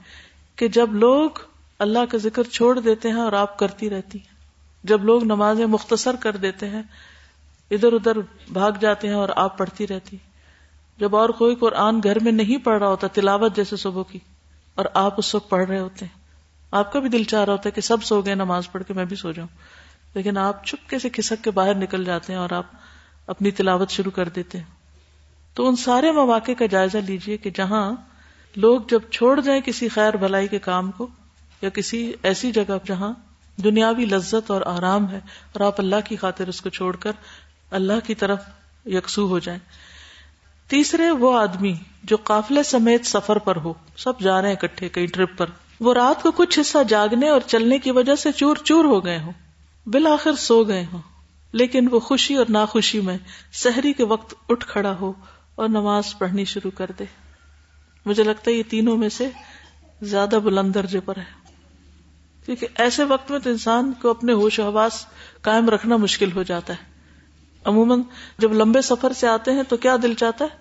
کہ 0.57 0.69
جب 0.69 0.95
لوگ 0.95 1.31
اللہ 1.79 1.99
کا 2.11 2.19
ذکر 2.19 2.43
چھوڑ 2.43 2.81
دیتے 2.81 3.09
ہیں 3.09 3.21
اور 3.21 3.33
آپ 3.33 3.59
کرتی 3.59 3.91
رہتی 3.91 4.19
ہیں۔ 4.19 4.41
جب 4.85 5.05
لوگ 5.05 5.25
نمازیں 5.25 5.67
مختصر 5.67 6.17
کر 6.17 6.37
دیتے 6.37 6.69
ہیں 6.69 6.83
ادھر 7.71 7.93
ادھر 7.93 8.19
بھاگ 8.53 8.73
جاتے 8.81 9.09
ہیں 9.09 9.15
اور 9.15 9.29
آپ 9.37 9.59
پڑھتی 9.59 9.87
رہتی 9.87 10.17
جب 10.99 11.17
اور 11.17 11.29
کوئی 11.29 11.55
قرآن 11.55 12.01
گھر 12.05 12.19
میں 12.19 12.33
نہیں 12.33 12.65
پڑھ 12.65 12.79
رہا 12.79 12.89
ہوتا، 12.89 13.07
تلاوت 13.07 13.57
جیسے 13.57 13.77
صبح 13.77 14.03
کی، 14.11 14.19
اور 14.75 14.85
آپ 14.95 15.15
اس 15.19 15.35
وقت 15.35 15.51
پڑھ 15.51 15.69
رہے 15.69 15.79
ہوتے 15.79 16.05
ہیں۔ 16.05 16.19
آپ 16.73 16.93
کا 16.93 16.99
بھی 16.99 17.09
دل 17.09 17.25
چاہ 17.25 17.45
رہا 17.45 17.53
ہوتا 17.53 17.63
ہے 17.67 17.71
کہ 17.71 17.81
سب 17.81 18.03
سو 18.05 18.21
گئے، 18.21 18.35
نماز 18.35 18.71
پڑھ 18.73 18.83
کے 18.89 18.95
میں 18.95 19.05
بھی 19.05 19.17
سو 19.17 19.33
جاؤں۔ 19.33 19.49
لیکن 20.15 20.39
آپ 20.39 20.67
چپکے 20.67 20.99
سے 20.99 21.09
کھسک 21.09 21.45
کے 21.45 21.51
باہر 21.51 21.75
نکل 21.75 22.05
جاتے 22.05 22.33
ہیں 22.33 22.41
اور 22.41 22.51
آپ 22.51 22.67
اپنی 23.27 23.51
تلاوت 23.51 23.91
شروع 23.91 24.11
کر 24.11 24.29
دیتے 24.29 24.59
ہیں۔ 24.59 24.65
تو 25.55 25.69
ان 25.69 25.77
سارے 25.77 26.13
مواقع 26.13 26.53
کا 26.59 26.67
جائزہ 26.67 26.99
لیجیے 26.99 27.37
کہ 27.37 27.51
جہاں 27.51 27.93
لوگ 28.57 28.81
جب 28.89 29.01
چھوڑ 29.11 29.41
جائیں 29.41 29.61
کسی 29.61 29.89
خیر 29.89 30.17
بھلائی 30.17 30.49
کے 30.49 30.59
کام 30.59 30.91
کو، 30.91 31.07
یا 31.63 31.69
کسی 31.69 32.13
ایسی 32.23 32.53
جگہ 32.53 32.79
جہاں 32.85 33.13
دنیاوی 33.65 34.05
لذت 34.05 34.51
اور 34.51 34.63
آرام 34.67 35.11
ہے، 35.11 35.21
اور 35.53 35.61
آپ 35.61 35.81
اللہ 35.81 35.97
کی 36.05 36.17
خاطر 36.17 36.49
اس 36.49 36.61
کو 36.61 36.71
چھوڑ 36.71 36.97
کر 36.97 37.13
اللہ 37.71 38.07
کی 38.07 38.15
طرف 38.15 38.41
یکسو 38.87 39.29
ہو 39.29 39.39
جائیں۔ 39.39 39.61
تیسرے 40.69 41.11
وہ 41.11 41.39
آدمی 41.39 41.75
جو 42.03 42.17
قافلے 42.17 42.63
سمیت 42.63 43.07
سفر 43.07 43.39
پر 43.39 43.57
ہو، 43.57 43.75
سب 43.97 44.21
جا 44.21 44.43
رہے 44.43 44.49
ہیں 44.49 44.57
اکٹھے 44.63 44.89
کئی 44.89 45.07
ٹرپ 45.07 45.39
پر۔ 45.39 45.47
وہ 45.81 45.95
رات 45.95 46.23
کو 46.23 46.31
کچھ 46.31 46.61
حصہ 46.61 46.79
جاگنے 46.89 47.29
اور 47.29 47.41
چلنے 47.47 47.79
کی 47.79 47.91
وجہ 47.91 48.15
سے 48.15 48.33
چور 48.33 48.57
چور 48.57 48.85
ہو 48.85 49.05
گئے 49.05 49.19
ہوں۔ 49.19 49.33
بالآخر 49.87 50.35
سو 50.35 50.65
گئے 50.65 50.87
ہوں۔ 50.93 51.03
لیکن 51.53 51.89
وہ 51.91 52.01
خوشی 52.01 52.35
اور 52.35 52.47
ناخوشی 52.49 53.01
میں 53.01 53.19
سحری 53.53 53.93
کے 53.93 54.05
وقت 54.05 54.35
اٹھ 54.49 54.67
کھڑا 54.67 54.97
ہو 55.01 55.13
اور 55.55 55.69
نماز 55.69 56.19
پڑھنی 56.19 56.45
شروع 56.45 56.71
کر 56.71 56.91
دے۔ 56.99 57.05
مجھے 58.07 58.23
لگتا 58.23 58.51
ہے 58.51 58.57
یہ 58.57 58.63
تینوں 58.69 58.97
میں 58.97 59.09
سے 59.09 59.31
زیادہ 60.03 60.39
بلند 60.45 60.75
درجے 60.75 61.01
پر 61.01 61.17
ہے۔ 61.17 61.51
کیونکہ 62.45 62.67
ایسے 62.75 63.05
وقت 63.05 63.31
میں 63.31 63.39
تو 63.39 63.51
انسان 63.51 63.93
کو 64.03 64.11
اپنے 64.11 64.33
ہوش 64.33 64.59
و 64.59 64.63
حواس 64.63 65.07
قائم 65.43 65.69
رکھنا 65.71 65.97
مشکل 65.97 66.33
ہو 66.33 66.43
جاتا 66.43 66.73
ہے۔ 66.73 66.90
عموماً 67.65 68.03
جب 68.39 68.53
لمبے 68.53 68.83
سفر 68.83 69.13
سے 69.13 69.29
آتے 69.29 69.53
ہیں 69.53 69.63
تو 69.69 69.77
کیا 69.77 69.97
دل 70.03 70.15
چاہتا 70.15 70.45
ہے 70.45 70.57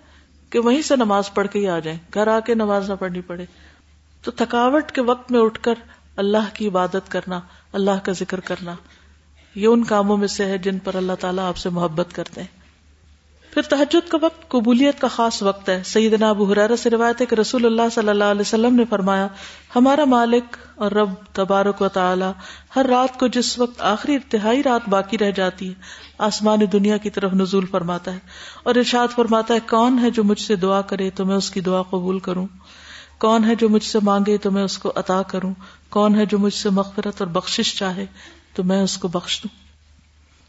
کہ 0.50 0.58
وہیں 0.58 0.82
سے 0.82 0.96
نماز 0.96 1.34
پڑھ 1.34 1.48
کے 1.48 1.58
ہی 1.58 1.68
آ 1.68 1.78
جائیں، 1.78 1.98
گھر 2.14 2.26
آ 2.26 2.40
کے 2.40 2.54
نماز 2.54 2.90
نہ 2.90 2.94
پڑھنی 2.94 3.20
پڑے؟ 3.20 3.44
تو 4.22 4.30
تھکاوٹ 4.30 4.92
کے 4.92 5.00
وقت 5.00 5.32
میں 5.32 5.40
اٹھ 5.40 5.60
کر 5.60 5.74
اللہ 6.16 6.54
کی 6.54 6.68
عبادت 6.68 7.08
کرنا، 7.08 7.40
اللہ 7.72 8.04
کا 8.04 8.12
ذکر 8.12 8.40
کرنا، 8.40 8.74
یہ 9.54 9.66
ان 9.66 9.84
کاموں 9.84 10.16
میں 10.16 10.28
سے 10.28 10.44
ہے 10.44 10.58
جن 10.58 10.78
پر 10.78 10.94
اللہ 10.94 11.12
تعالیٰ 11.20 11.48
آپ 11.48 11.56
سے 11.56 11.68
محبت 11.68 12.08
کرتے 12.12 12.40
ہیں۔ 12.40 12.59
پھر 13.50 13.62
تحجد 13.62 14.08
کا 14.08 14.18
وقت 14.22 14.48
قبولیت 14.48 15.00
کا 15.00 15.08
خاص 15.08 15.42
وقت 15.42 15.68
ہے۔ 15.68 15.82
سیدنا 15.84 16.30
ابو 16.30 16.44
حرارہ 16.44 16.76
سے 16.76 16.90
روایت 16.90 17.20
ہے 17.20 17.26
کہ 17.26 17.34
رسول 17.34 17.66
اللہ 17.66 17.88
صلی 17.92 18.08
اللہ 18.08 18.24
علیہ 18.24 18.40
وسلم 18.40 18.74
نے 18.74 18.84
فرمایا، 18.90 19.26
ہمارا 19.76 20.04
مالک 20.04 20.56
اور 20.74 20.90
رب 20.90 21.10
تبارک 21.32 21.82
و 21.82 21.88
تعالی 21.88 22.24
ہر 22.76 22.86
رات 22.86 23.18
کو 23.20 23.26
جس 23.26 23.58
وقت 23.58 23.82
آخری 23.82 24.14
ارتہائی 24.14 24.62
رات 24.62 24.88
باقی 24.88 25.18
رہ 25.18 25.30
جاتی 25.30 25.68
ہے، 25.68 25.74
آسمان 26.18 26.58
دنیا 26.72 26.96
کی 26.96 27.10
طرف 27.10 27.32
نزول 27.32 27.66
فرماتا 27.66 28.12
ہے 28.14 28.18
اور 28.62 28.74
ارشاد 28.74 29.08
فرماتا 29.14 29.54
ہے، 29.54 29.58
کون 29.70 29.98
ہے 29.98 30.10
جو 30.10 30.24
مجھ 30.24 30.40
سے 30.40 30.56
دعا 30.56 30.80
کرے 30.80 31.10
تو 31.10 31.26
میں 31.26 31.36
اس 31.36 31.50
کی 31.50 31.60
دعا 31.60 31.82
قبول 31.82 32.18
کروں؟ 32.18 32.46
کون 33.18 33.44
ہے 33.44 33.54
جو 33.54 33.68
مجھ 33.68 33.84
سے 33.84 33.98
مانگے 34.02 34.36
تو 34.38 34.50
میں 34.50 34.62
اس 34.62 34.78
کو 34.78 34.92
عطا 34.96 35.22
کروں؟ 35.22 35.54
کون 35.90 36.14
ہے 36.14 36.26
جو 36.26 36.38
مجھ 36.38 36.54
سے 36.54 36.70
مغفرت 36.70 37.14
اور 37.18 37.26
بخشش 37.26 37.74
چاہے 37.76 38.06
تو 38.54 38.64
میں 38.64 38.82
اس 38.82 38.96
کو 38.96 39.08
بخش 39.08 39.42
دوں؟ 39.42 39.59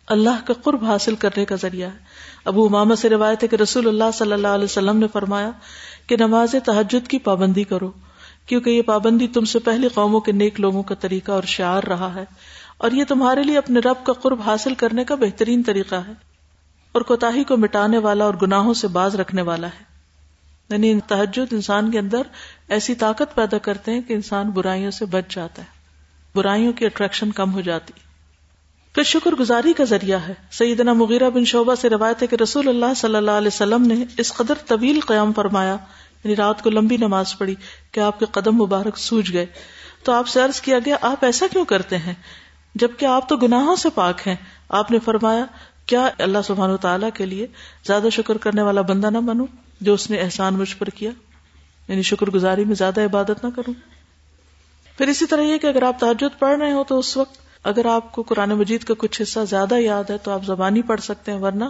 اللہ 0.08 0.48
کا 0.48 0.54
قرب 0.64 0.86
حاصل 0.86 1.16
کرنے 1.16 1.46
کا 1.46 1.56
ذریعہ 1.56 1.90
ہے۔ 1.90 1.98
ابو 2.46 2.66
اماما 2.66 2.96
سے 2.96 3.10
روایت 3.10 3.44
ہے 3.44 3.48
کہ 3.48 3.56
رسول 3.56 3.88
اللہ 3.88 4.12
صلی 4.14 4.34
اللہ 4.34 4.48
علیہ 4.48 4.64
وسلم 4.64 4.98
نے 4.98 5.08
فرمایا 5.08 5.52
کہ 6.08 6.18
نماز 6.18 6.56
تحجد 6.66 7.08
کی 7.08 7.20
پابندی 7.20 7.64
کرو، 7.64 7.92
کیونکہ 8.46 8.70
یہ 8.70 8.82
پابندی 8.82 9.28
تم 9.28 9.46
سے 9.46 9.60
پہلی 9.60 9.88
قوموں 9.88 10.20
کے 10.20 10.32
نیک 10.32 10.60
لوگوں 10.60 10.84
کا 10.84 10.96
طریقہ 10.96 11.32
اور 11.32 11.44
شعار 11.44 11.84
رہا 11.84 12.16
ہے۔ 12.16 12.26
اور 12.78 12.92
یہ 12.92 13.04
تمہارے 13.04 13.44
لیے 13.44 13.58
اپنے 13.58 13.80
رب 13.80 14.06
کا 14.06 14.14
قرب 14.14 14.42
حاصل 14.42 14.76
کرنے 14.76 15.04
کا 15.04 15.16
بہترین 15.16 15.64
طریقہ 15.64 15.96
ہے۔ 15.96 16.12
اور 16.92 17.02
کوتا 17.02 17.32
کو 17.48 17.58
مٹانے 17.58 17.98
والا 17.98 18.26
اور 18.26 18.34
گناہوں 18.42 18.74
سے 18.74 18.88
باز 18.88 19.16
رکھنے 19.16 19.42
والا 19.42 19.68
ہے۔ 19.68 19.84
یعنی 20.70 21.00
تحجد 21.08 21.54
انسان 21.54 21.92
کے 21.92 22.00
اندر 22.00 22.22
ایسی 22.68 22.96
طاقت 22.96 23.36
پیدا 23.36 23.58
کرتے 23.58 23.92
ہیں 23.92 24.02
کہ 24.02 24.14
انسان 24.14 24.50
برائیوں 24.50 24.92
سے 24.92 25.06
بچ 25.06 25.36
جاتا 25.36 25.62
ہے۔ 25.62 25.68
برائیوں 26.36 26.74
کی 26.74 26.86
اٹریکشن 26.86 27.32
کم 27.32 27.54
ہو 27.54 27.62
جاتی۔ 27.62 27.94
پھر 28.94 29.04
شکر 29.04 29.32
گزاری 29.32 29.74
کا 29.74 29.84
ذریعہ 29.84 30.20
ہے۔ 30.20 30.34
سیدنا 30.52 30.94
مغیرہ 30.94 31.30
بن 31.30 31.46
شعبہ 31.46 31.76
سے 31.76 31.90
روایت 31.90 32.22
ہے 32.22 32.28
کہ 32.28 32.36
رسول 32.36 32.68
اللہ 32.68 32.94
صلی 32.96 33.16
اللہ 33.16 33.32
علیہ 33.32 33.48
وسلم 33.48 33.82
نے 33.82 34.06
اس 34.18 34.34
قدر 34.34 34.54
طویل 34.66 35.00
قیام 35.00 35.34
فرمایا 35.34 35.78
یعنی 36.24 36.36
رات 36.36 36.62
کو 36.62 36.70
لمبی 36.70 36.98
نماز 36.98 37.38
پڑھی 37.38 37.56
کہ 37.92 38.00
آپ 38.00 38.20
کے 38.20 38.26
قدم 38.32 38.56
مبارک 38.56 38.98
سوج 38.98 39.34
گئے۔ 39.34 39.46
تو 40.04 40.12
آپ 40.12 40.28
سے 40.28 40.42
عرض 40.42 40.62
کیا 40.62 40.80
گیا، 40.86 40.98
آپ 41.02 41.26
ایسا 41.26 41.46
کیوں 41.52 41.66
کرتے 41.66 41.98
ہیں؟ 41.98 42.14
جبکہ 42.76 43.06
آپ 43.06 43.30
تو 43.30 43.38
گناہوں 43.38 43.76
سے 43.76 43.90
پاک 43.96 44.28
ہیں۔ 44.28 44.36
آپ 44.70 44.92
نے 44.92 45.00
فرمایا، 45.00 45.46
کیا 45.86 46.10
اللہ 46.18 46.38
سبحانہ 46.46 46.76
تعالیٰ 46.76 47.10
کے 47.14 47.26
لیے 47.26 47.48
زیادہ 47.88 48.08
شکر 48.12 48.38
کرنے 48.38 48.62
والا 48.62 48.82
بندہ 48.82 49.10
نہ 49.10 49.18
بنوں 49.18 49.48
جو 49.82 49.94
اس 49.94 50.10
نے 50.10 50.18
احسان 50.18 50.54
مجھ 50.54 50.76
پر 50.78 50.90
کیا؟ 50.90 51.12
یعنی 51.88 52.02
شکر 52.02 52.30
گزاری 52.30 52.66
میں 52.66 52.76
زیادہ 52.76 53.02
عبادت 53.02 53.46
نہ 53.46 53.50
کروں۔ 53.56 53.74
پھر 54.98 55.08
اسی 55.08 55.26
طرح 55.26 55.42
یہ 55.42 55.58
کہ 55.58 55.68
اگر 55.68 55.84
آپ 55.84 56.00
تحجد 56.00 56.40
پڑھ 56.40 56.60
رہے 56.60 56.72
ہو 56.72 56.84
تو 56.84 57.00
اس 57.00 57.18
وقت 57.18 57.51
اگر 57.64 57.86
آپ 57.86 58.12
کو 58.12 58.24
قرآن 58.24 58.50
مجید 58.50 58.84
کا 58.84 58.94
کچھ 58.98 59.22
حصہ 59.22 59.40
زیادہ 59.50 59.80
یاد 59.80 60.10
ہے 60.10 60.18
تو 60.18 60.32
آپ 60.32 60.46
زبانی 60.46 60.82
پڑھ 60.82 61.02
سکتے 61.02 61.32
ہیں، 61.32 61.40
ورنہ 61.40 61.66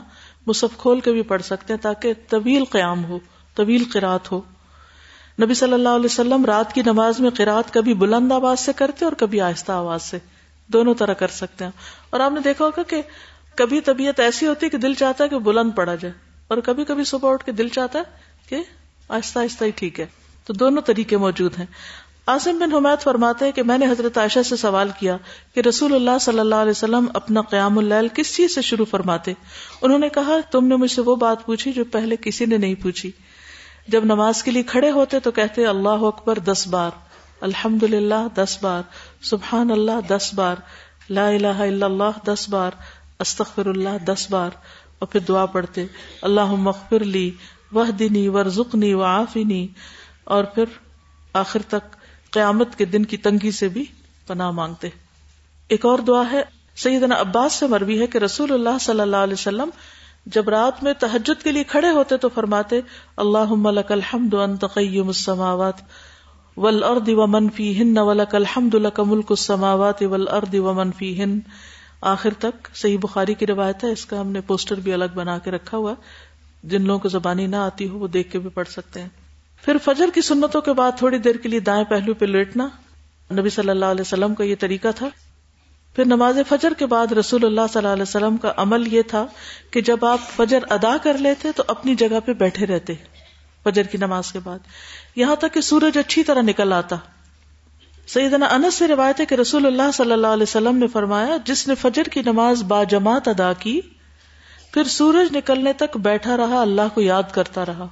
مصف 0.48 0.78
کھول 0.78 1.00
کے 1.00 1.12
بھی 1.12 1.22
پڑھ 1.22 1.42
سکتے 1.42 1.74
ہیں 1.74 1.82
تاکہ 1.82 2.14
طویل 2.30 2.64
قیام 2.66 3.04
ہو، 3.06 3.20
طویل 3.56 3.84
قرات 3.94 4.32
ہو۔ 4.32 4.42
نبی 5.42 5.54
صلی 5.54 5.74
اللہ 5.74 5.90
علیہ 5.90 6.06
وسلم 6.06 6.46
رات 6.46 6.74
کی 6.74 6.82
نماز 6.86 7.20
میں 7.20 7.30
قرات 7.30 7.74
کبھی 7.74 7.94
بلند 7.94 8.32
آواز 8.32 8.60
سے 8.60 8.74
کرتے 8.74 9.06
اور 9.06 9.14
کبھی 9.14 9.42
آہستہ 9.42 9.72
آواز 9.72 10.04
سے، 10.04 10.18
دونوں 10.70 10.94
طرح 10.94 11.14
کر 11.14 11.28
سکتے 11.28 11.64
ہیں۔ 11.64 11.72
اور 12.10 12.20
آپ 12.20 12.32
نے 12.32 12.40
دیکھا 12.40 12.66
ہوگا 12.66 12.84
کہ 12.84 13.02
کبھی 13.56 13.82
طبیعت 13.82 14.20
ایسی 14.20 14.48
ہوتی 14.48 14.66
ہے 14.66 14.70
کہ 14.70 14.78
دل 14.78 14.94
چاہتا 14.94 15.24
ہے 15.24 15.30
کہ 15.30 15.40
بلند 15.40 15.72
پڑا 15.76 15.96
جائے، 15.96 16.14
اور 16.48 16.58
کبھی 16.58 16.86
کبھی 16.86 17.04
صبح 17.04 17.32
اٹھ 17.34 17.46
کے 17.46 17.52
دل 17.52 17.68
چاہتا 17.68 18.00
ہے 18.00 18.04
کہ 18.50 18.64
آہستہ 19.10 19.40
آہستہ 19.40 19.64
ہی 19.64 19.72
ٹھیک 19.76 20.00
ہے۔ 20.00 20.06
تو 20.46 20.54
دونوں 20.54 20.82
طریقے 20.82 21.18
موجود 21.18 21.58
ہیں۔ 21.60 21.66
آزم 22.32 22.60
بن 22.60 22.74
حمید 22.74 23.02
فرماتے 23.02 23.46
ہیں 23.46 23.52
کہ 23.52 23.64
میں 23.64 23.78
نے 23.78 23.86
حضرت 23.86 24.18
عائشہ 24.18 24.40
سے 24.46 24.56
سوال 24.56 24.90
کیا 25.00 25.18
کہ 25.56 25.60
رسول 25.60 25.96
اللہ 25.96 26.18
صلی 26.22 26.40
اللہ 26.40 26.56
علیہ 26.56 26.72
وسلم 26.72 27.08
اپنا 27.14 27.42
قیام 27.42 27.78
اللیل 27.78 28.08
کس 28.08 28.36
چیز 28.36 28.56
سے 28.56 28.62
شروع 28.62 28.86
فرماتے؟ 28.86 29.34
انہوں 29.82 30.00
نے 30.00 30.10
کہا، 30.10 30.38
تم 30.52 30.68
نے 30.68 30.76
مجھ 30.76 30.92
سے 30.92 31.02
وہ 31.02 31.16
بات 31.16 31.46
پوچھی 31.46 31.74
جو 31.74 31.86
پہلے 31.86 32.16
کسی 32.22 32.46
نے 32.46 32.58
نہیں 32.58 32.76
پوچھی۔ 32.76 33.12
جب 33.88 34.06
نماز 34.06 34.44
کے 34.44 34.52
لیے 34.52 34.64
کھڑے 34.64 34.92
ہوتے 34.92 35.20
تو 35.20 35.32
کہتے، 35.32 35.68
اللہ 35.68 35.90
اکبر، 35.90 36.40
دس 36.40 36.68
بار۔ 36.68 36.92
الحمد 37.42 37.84
للہ 37.84 38.28
دس 38.36 38.58
بار۔ 38.62 38.82
سبحان 39.22 39.72
اللہ 39.72 40.08
دس 40.08 40.32
بار۔ 40.34 40.56
لا 41.10 41.28
الہ 41.28 41.48
الا 41.48 41.86
اللہ، 41.86 42.26
دس 42.26 42.50
بار۔ 42.50 42.72
استغفر 43.20 43.66
اللہ 43.66 44.06
دس 44.06 44.28
بار۔ 44.32 44.50
اور 45.00 45.08
پھر 45.08 45.20
دعا 45.20 45.46
پڑھتے 45.46 45.86
اللہ 46.22 46.46
مغفر 46.46 47.00
لی 47.00 47.32
وہ 47.72 47.86
دینی 47.86 48.28
ورژنی 48.28 48.94
و 48.94 49.04
آفنی 49.04 49.68
اور 50.24 50.44
پھر 50.44 50.64
آخر 51.34 51.62
تک 51.62 51.96
قیامت 52.32 52.78
کے 52.78 52.86
دن 52.86 53.06
کی 53.06 53.18
تنگی 53.18 53.52
سے 53.52 53.68
بھی 53.68 53.86
پناہ 54.28 54.52
مانگتے 54.52 54.90
ایک 55.70 55.86
اور 55.86 56.00
دعا 56.00 56.24
ہے، 56.32 56.42
سیدنا 56.76 57.20
عباس 57.20 57.54
سے 57.54 57.68
مروی 57.68 58.00
ہے 58.02 58.08
کہ 58.08 58.18
رسول 58.18 58.54
اللہ 58.54 58.78
صلی 58.82 59.00
اللہ 59.00 59.24
علیہ 59.24 59.34
وسلم 59.34 59.70
جب 60.26 60.50
رات 60.50 60.84
میں 60.84 60.94
تحجد 60.94 61.44
کے 61.44 61.52
لیے 61.52 61.64
کھڑے 61.64 61.90
ہوتے 61.90 62.18
تو 62.18 62.30
فرماتے 62.30 62.80
اللہ 63.18 63.54
لك 63.70 63.92
الحمد 63.92 64.34
انت 64.34 64.66
قیم 64.74 65.08
السماوات 65.08 65.82
والارض 66.58 67.10
ومن 67.10 67.50
فیہن 67.50 67.98
ولك 67.98 68.36
الحمد 68.36 68.76
لك 68.76 69.00
ملک 69.00 69.26
السماوات 69.30 70.04
والارض 70.04 70.56
ومن 70.56 70.92
فیہن۔ 70.92 71.40
آخر 72.02 72.34
تک 72.40 72.76
صحیح 72.76 72.98
بخاری 73.02 73.34
کی 73.34 73.46
روایت 73.48 73.84
ہے، 73.84 73.92
اس 73.92 74.06
کا 74.06 74.22
ہم 74.22 74.32
نے 74.32 74.42
پوسٹر 74.42 74.80
بھی 74.80 74.94
الگ 74.94 75.16
بنا 75.16 75.38
کے 75.38 75.52
رکھا 75.52 75.78
ہوا 75.78 75.94
جن 76.64 76.82
لوگوں 76.82 77.00
کو 77.00 77.10
زبانی 77.10 77.48
نہ 77.48 77.56
آتی 77.56 77.88
ہو 77.88 77.98
وہ 77.98 78.08
دیکھ 78.08 78.32
کے 78.32 78.40
بھی 78.40 78.50
پڑھ 78.50 78.70
سکتے 78.70 79.02
ہیں۔ 79.02 79.21
پھر 79.66 79.78
فجر 79.84 80.06
کی 80.14 80.22
سنتوں 80.22 80.62
کے 80.62 80.74
بعد 80.74 80.92
تھوڑی 80.98 81.18
دیر 81.18 81.36
کے 81.36 81.50
لیے 81.50 81.60
دائیں 81.60 81.84
پہلو 81.84 82.14
پہ 82.14 82.26
لیٹنا۔ 82.26 82.68
نبی 83.32 83.50
صلی 83.50 83.70
اللہ 83.70 83.86
علیہ 83.86 84.02
وسلم 84.02 84.36
کا 84.36 84.44
یہ 84.44 84.56
طریقہ 84.60 84.88
تھا۔ 84.96 85.10
پھر 85.96 86.06
نماز 86.06 86.38
فجر 86.50 86.74
کے 86.74 86.86
بعد 86.86 87.12
رسول 87.12 87.46
اللہ 87.46 87.62
صلی 87.74 87.78
اللہ 87.78 87.94
علیہ 87.94 88.02
وسلم 88.02 88.38
کا 88.38 88.54
عمل 88.58 88.94
یہ 88.94 89.02
تھا 89.02 89.26
کہ 89.72 89.82
جب 89.82 90.06
آپ 90.06 90.20
فجر 90.36 90.60
ادا 90.70 90.98
کر 91.04 91.18
لیتے 91.18 91.48
تو 91.56 91.64
اپنی 91.68 91.96
جگہ 91.96 92.20
پہ 92.26 92.34
بیٹھے 92.34 92.66
رہتے 92.66 92.94
فجر 93.64 93.84
کی 93.84 93.98
نماز 93.98 94.32
کے 94.32 94.40
بعد۔ 94.44 94.60
یہاں 95.16 95.36
تک 95.36 95.54
کہ 95.54 95.62
سورج 95.62 95.98
اچھی 95.98 96.24
طرح 96.24 96.42
نکل 96.42 96.74
آتا۔ 96.74 96.96
سیدنا 98.08 98.46
انس 98.46 98.76
سے 98.76 98.88
روایت 98.88 99.20
ہے 99.20 99.26
کہ 99.26 99.36
رسول 99.36 99.66
اللہ 99.66 99.92
صلی 99.94 100.12
اللہ 100.12 100.28
علیہ 100.28 100.44
وسلم 100.44 100.78
نے 100.78 100.88
فرمایا، 100.88 101.38
جس 101.46 101.68
نے 101.68 101.76
فجر 101.76 102.04
کی 102.04 102.22
نماز 102.26 102.64
با 102.64 102.84
جماعت 102.84 103.28
ادا 103.28 103.54
کی، 103.54 103.82
پھر 104.74 104.84
سورج 104.84 105.38
نکلنے 105.38 105.74
تک 105.74 105.98
بیٹھا 105.98 106.38
رہا، 106.38 106.62
اللہ 106.62 106.82
کو 106.94 107.02
یاد 107.02 107.24
کرتا 107.32 107.66
رہا۔ 107.66 107.88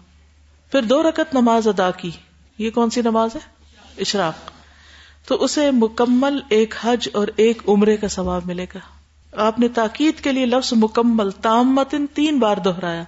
پھر 0.71 0.81
دو 0.81 1.03
رکت 1.03 1.33
نماز 1.33 1.67
ادا 1.67 1.91
کی۔ 1.91 2.11
یہ 2.57 2.69
کون 2.69 2.89
سی 2.89 3.01
نماز 3.01 3.29
ہے؟ 3.35 3.39
اشراق۔ 3.97 4.51
تو 5.27 5.43
اسے 5.43 5.71
مکمل 5.71 6.39
ایک 6.49 6.73
حج 6.81 7.09
اور 7.13 7.27
ایک 7.35 7.61
عمرے 7.67 7.97
کا 7.97 8.07
ثواب 8.07 8.41
ملے 8.45 8.65
گا۔ 8.75 8.79
آپ 9.31 9.59
نے 9.59 9.67
تاکید 9.67 10.19
کے 10.19 10.31
لیے 10.31 10.45
لفظ 10.45 10.73
مکمل 10.75 11.31
تام 11.31 11.75
متن 11.75 12.07
تین 12.07 12.39
بار 12.39 12.57
دہرایا۔ 12.57 13.03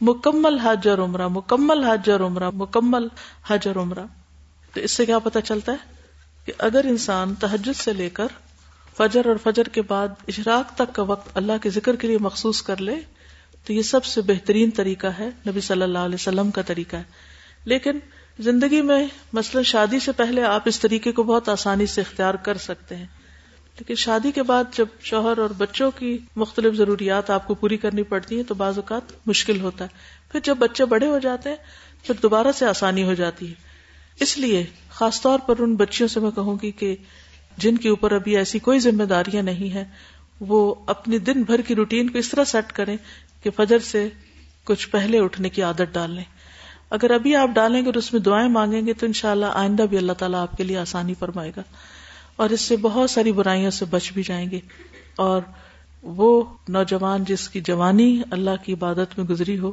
مکمل 0.00 0.58
حج 0.58 0.88
اور 0.88 0.98
عمرہ، 0.98 1.28
مکمل 1.28 1.84
حج 1.84 2.10
اور 2.10 2.20
عمرہ، 2.20 2.50
مکمل 2.54 3.08
حج 3.46 3.68
اور 3.68 3.76
عمرہ۔ 3.76 4.06
تو 4.74 4.80
اس 4.80 4.90
سے 4.90 5.06
کیا 5.06 5.18
پتا 5.18 5.40
چلتا 5.40 5.72
ہے 5.72 5.76
کہ 6.44 6.52
اگر 6.58 6.80
انسان 6.84 7.34
تحجد 7.34 7.76
سے 7.76 7.92
لے 7.92 8.10
کر 8.10 8.26
فجر 8.96 9.26
اور 9.26 9.36
فجر 9.42 9.62
کے 9.62 9.82
بعد 9.82 10.08
اشراق 10.28 10.74
تک 10.74 10.94
کا 10.94 11.02
وقت 11.02 11.28
اللہ 11.34 11.52
کے 11.62 11.70
ذکر 11.70 11.96
کے 11.96 12.08
لیے 12.08 12.18
مخصوص 12.18 12.62
کر 12.62 12.76
لے 12.76 12.94
تو 13.64 13.72
یہ 13.72 13.82
سب 13.82 14.04
سے 14.04 14.20
بہترین 14.20 14.70
طریقہ 14.70 15.06
ہے، 15.06 15.30
نبی 15.48 15.60
صلی 15.60 15.82
اللہ 15.82 15.98
علیہ 15.98 16.14
وسلم 16.14 16.50
کا 16.50 16.62
طریقہ 16.62 16.96
ہے۔ 16.96 17.02
لیکن 17.64 17.98
زندگی 18.38 18.82
میں 18.82 19.06
مثلا 19.32 19.62
شادی 19.62 19.98
سے 19.98 20.12
پہلے 20.12 20.42
آپ 20.42 20.62
اس 20.64 20.80
طریقے 20.80 21.12
کو 21.12 21.22
بہت 21.22 21.48
آسانی 21.48 21.86
سے 21.86 22.00
اختیار 22.00 22.34
کر 22.34 22.56
سکتے 22.56 22.96
ہیں۔ 22.96 23.06
لیکن 23.78 23.94
شادی 23.94 24.32
کے 24.32 24.42
بعد 24.42 24.64
جب 24.72 24.86
شوہر 25.00 25.38
اور 25.38 25.50
بچوں 25.58 25.90
کی 25.90 26.18
مختلف 26.36 26.74
ضروریات 26.74 27.30
آپ 27.30 27.46
کو 27.46 27.54
پوری 27.54 27.76
کرنی 27.76 28.02
پڑتی 28.02 28.36
ہیں 28.36 28.42
تو 28.42 28.54
بعض 28.54 28.78
اوقات 28.78 29.12
مشکل 29.26 29.60
ہوتا 29.60 29.84
ہے۔ 29.84 29.88
پھر 30.32 30.40
جب 30.42 30.56
بچے 30.58 30.84
بڑے 30.84 31.06
ہو 31.06 31.18
جاتے 31.18 31.48
ہیں 31.48 31.56
پھر 32.02 32.14
دوبارہ 32.22 32.46
سے 32.54 32.66
آسانی 32.66 33.02
ہو 33.02 33.14
جاتی 33.14 33.48
ہے۔ 33.48 33.54
اس 34.20 34.38
لیے 34.38 34.64
خاص 34.90 35.20
طور 35.20 35.38
پر 35.38 35.54
ان 35.58 35.74
بچیوں 35.74 36.08
سے 36.08 36.20
میں 36.20 36.30
کہوں 36.30 36.56
گی 36.62 36.70
کہ 36.70 36.96
جن 37.56 37.76
کے 37.76 37.88
اوپر 37.88 38.12
ابھی 38.12 38.36
ایسی 38.36 38.58
کوئی 38.58 38.78
ذمہ 38.78 39.04
داریاں 39.04 39.42
نہیں 39.42 39.74
ہیں، 39.74 39.84
وہ 40.40 40.74
اپنی 40.86 41.18
دن 41.18 41.42
بھر 41.42 41.60
کی 41.60 41.74
روٹین 41.74 42.10
کو 42.10 42.18
اس 42.18 42.28
طرح 42.28 42.44
سیٹ 42.44 42.72
کریں 42.72 42.96
کہ 43.42 43.50
فجر 43.56 43.78
سے 43.78 44.08
کچھ 44.64 44.88
پہلے 44.88 45.18
اٹھنے 45.18 45.48
کی 45.48 45.62
عادت 45.62 45.82
ڈال 45.92 46.10
لیں۔ 46.10 46.24
اگر 46.90 47.10
ابھی 47.10 47.36
آپ 47.36 47.48
ڈالیں 47.54 47.80
گے 47.80 47.86
اور 47.86 47.94
اس 47.94 48.12
میں 48.12 48.20
دعائیں 48.20 48.48
مانگیں 48.48 48.86
گے 48.86 48.92
تو 48.92 49.06
انشاءاللہ 49.06 49.46
آئندہ 49.46 49.82
بھی 49.82 49.96
اللہ 49.96 50.12
تعالیٰ 50.12 50.40
آپ 50.40 50.56
کے 50.56 50.64
لیے 50.64 50.78
آسانی 50.78 51.14
فرمائے 51.14 51.52
گا۔ 51.56 51.62
اور 52.36 52.50
اس 52.50 52.60
سے 52.60 52.76
بہت 52.76 53.10
ساری 53.10 53.32
برائیوں 53.32 53.70
سے 53.70 53.84
بچ 53.84 54.12
بھی 54.12 54.22
جائیں 54.22 54.50
گے۔ 54.50 54.60
اور 55.16 55.42
وہ 56.02 56.42
نوجوان 56.68 57.24
جس 57.24 57.48
کی 57.48 57.60
جوانی 57.60 58.22
اللہ 58.30 58.50
کی 58.64 58.72
عبادت 58.72 59.18
میں 59.18 59.26
گزری 59.26 59.58
ہو، 59.58 59.72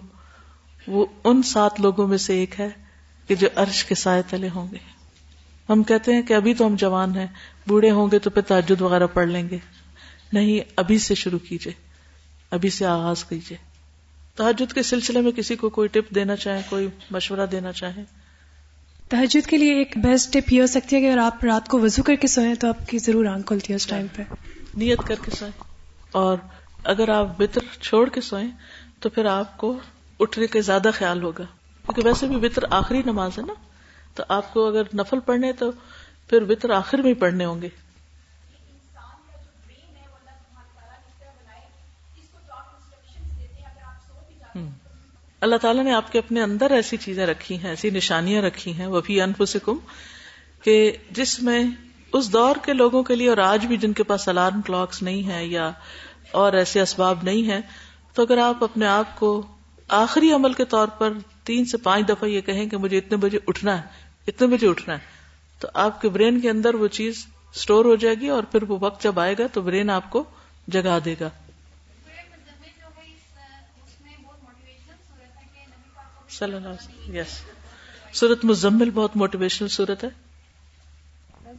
وہ 0.88 1.05
ان 1.23 1.43
سات 1.43 1.79
لوگوں 1.79 2.08
میں 2.08 2.17
سے 2.17 2.34
ایک 2.34 2.60
ہے 2.60 2.69
کہ 3.27 3.36
جو 3.36 3.47
عرش 3.55 3.86
کے 3.86 3.95
سائے 3.95 4.21
تلے 4.29 4.49
ہوں 4.55 4.67
گے۔ 4.71 4.77
ہم 5.69 5.84
کہتے 5.84 6.13
ہیں 6.13 6.21
کہ 6.21 6.34
ابھی 6.34 6.53
تو 6.53 6.67
ہم 6.67 6.75
جوان 6.75 7.15
ہیں، 7.15 7.27
بوڑھے 7.67 7.91
ہوں 7.91 8.08
گے 8.12 8.19
تو 8.19 8.29
پھر 8.29 8.41
تعجد 8.41 8.82
وغیرہ 8.82 9.08
پڑھ 9.13 9.27
لیں 9.27 9.49
گے۔ 9.49 9.58
نہیں، 10.34 10.60
ابھی 10.75 10.97
سے 10.97 11.15
شروع 11.15 11.39
کیجیے 11.39 11.88
ابھی 12.52 12.70
سے 12.70 12.86
آغاز 12.86 13.24
کیجیے۔ 13.24 13.58
تحجد 14.36 14.74
کے 14.74 14.84
سلسلے 14.84 15.22
میں 15.22 15.32
کسی 15.32 15.56
کو 15.56 15.70
کوئی 15.70 15.88
ٹپ 15.88 16.16
دینا 16.16 16.36
چاہیں 16.36 16.62
کوئی 16.70 16.88
مشورہ 17.12 17.46
دینا 17.46 17.72
چاہیں۔ 17.72 18.04
تحجد 19.10 19.48
کے 19.48 19.58
لیے 19.58 19.74
ایک 19.74 19.98
بیسٹ 19.98 20.34
ٹپ 20.34 20.54
یہ 20.54 20.62
ہو 20.62 20.68
سکتی 20.68 20.96
ہے 20.96 21.02
کہ 21.02 21.08
اگر 21.10 21.18
آپ 21.18 21.46
رات 21.46 21.68
کو 21.68 21.80
وضو 21.80 22.04
کر 22.04 22.16
کے 22.16 22.28
سوئیں 22.28 22.56
تو 22.56 22.68
آپ 22.68 22.88
کی 22.88 22.98
ضرور 22.98 23.26
آنکھ 23.26 23.48
کھلتی 23.48 23.74
ہے 23.74 23.76
اس 23.76 23.88
ٹائم 23.88 24.08
پہ۔ 24.16 24.24
نیت 24.78 25.00
کر 25.08 25.16
کے 25.26 25.32
سوئیں۔ 25.32 25.64
اور 26.12 26.38
اگر 26.84 27.10
آپ 27.10 27.42
وطر 27.42 27.82
چھوڑ 27.82 28.10
کے 28.10 28.22
سوئیں 28.22 28.48
تو 29.00 29.10
پھر 29.10 29.26
آپ 29.26 29.58
کو 29.58 29.80
اٹھنے 30.20 30.48
کے 30.48 30.62
زیادہ 30.62 30.90
خیال 30.94 31.24
ہوگا۔ 31.24 31.44
کیونکہ 31.44 32.02
ویسے 32.06 32.28
بھی 32.28 32.36
وطر 32.36 32.64
آخری 32.70 33.02
نماز 33.06 33.32
ہے 33.38 33.44
نا 33.44 33.54
تو 34.16 34.24
آپ 34.28 34.54
کو 34.54 34.68
اگر 34.68 34.82
نفل 34.94 35.20
پڑھنے 35.20 35.54
تو 35.54 35.72
پھر 36.28 36.42
وطر 36.42 36.70
آخر 36.70 36.98
میں 36.98 37.14
پڑھنے 37.14 37.46
ہوں 37.46 37.62
گے۔ 37.62 37.70
اللہ 45.41 45.56
تعالیٰ 45.56 45.84
نے 45.84 45.93
آپ 45.93 46.12
کے 46.12 46.19
اپنے 46.19 46.41
اندر 46.41 46.71
ایسی 46.71 46.97
چیزیں 46.97 47.25
رکھی 47.25 47.58
ہیں، 47.58 47.69
ایسی 47.69 47.89
نشانیاں 47.89 48.41
رکھی 48.41 48.73
ہیں 48.73 48.88
وہ 48.88 49.02
بھی 49.06 49.21
انفسکم، 49.21 49.78
کہ 50.63 50.91
جس 51.12 51.41
میں 51.41 51.63
اس 52.13 52.34
دور 52.34 52.56
کے 52.65 52.73
لوگوں 52.73 53.04
کے 53.04 53.15
لیے 53.15 53.30
اور 53.30 53.38
آج 53.38 53.65
بھی 53.65 53.78
جن 53.78 53.93
کے 53.93 54.04
پاس 54.04 54.28
الارم 54.28 54.62
کلاکس 54.62 55.02
نہیں 55.04 55.28
ہے 55.30 55.45
یا 55.45 55.71
اور 56.32 56.54
ایسے 56.54 56.82
اسباب 56.82 57.24
نہیں 57.24 57.47
ہے 57.47 57.59
تو 58.14 58.22
اگر 58.22 58.38
آپ 58.38 58.64
اپنے 58.64 58.86
آپ 58.86 59.20
کو 59.20 59.41
آخری 59.89 60.32
عمل 60.32 60.53
کے 60.53 60.66
طور 60.66 60.88
پر 60.88 61.14
تین 61.43 61.66
سے 61.66 61.78
پانچ 61.78 62.09
دفعہ 62.09 62.30
یہ 62.30 62.41
کہیں 62.41 62.66
کہ 62.70 62.78
مجھے 62.78 62.97
اتنے 62.97 63.18
بجے 63.18 63.39
اٹھنا 63.47 63.78
ہے، 63.78 63.82
اتنے 64.28 64.47
بجے 64.47 64.68
اٹھنا 64.68 64.93
ہے، 64.93 64.99
تو 65.59 65.68
آپ 65.74 66.01
کے 66.01 66.09
برین 66.09 66.39
کے 66.39 66.49
اندر 66.49 66.76
وہ 66.76 66.88
چیز 66.88 67.26
اسٹور 67.55 67.86
ہو 67.86 67.95
جائے 67.95 68.16
گی 68.16 68.30
اور 68.30 68.43
پھر 68.43 68.64
وہ 68.64 68.78
وقت 68.82 69.03
جب 69.03 69.20
آئے 69.20 69.36
گا 69.39 69.47
تو 69.47 69.61
برین 69.61 69.89
آپ 69.89 70.09
کو 70.09 70.24
جگا 70.68 70.97
دے 71.05 71.16
گا۔ 71.20 71.30
صلی 76.40 76.56
اللہ 76.56 77.16
یس 77.16 77.42
سورت 78.14 78.46
مزمل 78.46 78.90
بہت 78.90 79.18
موٹیویشنل 79.18 79.68
صورت 79.68 80.04
ہے۔ 80.04 80.10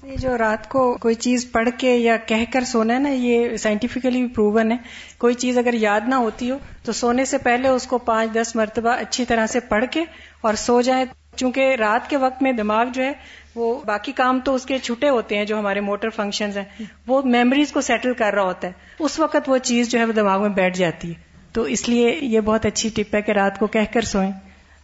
یہ 0.02 0.16
جو 0.16 0.38
رات 0.38 0.68
کو 0.68 0.98
کوئی 1.00 1.14
چیز 1.14 1.52
پڑھ 1.52 1.68
کے 1.78 1.96
یا 1.96 2.16
کہہ 2.16 2.52
کر 2.52 2.64
سونا 2.64 2.94
ہے 2.94 2.98
نا، 2.98 3.08
یہ 3.08 3.56
سائنٹیفکلی 3.56 4.26
پروون 4.26 4.72
ہے۔ 4.72 4.76
کوئی 5.18 5.34
چیز 5.34 5.58
اگر 5.58 5.74
یاد 5.74 6.00
نہ 6.06 6.14
ہوتی 6.14 6.50
ہو، 6.50 6.58
تو 6.84 6.92
سونے 6.92 7.24
سے 7.24 7.38
پہلے 7.38 7.68
اس 7.68 7.86
کو 7.86 7.98
پانچ 7.98 8.34
دس 8.34 8.56
مرتبہ 8.56 8.90
اچھی 8.90 9.24
طرح 9.24 9.46
سے 9.46 9.60
پڑھ 9.60 9.84
کے 9.90 10.04
اور 10.40 10.54
سو 10.54 10.80
جائیں۔ 10.80 11.04
چونکہ 11.36 11.76
رات 11.78 12.10
کے 12.10 12.16
وقت 12.16 12.42
میں 12.42 12.52
دماغ 12.52 12.86
جو 12.94 13.02
ہے، 13.02 13.12
وہ 13.54 13.80
باقی 13.86 14.12
کام 14.12 14.40
تو 14.40 14.54
اس 14.54 14.66
کے 14.66 14.78
چھٹے 14.78 15.08
ہوتے 15.08 15.38
ہیں 15.38 15.44
جو 15.44 15.58
ہمارے 15.58 15.80
موٹر 15.80 16.10
فنکشنز 16.10 16.58
ہیں۔ 16.58 16.82
وہ 17.06 17.22
میموریز 17.22 17.72
کو 17.72 17.80
سیٹل 17.80 18.14
کر 18.14 18.32
رہا 18.34 18.42
ہوتا 18.42 18.68
ہے۔ 18.68 18.72
اس 18.98 19.18
وقت 19.18 19.36
وہ 19.46 19.58
چیز 19.58 19.88
جو 19.88 19.98
ہے، 19.98 20.04
وہ 20.04 20.12
دماغ 20.12 20.40
میں 20.40 20.48
بیٹھ 20.48 20.78
جاتی 20.78 21.08
ہے۔ 21.08 21.14
تو 21.52 21.62
اس 21.62 21.88
لیے 21.88 22.18
یہ 22.20 22.40
بہت 22.40 22.66
اچھی 22.66 22.88
ٹپ 22.88 23.14
ہے 23.14 23.22
کہ 23.22 23.32
رات 23.32 23.58
کو 23.58 23.66
کہہ 23.66 23.92
کر 23.92 24.00
سوئیں۔ 24.00 24.32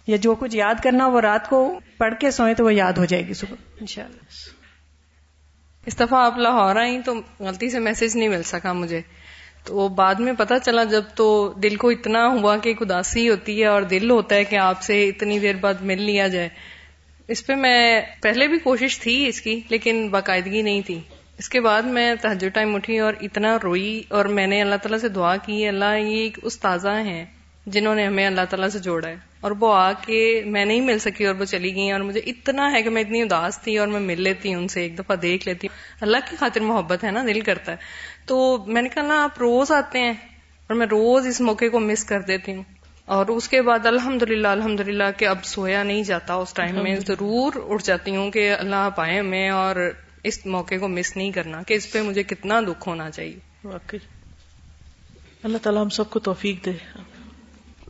یا 0.06 0.16
جو 0.16 0.34
کچھ 0.34 0.56
یاد 0.56 0.74
کرنا 0.82 1.06
وہ 1.06 1.20
رات 1.20 1.48
کو 1.48 1.80
پڑھ 1.98 2.14
کے 2.20 2.30
سوئیں 2.30 2.54
تو 2.54 2.64
وہ 2.64 2.74
یاد 2.74 2.92
ہو 2.92 3.04
جائے 3.04 3.26
گی 3.26 3.34
صبح۔ 3.34 3.56
انشاءاللہ۔ 3.80 4.18
اس 5.86 6.00
دفعہ 6.00 6.24
آپ 6.24 6.38
لاہور 6.38 6.76
آئی 6.76 7.02
تو 7.04 7.14
غلطی 7.40 7.70
سے 7.70 7.78
میسج 7.78 8.16
نہیں 8.16 8.28
مل 8.28 8.42
سکا 8.42 8.72
مجھے۔ 8.72 9.00
تو 9.64 9.88
بعد 9.88 10.14
میں 10.14 10.32
پتا 10.38 10.58
چلا 10.58 10.84
جب 10.84 11.02
تو 11.14 11.54
دل 11.62 11.76
کو 11.76 11.88
اتنا 11.90 12.26
ہوا 12.26 12.56
کہ 12.56 12.74
اداسی 12.80 13.28
ہوتی 13.28 13.60
ہے 13.60 13.66
اور 13.66 13.82
دل 13.82 14.10
ہوتا 14.10 14.34
ہے 14.34 14.44
کہ 14.44 14.56
آپ 14.56 14.82
سے 14.82 15.08
اتنی 15.08 15.38
دیر 15.38 15.54
بعد 15.56 15.74
مل 15.80 16.02
لیا 16.02 16.28
جائے۔ 16.28 16.48
اس 17.28 17.46
پہ 17.46 17.54
میں 17.54 18.02
پہلے 18.22 18.48
بھی 18.48 18.58
کوشش 18.58 18.98
تھی 18.98 19.26
اس 19.26 19.40
کی، 19.40 19.60
لیکن 19.68 20.08
باقاعدگی 20.08 20.62
نہیں 20.62 20.80
تھی۔ 20.86 21.00
اس 21.38 21.48
کے 21.48 21.60
بعد 21.60 21.82
میں 21.82 22.14
تحجر 22.20 22.48
ٹائم 22.48 22.74
اٹھی 22.74 22.98
اور 22.98 23.12
اتنا 23.20 23.58
روئی 23.62 24.02
اور 24.08 24.24
میں 24.24 24.46
نے 24.46 24.62
اللہ 24.62 24.74
تعالیٰ 24.74 24.98
سے 24.98 25.08
دعا 25.08 25.36
کی، 25.36 25.68
اللہ 25.68 25.98
یہ 25.98 26.16
ایک 26.16 26.38
استاذہ 26.42 26.88
ہیں۔ 26.88 27.24
جنہوں 27.66 27.94
نے 27.94 28.06
ہمیں 28.06 28.26
اللہ 28.26 28.40
تعالیٰ 28.50 28.68
سے 28.68 28.78
جوڑا 28.78 29.08
ہے۔ 29.08 29.16
اور 29.40 29.50
وہ 29.60 29.74
آ 29.74 29.92
کے 29.92 30.42
میں 30.46 30.64
نہیں 30.64 30.80
مل 30.80 30.98
سکی 30.98 31.26
اور 31.26 31.34
وہ 31.34 31.44
چلی 31.44 31.74
گئی 31.74 31.90
اور 31.90 32.00
مجھے 32.00 32.20
اتنا 32.20 32.72
ہے 32.72 32.82
کہ 32.82 32.90
میں 32.90 33.02
اتنی 33.02 33.22
اداس 33.22 33.58
تھی 33.58 33.78
اور 33.78 33.88
میں 33.88 34.00
مل 34.00 34.22
لیتی 34.22 34.54
ہوں 34.54 34.62
ان 34.62 34.68
سے 34.68 34.82
ایک 34.82 34.98
دفعہ 34.98 35.16
دیکھ 35.16 35.48
لیتی۔ 35.48 35.66
ہوں 35.66 35.98
اللہ 36.00 36.16
کی 36.30 36.36
خاطر 36.36 36.60
محبت 36.60 37.04
ہے 37.04 37.10
نا 37.10 37.22
دل 37.22 37.40
کرتا 37.40 37.72
ہے۔ 37.72 37.76
تو 38.26 38.64
میں 38.66 38.82
نے 38.82 38.88
کہا 38.88 39.02
نا 39.02 39.24
آپ 39.24 39.38
روز 39.38 39.72
آتے 39.72 39.98
ہیں 39.98 40.12
اور 40.66 40.74
میں 40.74 40.86
روز 40.86 41.26
اس 41.26 41.40
موقع 41.40 41.64
کو 41.72 41.80
مس 41.80 42.04
کر 42.04 42.20
دیتی 42.20 42.54
ہوں۔ 42.54 42.62
اور 43.04 43.26
اس 43.26 43.48
کے 43.48 43.62
بعد 43.62 43.86
الحمد 43.86 44.22
للہ 44.22 44.48
الحمد 44.48 44.80
للہ 44.80 45.04
کہ 45.16 45.24
اب 45.24 45.44
سویا 45.44 45.82
نہیں 45.82 46.02
جاتا 46.02 46.34
اس 46.34 46.52
ٹائم 46.54 46.82
میں 46.82 46.96
ضرور 46.96 47.52
اٹھ 47.68 47.84
جاتی 47.84 48.16
ہوں 48.16 48.30
کہ 48.30 48.52
اللہ 48.52 48.88
پائے 48.96 49.22
میں 49.22 49.50
اور 49.50 49.92
اس 50.22 50.46
موقع 50.46 50.74
کو 50.80 50.88
مس 50.88 51.16
نہیں 51.16 51.32
کرنا 51.32 51.62
کہ 51.62 51.74
اس 51.74 51.92
پہ 51.92 52.02
مجھے 52.02 52.22
کتنا 52.22 52.60
دکھ 52.60 52.88
ہونا 52.88 53.10
چاہیے۔ 53.10 53.38
واقعی۔ 53.64 53.98
اللہ 55.42 55.58
تعالیٰ 55.58 55.82
ہم 55.82 55.88
سب 55.88 56.10
کو 56.10 56.18
توفیق 56.18 56.64
دے۔ 56.64 56.72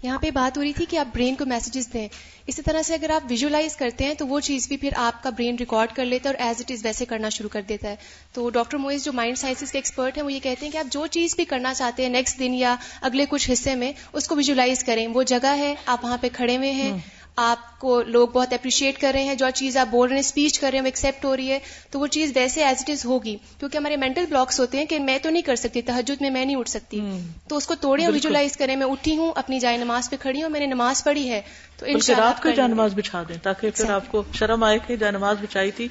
یہاں 0.03 0.19
پہ 0.19 0.31
بات 0.31 0.59
ہو 0.59 0.63
رہی 0.63 0.73
تھی 0.73 0.85
کہ 0.89 0.97
آپ 0.97 1.07
برین 1.15 1.35
کو 1.35 1.47
میسجز 1.47 1.89
دیں۔ 1.93 2.09
اسی 2.47 2.63
طرح 2.63 2.83
سے 2.83 2.95
اگر 2.95 3.11
آپ 3.11 3.27
ویژلائز 3.29 3.77
کرتے 3.77 4.05
ہیں 4.05 4.15
تو 4.15 4.27
وہ 4.27 4.41
چیز 4.41 4.69
بھی 4.69 4.77
پھر 4.77 4.91
آپ 4.97 5.23
کا 5.23 5.31
برین 5.31 5.57
ریکارڈ 5.57 5.93
کر 5.93 6.05
لیتا 6.05 6.31
ہے 6.31 6.35
اور 6.35 6.47
ایز 6.47 6.57
اٹ 6.61 6.71
از 6.71 6.85
ویسے 6.85 7.05
کرنا 7.05 7.29
شروع 7.29 7.49
کر 7.49 7.63
دیتا 7.63 7.89
ہے۔ 7.89 7.97
تو 8.33 8.51
ڈاکٹر 8.51 8.79
موئز 8.79 9.05
جو 9.05 9.13
مائنڈ 9.13 9.39
سائنسز 9.39 9.73
کے 9.73 9.79
ایکسپرٹ 9.79 10.17
ہیں 10.17 10.25
وہ 10.25 10.33
یہ 10.33 10.41
کہتے 10.43 10.67
ہیں 10.67 10.73
کہ 10.73 10.79
آپ 10.79 10.93
جو 10.93 11.07
چیز 11.07 11.37
بھی 11.37 11.45
کرنا 11.45 11.75
چاہتے 11.75 12.03
ہیں 12.03 12.11
نیکسٹ 12.11 12.39
دن 12.39 12.55
یا 12.55 12.77
اگلے 13.01 13.25
کچھ 13.29 13.51
حصے 13.51 13.75
میں 13.75 13.93
اس 14.13 14.29
کو 14.29 14.37
ویژلائز 14.37 14.85
کریں۔ 14.85 15.07
وہ 15.07 15.23
جگہ 15.23 15.57
ہے، 15.57 15.75
آپ 15.87 16.05
وہاں 16.05 16.19
پہ 16.21 16.29
کھڑے 16.33 16.57
ہوئے 16.57 16.71
ہیں۔ 16.71 16.91
ہاں۔ 16.91 16.99
آپ 17.37 17.81
کو 17.81 18.03
لوگ 18.03 18.29
بہت 18.29 18.53
اپریشیٹ 18.53 19.01
کر 19.01 19.13
رہے 19.15 19.23
ہیں 19.25 19.35
جو 19.35 19.47
چیز 19.55 19.77
آپ 19.77 19.87
بول 19.91 20.09
رہے 20.09 20.17
ہیں 20.17 20.21
اسپیچ 20.21 20.59
کر 20.59 20.71
رہے 20.71 20.79
ہیں 20.79 20.83
وہ 20.83 20.87
ایکسپٹ 20.87 21.25
ہو 21.25 21.37
رہی 21.37 21.51
ہے 21.51 21.59
تو 21.91 22.01
وہ 22.01 22.07
چیز 22.07 22.33
ویسے 22.35 22.65
ایز 22.65 22.77
اٹ 22.81 22.91
از 22.91 23.05
ہوگی 23.05 23.37
کیونکہ 23.59 23.77
ہمارے 23.77 23.97
مینٹل 23.97 24.27
بلاکس 24.27 24.61
ہوتے 24.61 24.79
ہیں 24.79 24.85
کہ 24.85 24.99
میں 24.99 25.19
تو 25.19 25.31
نہیں 25.31 25.43
کر 25.43 25.57
سکتی 25.57 25.83
تحجد 25.83 26.21
میں 26.21 26.31
میں 26.31 26.45
نہیں 26.45 26.57
اٹھ 26.57 26.71
سکتی۔ 26.71 27.01
تو 27.49 27.57
اس 27.57 27.67
کو 27.67 27.75
توڑے 27.75 28.05
اور 28.05 28.13
ویژلائز 28.13 28.57
کریں 28.57 28.77
میں 28.77 28.87
اٹھی 28.87 29.17
ہوں 29.17 29.33
اپنی 29.35 29.59
جائے 29.59 29.77
نماز 29.77 30.11
پہ 30.11 30.17
کھڑی 30.21 30.43
ہوں 30.43 30.51
میں 30.51 30.61
نے 30.61 30.67
نماز 30.67 31.05
پڑھی 31.05 31.31
ہے 31.31 31.41
تو 31.77 31.87
ان 31.87 31.99
رات 32.17 32.43
کو 32.43 32.51
جائے 32.51 32.69
نماز 32.69 32.95
بچھا 32.95 33.23
دیں 33.29 33.37
تاکہ 33.43 33.71
پھر 33.71 33.91
آپ 33.91 34.11
کو 34.11 34.23
شرم 34.33 34.63
آئے 34.63 34.79
کہ 34.87 34.97
جائے 34.97 35.13
نماز 35.13 35.37
بچھائی 35.43 35.71
تھی 35.71 35.89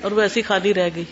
اور 0.00 0.12
وہ 0.12 0.20
ایسی 0.20 0.42
خالی 0.42 0.74
رہ 0.74 0.88
گئی۔ 0.94 1.04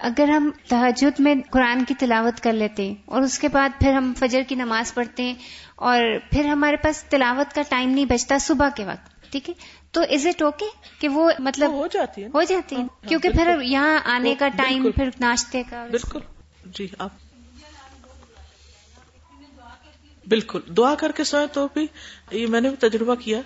اگر 0.00 0.28
ہم 0.28 0.50
تحجد 0.68 1.20
میں 1.20 1.34
قرآن 1.50 1.84
کی 1.84 1.94
تلاوت 1.94 2.40
کر 2.40 2.52
لیتے 2.52 2.94
اور 3.04 3.22
اس 3.22 3.38
کے 3.38 3.48
بعد 3.48 3.68
پھر 3.78 3.92
ہم 3.92 4.12
فجر 4.18 4.42
کی 4.48 4.54
نماز 4.54 4.94
پڑھتے 4.94 5.22
ہیں 5.22 5.34
اور 5.76 6.02
پھر 6.30 6.44
ہمارے 6.44 6.76
پاس 6.76 7.04
تلاوت 7.04 7.54
کا 7.54 7.62
ٹائم 7.68 7.90
نہیں 7.90 8.04
بچتا 8.04 8.38
صبح 8.38 8.68
کے 8.68 8.84
وقت 8.84 9.30
ٹھیک 9.32 9.48
ہے؟ 9.48 9.54
تو 9.90 10.00
از 10.10 10.26
اٹ 10.26 10.42
اوکے 10.42 10.64
کہ 10.98 11.08
وہ 11.08 11.30
مطلب 11.38 11.72
ہو 11.72 11.86
جاتی 11.86 12.22
ہے 12.22 12.28
ہو 12.34 12.42
جاتی 12.42 12.76
ہے 12.76 12.80
ہاں، 12.80 13.08
کیونکہ 13.08 13.28
پھر 13.28 13.56
یہاں 13.62 13.98
آنے 14.04 14.34
کا 14.34 14.48
ٹائم 14.48 14.90
پھر 14.90 15.08
ناشتے 15.20 15.62
کا۔ 15.70 15.86
بالکل۔ 15.90 16.20
جی 16.64 16.86
آپ۔ 16.98 17.10
بالکل۔ 20.26 20.60
دعا 20.76 20.94
کر 20.94 21.12
کے 21.12 21.24
سوئے 21.24 21.46
تو 21.46 21.68
بھی 21.74 21.86
یہ 22.30 22.46
میں 22.46 22.60
نے 22.60 22.68
بھی 22.68 22.88
تجربہ 22.88 23.14
کیا 23.14 23.40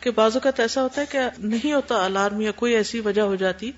کہ 0.00 0.10
بعض 0.10 0.36
اوقات 0.36 0.60
ایسا 0.60 0.82
ہوتا 0.82 1.00
ہے 1.00 1.06
کہ 1.06 1.18
نہیں 1.38 1.72
ہوتا 1.72 2.04
الارم 2.04 2.40
یا 2.40 2.50
کوئی 2.52 2.74
ایسی 2.74 3.00
وجہ 3.00 3.22
ہو 3.22 3.34
جاتی 3.34 3.70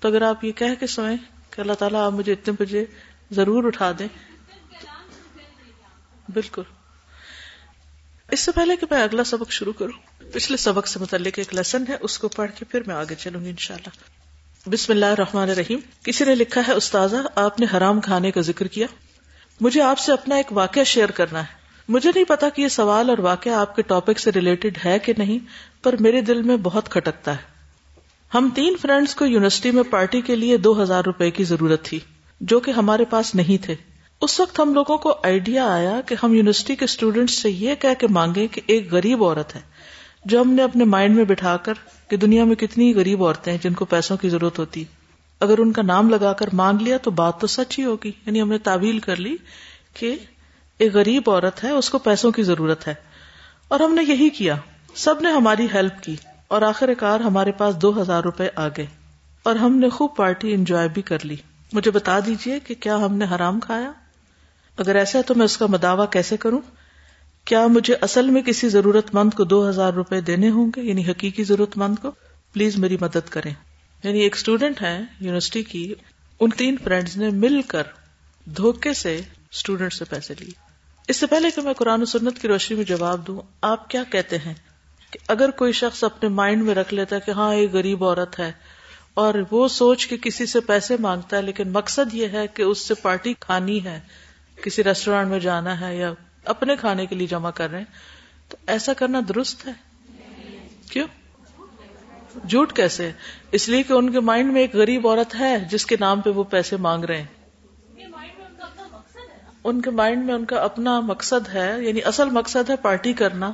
تو 0.00 0.08
اگر 0.08 0.22
آپ 0.22 0.44
یہ 0.44 0.52
کہہ 0.52 0.74
کے 0.80 0.86
سوئیں 0.86 1.16
کہ 1.54 1.60
اللہ 1.60 1.72
تعالیٰ 1.72 2.06
آپ 2.06 2.12
مجھے 2.12 2.32
اتنے 2.32 2.64
بجے 2.64 2.84
ضرور 3.30 3.64
اٹھا 3.64 3.92
دیں۔ 3.98 4.08
بالکل۔ 6.34 6.62
اس 8.30 8.40
سے 8.40 8.52
پہلے 8.52 8.76
کہ 8.76 8.86
میں 8.90 9.02
اگلا 9.02 9.24
سبق 9.24 9.50
شروع 9.50 9.72
کروں، 9.72 10.22
پچھلے 10.32 10.56
سبق 10.56 10.86
سے 10.86 10.98
متعلق 10.98 11.34
ایک 11.36 11.54
لیسن 11.54 11.84
ہے، 11.88 11.96
اس 12.00 12.18
کو 12.18 12.28
پڑھ 12.28 12.50
کے 12.58 12.64
پھر 12.64 12.80
میں 12.86 12.94
آگے 12.94 13.14
چلوں 13.14 13.44
گی 13.44 13.50
انشاءاللہ۔ 13.50 14.14
بسم 14.70 14.92
اللہ 14.92 15.06
الرحمن 15.06 15.50
الرحیم۔ 15.50 15.78
کسی 16.04 16.24
نے 16.24 16.34
لکھا 16.34 16.60
ہے، 16.68 16.72
استاذہ، 16.72 17.16
آپ 17.34 17.60
نے 17.60 17.66
حرام 17.76 18.00
کھانے 18.00 18.30
کا 18.30 18.40
ذکر 18.40 18.66
کیا۔ 18.66 18.86
مجھے 19.60 19.82
آپ 19.82 19.98
سے 19.98 20.12
اپنا 20.12 20.36
ایک 20.36 20.52
واقعہ 20.52 20.84
شیئر 20.84 21.10
کرنا 21.10 21.40
ہے۔ 21.40 21.54
مجھے 21.88 22.10
نہیں 22.14 22.24
پتا 22.24 22.48
کہ 22.48 22.62
یہ 22.62 22.68
سوال 22.68 23.10
اور 23.10 23.18
واقعہ 23.18 23.52
آپ 23.52 23.76
کے 23.76 23.82
ٹاپک 23.82 24.18
سے 24.18 24.30
ریلیٹڈ 24.32 24.78
ہے 24.84 24.98
کہ 24.98 25.12
نہیں، 25.18 25.38
پر 25.84 25.94
میرے 26.00 26.20
دل 26.20 26.42
میں 26.42 26.56
بہت 26.56 26.88
کھٹکتا 26.88 27.32
ہے۔ 27.32 27.53
ہم 28.34 28.48
تین 28.54 28.76
فرینڈز 28.82 29.14
کو 29.14 29.24
یونیورسٹی 29.26 29.70
میں 29.70 29.82
پارٹی 29.82 30.20
کے 30.20 30.36
لیے 30.36 30.56
دو 30.56 30.82
ہزار 30.82 31.02
روپے 31.06 31.30
کی 31.30 31.44
ضرورت 31.44 31.84
تھی، 31.84 31.98
جو 32.40 32.60
کہ 32.60 32.70
ہمارے 32.70 33.04
پاس 33.04 33.34
نہیں 33.34 33.64
تھے۔ 33.64 33.74
اس 34.20 34.40
وقت 34.40 34.60
ہم 34.60 34.74
لوگوں 34.74 34.98
کو 34.98 35.14
آئیڈیا 35.24 35.74
آیا 35.74 36.00
کہ 36.06 36.16
ہم 36.22 36.34
یونیورسٹی 36.34 36.76
کے 36.76 36.84
اسٹوڈینٹس 36.84 37.32
سے 37.34 37.50
یہ 37.50 37.74
کہہ 37.74 37.94
کے 37.98 38.06
مانگے 38.06 38.46
کہ 38.46 38.60
ایک 38.66 38.92
غریب 38.92 39.24
عورت 39.24 39.54
ہے، 39.54 39.60
جو 40.24 40.40
ہم 40.40 40.50
نے 40.50 40.62
اپنے 40.62 40.84
مائنڈ 40.84 41.16
میں 41.16 41.24
بٹھا 41.24 41.56
کر 41.56 41.72
کہ 42.08 42.16
دنیا 42.16 42.44
میں 42.44 42.54
کتنی 42.54 42.94
غریب 42.94 43.24
عورتیں 43.24 43.52
ہیں 43.52 43.58
جن 43.62 43.72
کو 43.72 43.84
پیسوں 43.84 44.16
کی 44.16 44.28
ضرورت 44.28 44.58
ہوتی۔ 44.58 44.84
اگر 45.40 45.58
ان 45.58 45.72
کا 45.72 45.82
نام 45.82 46.08
لگا 46.08 46.32
کر 46.32 46.46
مانگ 46.52 46.78
لیا 46.78 46.96
تو 46.98 47.10
بات 47.10 47.40
تو 47.40 47.46
سچ 47.46 47.78
ہی 47.78 47.84
ہوگی۔ 47.84 48.12
یعنی 48.26 48.42
ہم 48.42 48.48
نے 48.48 48.58
تعویل 48.58 48.98
کر 48.98 49.16
لی 49.16 49.36
کہ 49.94 50.16
ایک 50.78 50.94
غریب 50.94 51.30
عورت 51.30 51.64
ہے، 51.64 51.70
اس 51.70 51.90
کو 51.90 51.98
پیسوں 51.98 52.30
کی 52.30 52.42
ضرورت 52.42 52.88
ہے۔ 52.88 52.94
اور 53.68 53.80
ہم 53.80 53.94
نے 53.94 54.02
یہی 54.02 54.28
کیا۔ 54.28 54.56
سب 54.94 55.20
نے 55.20 55.30
ہماری 55.30 55.66
ہیلپ 55.74 56.02
کی۔ 56.02 56.16
اور 56.54 56.62
آخر 56.62 56.94
کار 56.98 57.20
ہمارے 57.20 57.52
پاس 57.52 57.76
دو 57.76 58.02
ہزار 58.02 58.22
روپے 58.22 58.48
آ 58.54 58.68
گئے 58.68 58.86
اور 59.42 59.56
ہم 59.56 59.78
نے 59.78 59.88
خوب 59.88 60.16
پارٹی 60.16 60.54
انجوائے 60.54 60.88
بھی 60.88 61.02
کر 61.02 61.24
لی۔ 61.24 61.36
مجھے 61.72 61.90
بتا 61.90 62.18
دیجیے 62.26 62.60
کہ 62.60 62.74
کیا 62.74 62.96
ہم 62.96 63.16
نے 63.16 63.24
حرام 63.24 63.60
کھایا؟ 63.60 63.92
اگر 64.76 64.94
ایسا 64.94 65.18
ہے 65.18 65.22
تو 65.22 65.34
میں 65.34 65.44
اس 65.44 65.56
کا 65.56 65.66
مداوع 65.66 66.06
کیسے 66.06 66.36
کروں؟ 66.36 66.60
کیا 67.44 67.66
مجھے 67.66 67.94
اصل 68.00 68.30
میں 68.30 68.42
کسی 68.42 68.68
ضرورت 68.68 69.14
مند 69.14 69.34
کو 69.34 69.44
دو 69.44 69.68
ہزار 69.68 69.92
روپے 69.92 70.20
دینے 70.20 70.50
ہوں 70.50 70.70
گے؟ 70.76 70.82
یعنی 70.82 71.10
حقیقی 71.10 71.44
ضرورت 71.44 71.76
مند 71.76 71.96
کو؟ 72.02 72.10
پلیز 72.52 72.76
میری 72.76 72.96
مدد 73.00 73.28
کریں۔ 73.30 73.54
یعنی 74.04 74.20
ایک 74.20 74.36
اسٹوڈینٹ 74.36 74.82
ہے 74.82 75.00
یونیورسٹی 75.20 75.62
کی، 75.62 75.94
ان 76.40 76.50
تین 76.50 76.76
فرینڈز 76.84 77.16
نے 77.16 77.30
مل 77.30 77.62
کر 77.62 77.82
دھوکے 78.44 78.94
سے 78.94 79.20
اسٹوڈینٹ 79.50 79.92
سے 79.92 80.04
پیسے 80.04 80.34
لیے۔ 80.38 80.52
اس 81.08 81.16
سے 81.16 81.26
پہلے 81.26 81.50
کہ 81.50 81.62
میں 81.62 81.72
قرآن 81.72 82.02
و 82.02 82.04
سنت 82.04 82.38
کی 82.38 82.48
روشنی 82.48 82.76
میں 82.76 82.84
جواب 82.84 83.26
دوں، 83.26 83.40
آپ 83.62 83.90
کیا 83.90 84.02
کہتے 84.10 84.38
ہیں؟ 84.38 84.54
کہ 85.14 85.18
اگر 85.28 85.50
کوئی 85.50 85.72
شخص 85.72 86.04
اپنے 86.04 86.28
مائنڈ 86.28 86.62
میں 86.62 86.74
رکھ 86.74 86.94
لیتا 86.94 87.16
ہے 87.16 87.20
کہ 87.20 87.30
ہاں 87.30 87.52
ایک 87.54 87.72
غریب 87.72 88.04
عورت 88.04 88.38
ہے، 88.38 88.50
اور 89.14 89.34
وہ 89.50 89.66
سوچ 89.68 90.06
کے 90.06 90.16
کسی 90.22 90.46
سے 90.46 90.60
پیسے 90.60 90.96
مانگتا 91.00 91.36
ہے، 91.36 91.42
لیکن 91.42 91.72
مقصد 91.72 92.14
یہ 92.14 92.28
ہے 92.28 92.46
کہ 92.46 92.62
اس 92.62 92.78
سے 92.78 92.94
پارٹی 92.94 93.34
کھانی 93.40 93.84
ہے، 93.84 94.00
کسی 94.62 94.84
ریسٹورینٹ 94.84 95.30
میں 95.30 95.38
جانا 95.38 95.80
ہے 95.80 95.96
یا 95.96 96.12
اپنے 96.44 96.76
کھانے 96.76 97.06
کے 97.06 97.14
لیے 97.14 97.26
جمع 97.26 97.50
کر 97.50 97.70
رہے 97.70 97.78
ہیں، 97.78 98.48
تو 98.48 98.56
ایسا 98.66 98.92
کرنا 98.92 99.20
درست 99.28 99.66
ہے؟ 99.66 99.72
کیوں؟ 100.90 101.06
جھوٹ 102.44 102.72
کیسے؟ 102.72 103.10
اس 103.52 103.68
لیے 103.68 103.82
کہ 103.82 103.92
ان 103.92 104.12
کے 104.12 104.20
مائنڈ 104.20 104.52
میں 104.52 104.60
ایک 104.60 104.74
غریب 104.74 105.06
عورت 105.08 105.34
ہے 105.34 105.56
جس 105.70 105.86
کے 105.86 105.96
نام 106.00 106.20
پہ 106.20 106.30
وہ 106.30 106.44
پیسے 106.44 106.76
مانگ 106.76 107.04
رہے 107.04 107.20
ہیں۔ 107.20 107.26
ان 109.64 109.80
کے 109.80 109.90
مائنڈ 109.90 110.24
میں 110.24 110.34
ان 110.34 110.44
کا 110.44 110.56
اپنا 110.56 111.00
مقصد 111.00 111.48
ہے 111.54 111.70
یعنی 111.78 112.00
اصل 112.04 112.30
مقصد 112.30 112.70
ہے 112.70 112.76
پارٹی 112.76 113.12
کرنا۔ 113.12 113.52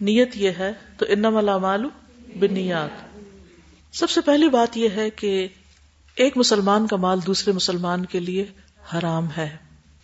نیت 0.00 0.36
یہ 0.36 0.50
ہے 0.50 0.72
تو 0.98 1.06
انم 1.08 1.58
مالو 1.62 1.88
بنیاد 2.38 2.88
سب 3.92 4.10
سے 4.10 4.20
پہلی 4.20 4.48
بات 4.48 4.76
یہ 4.76 4.88
ہے 4.88 5.10
کہ 5.10 5.48
ایک 6.16 6.36
مسلمان 6.36 6.86
کا 6.86 6.96
مال 6.96 7.18
دوسرے 7.26 7.52
مسلمان 7.52 8.06
کے 8.06 8.20
لیے 8.20 8.46
حرام 8.94 9.26
ہے۔ 9.36 9.56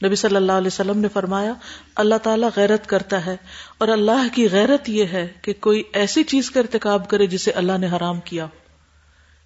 نبی 0.04 0.14
صلی 0.14 0.36
اللہ 0.36 0.52
علیہ 0.52 0.66
وسلم 0.66 0.98
نے 0.98 1.08
فرمایا، 1.08 1.52
اللہ 1.96 2.14
تعالیٰ 2.22 2.48
غیرت 2.56 2.86
کرتا 2.86 3.26
ہے 3.26 3.36
اور 3.78 3.88
اللہ 3.88 4.34
کی 4.34 4.48
غیرت 4.50 4.88
یہ 4.88 5.04
ہے 5.04 5.32
کہ 5.42 5.52
کوئی 5.60 5.82
ایسی 5.92 6.24
چیز 6.24 6.50
کا 6.50 6.60
ارتکاب 6.60 7.10
کرے 7.10 7.26
جسے 7.26 7.50
اللہ 7.50 7.78
نے 7.78 7.86
حرام 7.86 8.20
کیا۔ 8.20 8.46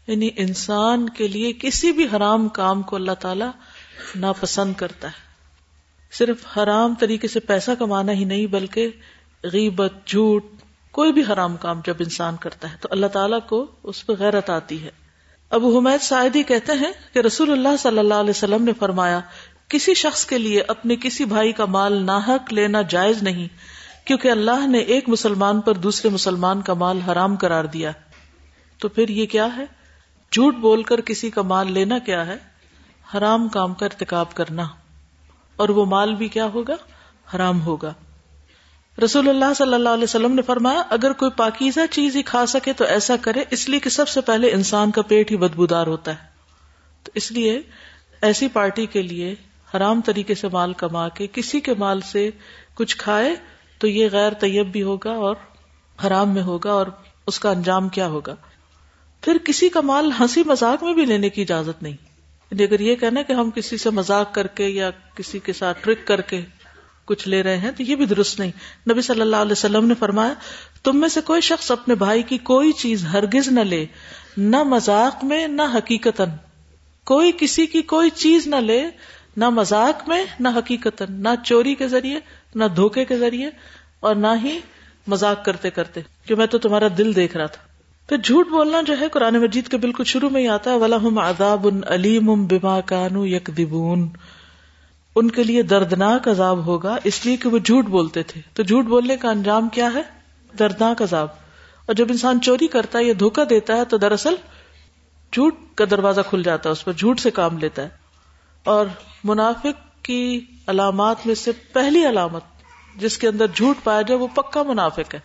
یعنی 0.07 0.31
انسان 0.37 1.09
کے 1.09 1.29
لیے 1.29 1.53
کسی 1.53 1.93
بھی 1.93 2.07
حرام 2.17 2.49
کام 2.49 2.83
کو 2.83 2.97
اللہ 2.97 3.13
تعالیٰ 3.13 3.51
ناپسند 4.17 4.75
کرتا 4.75 5.09
ہے۔ 5.09 5.25
صرف 6.13 6.59
حرام 6.59 6.95
طریقے 6.95 7.29
سے 7.29 7.41
پیسہ 7.41 7.71
کمانا 7.79 8.13
ہی 8.13 8.25
نہیں، 8.25 8.47
بلکہ 8.47 8.89
غیبت، 9.53 9.93
جھوٹ، 10.07 10.45
کوئی 10.91 11.13
بھی 11.13 11.23
حرام 11.33 11.57
کام 11.57 11.81
جب 11.87 11.95
انسان 11.99 12.37
کرتا 12.37 12.73
ہے 12.73 12.77
تو 12.81 12.89
اللہ 12.91 13.07
تعالیٰ 13.07 13.39
کو 13.49 13.67
اس 13.83 14.07
پہ 14.07 14.13
غیرت 14.19 14.51
آتی 14.51 14.85
ہے۔ 14.85 14.91
ابو 15.51 15.79
حمید 15.79 16.03
سعیدی 16.03 16.43
کہتے 16.43 16.73
ہیں 16.73 16.93
کہ 17.13 17.19
رسول 17.19 17.53
اللہ 17.53 17.77
صلی 17.79 17.99
اللہ 17.99 18.15
علیہ 18.15 18.31
وسلم 18.31 18.65
نے 18.65 18.73
فرمایا، 18.73 19.21
کسی 19.69 19.95
شخص 19.95 20.27
کے 20.27 20.39
لیے 20.39 20.63
اپنے 20.69 20.97
کسی 20.97 21.25
بھائی 21.25 21.53
کا 21.53 21.65
مال 21.65 22.03
ناحق 22.07 22.53
لینا 22.53 22.83
جائز 22.83 23.23
نہیں، 23.23 23.49
کیونکہ 24.07 24.29
اللہ 24.29 24.67
نے 24.67 24.79
ایک 24.79 25.09
مسلمان 25.09 25.61
پر 25.61 25.75
دوسرے 25.75 26.11
مسلمان 26.11 26.63
کا 26.63 26.75
مال 26.75 27.01
حرام 27.01 27.37
قرار 27.37 27.65
دیا۔ 27.65 27.91
تو 28.79 28.89
پھر 28.89 29.09
یہ 29.09 29.27
کیا 29.27 29.57
ہے؟ 29.57 29.65
جھوٹ 30.33 30.55
بول 30.55 30.83
کر 30.83 31.01
کسی 31.01 31.31
کا 31.31 31.43
مال 31.43 31.73
لینا 31.73 31.99
کیا 31.99 32.27
ہے؟ 32.27 32.37
حرام 33.15 33.49
کام 33.49 33.75
کا 33.75 33.87
ارتکاب 33.87 34.35
کرنا۔ 34.35 34.63
اور 35.57 35.69
وہ 35.69 35.87
مال 35.87 36.15
بھی 36.15 36.29
کیا 36.29 36.47
ہوگا؟ 36.47 36.75
حرام 37.37 37.63
ہوگا۔ 37.63 37.95
رسول 39.03 39.29
اللہ 39.29 39.55
صلی 39.57 39.75
اللہ 39.75 39.89
علیہ 39.89 40.05
وسلم 40.05 40.35
نے 40.35 40.43
فرمایا، 40.43 40.83
اگر 40.91 41.13
کوئی 41.13 41.31
پاکیزہ 41.31 41.81
چیز 41.91 42.17
ہی 42.17 42.23
کھا 42.23 42.47
سکے 42.47 42.73
تو 42.73 42.85
ایسا 42.85 43.17
کرے، 43.21 43.45
اس 43.51 43.69
لیے 43.69 43.81
کہ 43.81 43.91
سب 43.91 44.09
سے 44.09 44.21
پہلے 44.21 44.51
انسان 44.51 44.91
کا 44.91 45.03
پیٹ 45.03 45.31
ہی 45.31 45.37
بدبودار 45.37 45.87
ہوتا 45.87 46.11
ہے۔ 46.11 46.27
تو 47.03 47.13
اس 47.15 47.33
لیے 47.33 47.61
ایسی 48.23 48.49
پارٹی 48.49 48.87
کے 48.87 49.03
لیے 49.03 49.35
حرام 49.75 50.01
طریقے 50.01 50.35
سے 50.35 50.49
مال 50.49 50.73
کما 50.73 51.09
کے، 51.09 51.27
کسی 51.33 51.61
کے 51.61 51.75
مال 51.79 52.01
سے 52.01 52.31
کچھ 52.75 52.97
کھائے 52.97 53.35
تو 53.79 53.87
یہ 53.87 54.09
غیر 54.13 54.33
طیب 54.33 54.73
بھی 54.73 54.83
ہوگا 54.83 55.11
اور 55.11 55.37
حرام 56.07 56.35
میں 56.35 56.43
ہوگا 56.43 56.73
اور 56.73 56.87
اس 57.27 57.41
کا 57.41 57.51
انجام 57.51 57.89
کیا 57.89 58.07
ہوگا۔ 58.07 58.35
پھر 59.21 59.37
کسی 59.45 59.69
کا 59.69 59.81
مال 59.81 60.11
ہنسی 60.21 60.43
مذاق 60.47 60.83
میں 60.83 60.95
بھی 60.95 61.05
لینے 61.05 61.29
کی 61.29 61.43
اجازت 61.43 61.83
نہیں۔ 61.83 61.97
یعنی 62.51 62.65
اگر 62.65 62.81
یہ 62.81 62.95
کہنا 62.95 63.23
کہ 63.23 63.33
ہم 63.33 63.51
کسی 63.51 63.77
سے 63.77 63.91
مذاق 63.91 64.35
کر 64.35 64.47
کے 64.47 64.69
یا 64.69 64.91
کسی 65.15 65.39
کے 65.39 65.53
ساتھ 65.53 65.79
ٹرک 65.83 66.07
کر 66.07 66.21
کے 66.21 66.43
کچھ 67.05 67.29
لے 67.29 67.43
رہے 67.43 67.57
ہیں 67.59 67.71
تو 67.71 67.83
یہ 67.83 67.97
بھی 67.97 68.07
درست 68.07 68.39
نہیں۔ 68.41 68.51
نبی 68.91 69.03
صلی 69.03 69.21
اللہ 69.21 69.37
علیہ 69.37 69.53
وسلم 69.53 69.87
نے 69.87 69.95
فرمایا، 69.95 70.35
تم 70.83 71.01
میں 71.01 71.09
سے 71.09 71.21
کوئی 71.21 71.41
شخص 71.41 71.71
اپنے 71.71 71.95
بھائی 71.95 72.23
کی 72.23 72.39
کوئی 72.39 72.73
چیز 72.73 73.05
ہرگز 73.05 73.49
نہ 73.49 73.61
لے، 73.61 73.87
نہ 74.37 74.63
مذاق 74.63 75.25
میں، 75.25 75.49
نہ 75.49 75.63
حقیقت 75.75 76.21
کوئی 77.05 77.33
کسی 77.39 77.67
کی 77.67 77.83
کوئی 77.83 78.11
چیز 78.11 78.47
نہ 78.47 78.57
لے، 78.57 78.83
نہ 79.37 79.51
مذاق 79.51 80.09
میں، 80.09 80.25
نہ 80.41 80.49
حقیقت 80.57 81.03
نہ 81.11 81.29
چوری 81.45 81.75
کے 81.75 81.89
ذریعے، 81.89 82.21
نہ 82.55 82.65
دھوکے 82.77 83.05
کے 83.05 83.19
ذریعے 83.19 83.51
اور 84.01 84.15
نہ 84.15 84.35
ہی 84.45 84.59
مذاق 85.07 85.45
کرتے 85.45 85.71
کرتے، 85.71 86.01
کہ 86.27 86.35
میں 86.35 86.47
تو 86.47 86.59
تمہارا 86.59 86.89
دل 86.99 87.15
دیکھ 87.17 87.37
رہا 87.37 87.47
تھا۔ 87.47 87.63
پھر 88.09 88.17
جھوٹ 88.17 88.49
بولنا 88.49 88.81
جو 88.81 89.01
ہے 89.01 89.09
قرآن 89.09 89.35
مجید 89.35 89.69
کے 89.69 89.77
بالکل 89.77 90.05
شروع 90.05 90.29
میں 90.29 90.43
ہی 90.43 90.49
آتا 90.49 90.71
ہے 90.71 90.77
ولاحم 90.77 91.19
آداب 91.19 91.69
ان 91.69 91.81
علیم 91.87 92.47
بما 92.47 92.81
کانو 92.81 93.27
یک 93.27 93.51
ان 95.15 95.31
کے 95.31 95.45
لیے 95.45 95.63
دردناک 95.63 96.29
عذاب 96.29 96.67
ہوگا، 96.67 96.97
اس 97.05 97.27
لیے 97.27 97.37
کہ 97.37 97.49
وہ 97.49 97.59
جھوٹ 97.59 97.85
بولتے 97.85 98.23
تھے۔ 98.23 98.41
تو 98.53 98.63
جھوٹ 98.63 98.85
بولنے 98.85 99.17
کا 99.17 99.31
انجام 99.31 99.69
کیا 99.69 99.89
ہے؟ 99.95 100.03
دردناک 100.59 101.03
عذاب۔ 101.03 101.29
اور 101.87 101.95
جب 101.95 102.07
انسان 102.11 102.41
چوری 102.41 102.67
کرتا 102.67 102.99
ہے 102.99 103.05
یا 103.05 103.15
دھوکا 103.21 103.43
دیتا 103.51 103.77
ہے 103.77 103.85
تو 103.85 103.99
دراصل 103.99 104.35
جھوٹ 105.33 105.55
کا 105.75 105.85
دروازہ 105.91 106.21
کھل 106.31 106.43
جاتا 106.43 106.69
ہے، 106.69 106.73
اس 106.73 106.85
پر 106.85 106.93
جھوٹ 106.93 107.21
سے 107.21 107.31
کام 107.31 107.59
لیتا 107.59 107.83
ہے۔ 107.83 107.89
اور 108.65 108.87
منافق 109.25 110.05
کی 110.05 110.45
علامات 110.67 111.27
میں 111.27 111.35
سے 111.35 111.53
پہلی 111.53 112.09
علامت 112.09 112.43
جس 112.97 113.19
کے 113.19 113.29
اندر 113.29 113.47
جھوٹ 113.47 113.77
پایا 113.85 114.03
جائے، 114.03 114.21
وہ 114.21 114.27
پکا 114.35 114.63
منافق 114.63 115.15
ہے۔ 115.15 115.21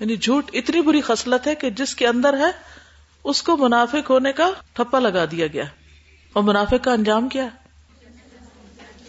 یعنی 0.00 0.16
جھوٹ 0.16 0.50
اتنی 0.52 0.80
بری 0.80 1.00
خصلت 1.00 1.46
ہے 1.46 1.54
کہ 1.54 1.70
جس 1.70 1.94
کے 1.94 2.06
اندر 2.06 2.38
ہے، 2.38 2.50
اس 3.24 3.42
کو 3.42 3.56
منافق 3.56 4.10
ہونے 4.10 4.32
کا 4.32 4.50
ٹھپا 4.72 4.98
لگا 4.98 5.24
دیا 5.30 5.46
گیا۔ 5.46 5.64
اور 6.32 6.42
منافق 6.42 6.84
کا 6.84 6.92
انجام 6.92 7.28
کیا 7.28 7.44
ہے؟ 7.44 7.59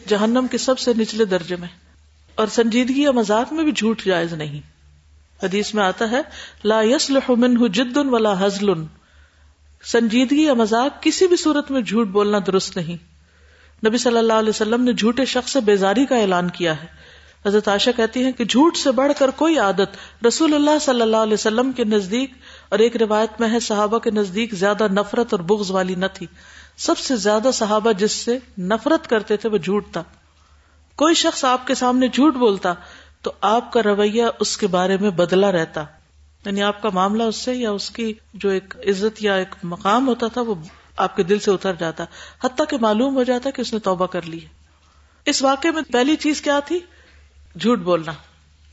جہنم 0.07 0.45
کے 0.51 0.57
سب 0.57 0.79
سے 0.79 0.93
نچلے 0.97 1.25
درجے 1.25 1.55
میں 1.55 1.67
اور 2.35 2.47
سنجیدگی 2.47 3.01
یا 3.01 3.11
مذاق 3.11 3.53
میں 3.53 3.63
بھی 3.63 3.71
جھوٹ 3.71 4.05
جائز 4.05 4.33
نہیں۔ 4.33 4.59
حدیث 5.43 5.73
میں 5.73 5.83
آتا 5.83 6.11
ہے، 6.11 6.21
لا 6.63 6.81
يصلح 6.81 7.31
منه 7.37 7.65
جد 7.67 7.97
ولا 7.97 8.45
حزل 8.45 8.67
سنجیدگی 9.83 10.43
یا 10.43 10.53
مذاق 10.53 11.03
کسی 11.03 11.27
بھی 11.27 11.35
صورت 11.35 11.71
میں 11.71 11.81
جھوٹ 11.81 12.07
بولنا 12.07 12.37
درست 12.47 12.77
نہیں۔ 12.77 13.11
نبی 13.87 13.97
صلی 13.97 14.17
اللہ 14.17 14.33
علیہ 14.33 14.49
وسلم 14.49 14.83
نے 14.83 14.93
جھوٹے 14.93 15.25
شخص 15.25 15.51
سے 15.51 15.59
بیزاری 15.59 16.05
کا 16.05 16.15
اعلان 16.15 16.49
کیا 16.49 16.83
ہے۔ 16.83 16.87
حضرت 17.45 17.67
عائشہ 17.67 17.89
کہتی 17.95 18.23
ہیں 18.23 18.31
کہ 18.31 18.45
جھوٹ 18.45 18.77
سے 18.77 18.91
بڑھ 18.91 19.11
کر 19.19 19.29
کوئی 19.29 19.57
عادت 19.57 20.25
رسول 20.25 20.53
اللہ 20.53 20.79
صلی 20.81 21.01
اللہ 21.01 21.17
علیہ 21.17 21.33
وسلم 21.33 21.71
کے 21.71 21.83
نزدیک 21.83 22.33
اور 22.69 22.79
ایک 22.79 22.97
روایت 22.97 23.41
میں 23.41 23.49
ہے، 23.49 23.59
صحابہ 23.59 23.99
کے 23.99 24.11
نزدیک 24.11 24.53
زیادہ 24.53 24.87
نفرت 24.91 25.27
اور 25.31 25.39
بغض 25.39 25.71
والی 25.71 25.95
نہ 25.95 26.05
تھی۔ 26.13 26.27
سب 26.81 26.97
سے 26.97 27.15
زیادہ 27.15 27.49
صحابہ 27.53 27.91
جس 27.91 28.11
سے 28.11 28.37
نفرت 28.57 29.09
کرتے 29.09 29.37
تھے 29.37 29.49
وہ 29.49 29.57
جھوٹ 29.57 29.85
تھا۔ 29.91 30.03
کوئی 30.95 31.13
شخص 31.13 31.45
آپ 31.45 31.67
کے 31.67 31.75
سامنے 31.75 32.07
جھوٹ 32.07 32.35
بولتا 32.35 32.73
تو 33.21 33.31
آپ 33.41 33.73
کا 33.73 33.83
رویہ 33.83 34.23
اس 34.39 34.57
کے 34.57 34.67
بارے 34.67 34.97
میں 34.97 35.09
بدلا 35.09 35.51
رہتا۔ 35.51 35.85
یعنی 36.45 36.63
آپ 36.63 36.81
کا 36.81 36.89
معاملہ 36.93 37.23
اس 37.23 37.35
سے 37.35 37.55
یا 37.55 37.71
اس 37.71 37.89
کی 37.89 38.13
جو 38.33 38.49
ایک 38.49 38.73
عزت 38.87 39.23
یا 39.23 39.33
ایک 39.35 39.55
مقام 39.63 40.07
ہوتا 40.07 40.27
تھا 40.27 40.41
وہ 40.41 40.55
آپ 40.97 41.15
کے 41.15 41.23
دل 41.23 41.39
سے 41.39 41.51
اتر 41.51 41.73
جاتا۔ 41.73 42.03
حتیٰ 42.43 42.65
کہ 42.69 42.77
معلوم 42.81 43.15
ہو 43.15 43.23
جاتا 43.23 43.49
کہ 43.49 43.61
اس 43.61 43.73
نے 43.73 43.79
توبہ 43.79 44.07
کر 44.07 44.21
لی 44.21 44.39
اس 45.25 45.41
واقعے 45.41 45.71
میں 45.71 45.81
پہلی 45.81 46.15
چیز 46.15 46.41
کیا 46.41 46.59
تھی؟ 46.59 46.79
جھوٹ 47.59 47.79
بولنا۔ 47.79 48.11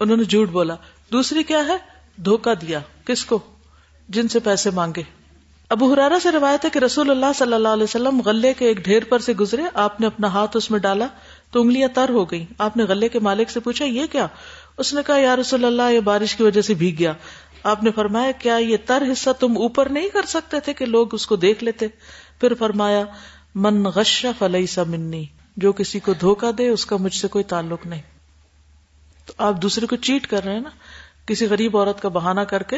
انہوں 0.00 0.16
نے 0.16 0.24
جھوٹ 0.24 0.48
بولا۔ 0.48 0.74
دوسری 1.12 1.42
کیا 1.42 1.60
ہے؟ 1.68 1.76
دھوکا 2.22 2.54
دیا۔ 2.54 2.80
کس 3.04 3.24
کو؟ 3.24 3.38
جن 4.08 4.28
سے 4.28 4.38
پیسے 4.38 4.70
مانگے۔ 4.70 5.17
ابو 5.70 5.92
حرارا 5.92 6.20
سے 6.20 6.30
روایت 6.30 6.64
ہے 6.64 6.70
کہ 6.70 6.78
رسول 6.78 7.10
اللہ 7.10 7.32
صلی 7.34 7.52
اللہ 7.52 7.68
علیہ 7.68 7.82
وسلم 7.82 8.20
غلے 8.20 8.54
کے 8.54 8.66
ایک 8.66 8.76
ڈھیر 8.76 9.04
پر 9.04 9.18
سے 9.18 9.32
گزرے، 9.32 9.62
آپ 9.74 10.00
نے 10.00 10.06
اپنا 10.06 10.28
ہاتھ 10.28 10.56
اس 10.56 10.70
میں 10.70 10.78
ڈالا، 10.78 11.06
تو 11.50 11.60
انگلیاں 11.60 11.88
تر 11.88 12.08
ہو 12.08 12.30
گئی 12.30 12.46
آپ 12.58 12.76
نے 12.76 12.82
غلے 12.82 13.08
کے 13.08 13.18
مالک 13.18 13.50
سے 13.50 13.60
پوچھا، 13.60 13.84
یہ 13.84 14.06
کیا؟ 14.12 14.26
اس 14.78 14.94
نے 14.94 15.00
کہا، 15.06 15.16
یا 15.16 15.36
رسول 15.36 15.64
اللہ، 15.64 15.92
یہ 15.92 16.00
بارش 16.00 16.36
کی 16.36 16.42
وجہ 16.42 16.60
سے 16.60 16.74
بھیگ 16.74 16.94
گیا۔ 16.98 17.12
آپ 17.62 17.82
نے 17.82 17.90
فرمایا، 17.90 18.30
کیا 18.30 18.56
یہ 18.56 18.76
تر 18.86 19.02
حصہ 19.12 19.30
تم 19.40 19.56
اوپر 19.56 19.88
نہیں 19.88 20.08
کر 20.08 20.22
سکتے 20.26 20.60
تھے 20.60 20.72
کہ 20.72 20.86
لوگ 20.86 21.14
اس 21.14 21.26
کو 21.26 21.36
دیکھ 21.36 21.64
لیتے؟ 21.64 21.86
پھر 22.40 22.54
فرمایا، 22.54 23.04
من 23.54 23.86
غش 23.86 24.26
فلئی 24.38 24.66
سا 24.66 24.82
منی، 24.82 25.24
جو 25.56 25.72
کسی 25.72 26.00
کو 26.00 26.12
دھوکا 26.12 26.50
دے، 26.58 26.68
اس 26.68 26.86
کا 26.86 26.96
مجھ 26.96 27.14
سے 27.14 27.28
کوئی 27.28 27.44
تعلق 27.44 27.86
نہیں۔ 27.86 28.02
تو 29.26 29.32
آپ 29.38 29.62
دوسرے 29.62 29.86
کو 29.86 29.96
چیٹ 29.96 30.26
کر 30.26 30.44
رہے 30.44 30.52
ہیں 30.52 30.60
نا؟ 30.60 30.70
کسی 31.26 31.46
غریب 31.46 31.76
عورت 31.76 32.02
کا 32.02 32.08
بہانہ 32.08 32.40
کر 32.40 32.62
کے 32.62 32.76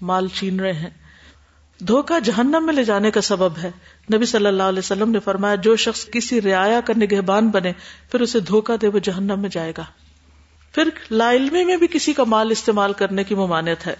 مال 0.00 0.28
چھین 0.28 0.60
رہے 0.60 0.72
ہیں۔ 0.72 1.05
دھوکا 1.80 2.18
جہنم 2.18 2.66
میں 2.66 2.74
لے 2.74 2.84
جانے 2.84 3.10
کا 3.10 3.20
سبب 3.20 3.52
ہے۔ 3.62 3.70
نبی 4.14 4.26
صلی 4.26 4.46
اللہ 4.46 4.62
علیہ 4.62 4.78
وسلم 4.78 5.10
نے 5.10 5.20
فرمایا، 5.20 5.54
جو 5.54 5.76
شخص 5.76 6.06
کسی 6.06 6.40
رعایا 6.40 6.80
کا 6.80 6.92
نگہبان 6.96 7.48
بنے، 7.48 7.72
پھر 8.10 8.20
اسے 8.20 8.40
دھوکا 8.40 8.74
دے، 8.82 8.88
وہ 8.88 8.98
جہنم 8.98 9.40
میں 9.40 9.48
جائے 9.48 9.72
گا۔ 9.78 9.84
پھر 10.72 10.88
لا 11.10 11.32
علمی 11.32 11.64
میں 11.64 11.76
بھی 11.76 11.86
کسی 11.86 12.12
کا 12.12 12.24
مال 12.24 12.50
استعمال 12.50 12.92
کرنے 12.92 13.24
کی 13.24 13.34
ممانعت 13.34 13.86
ہے۔ 13.86 13.94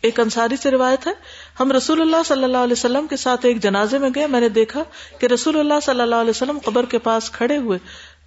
ایک 0.00 0.20
انصاری 0.20 0.56
سے 0.56 0.70
روایت 0.70 1.06
ہے، 1.06 1.12
ہم 1.60 1.72
رسول 1.72 2.00
اللہ 2.00 2.16
صلی 2.26 2.44
اللہ 2.44 2.56
علیہ 2.56 2.72
وسلم 2.72 3.06
کے 3.06 3.16
ساتھ 3.16 3.46
ایک 3.46 3.62
جنازے 3.62 3.98
میں 3.98 4.10
گئے، 4.14 4.26
میں 4.26 4.40
نے 4.40 4.48
دیکھا 4.48 4.82
کہ 5.18 5.26
رسول 5.26 5.58
اللہ 5.58 5.74
صلی 5.82 6.00
اللہ 6.00 6.14
علیہ 6.14 6.30
وسلم 6.30 6.58
قبر 6.64 6.86
کے 6.86 6.98
پاس 6.98 7.30
کھڑے 7.30 7.56
ہوئے، 7.56 7.78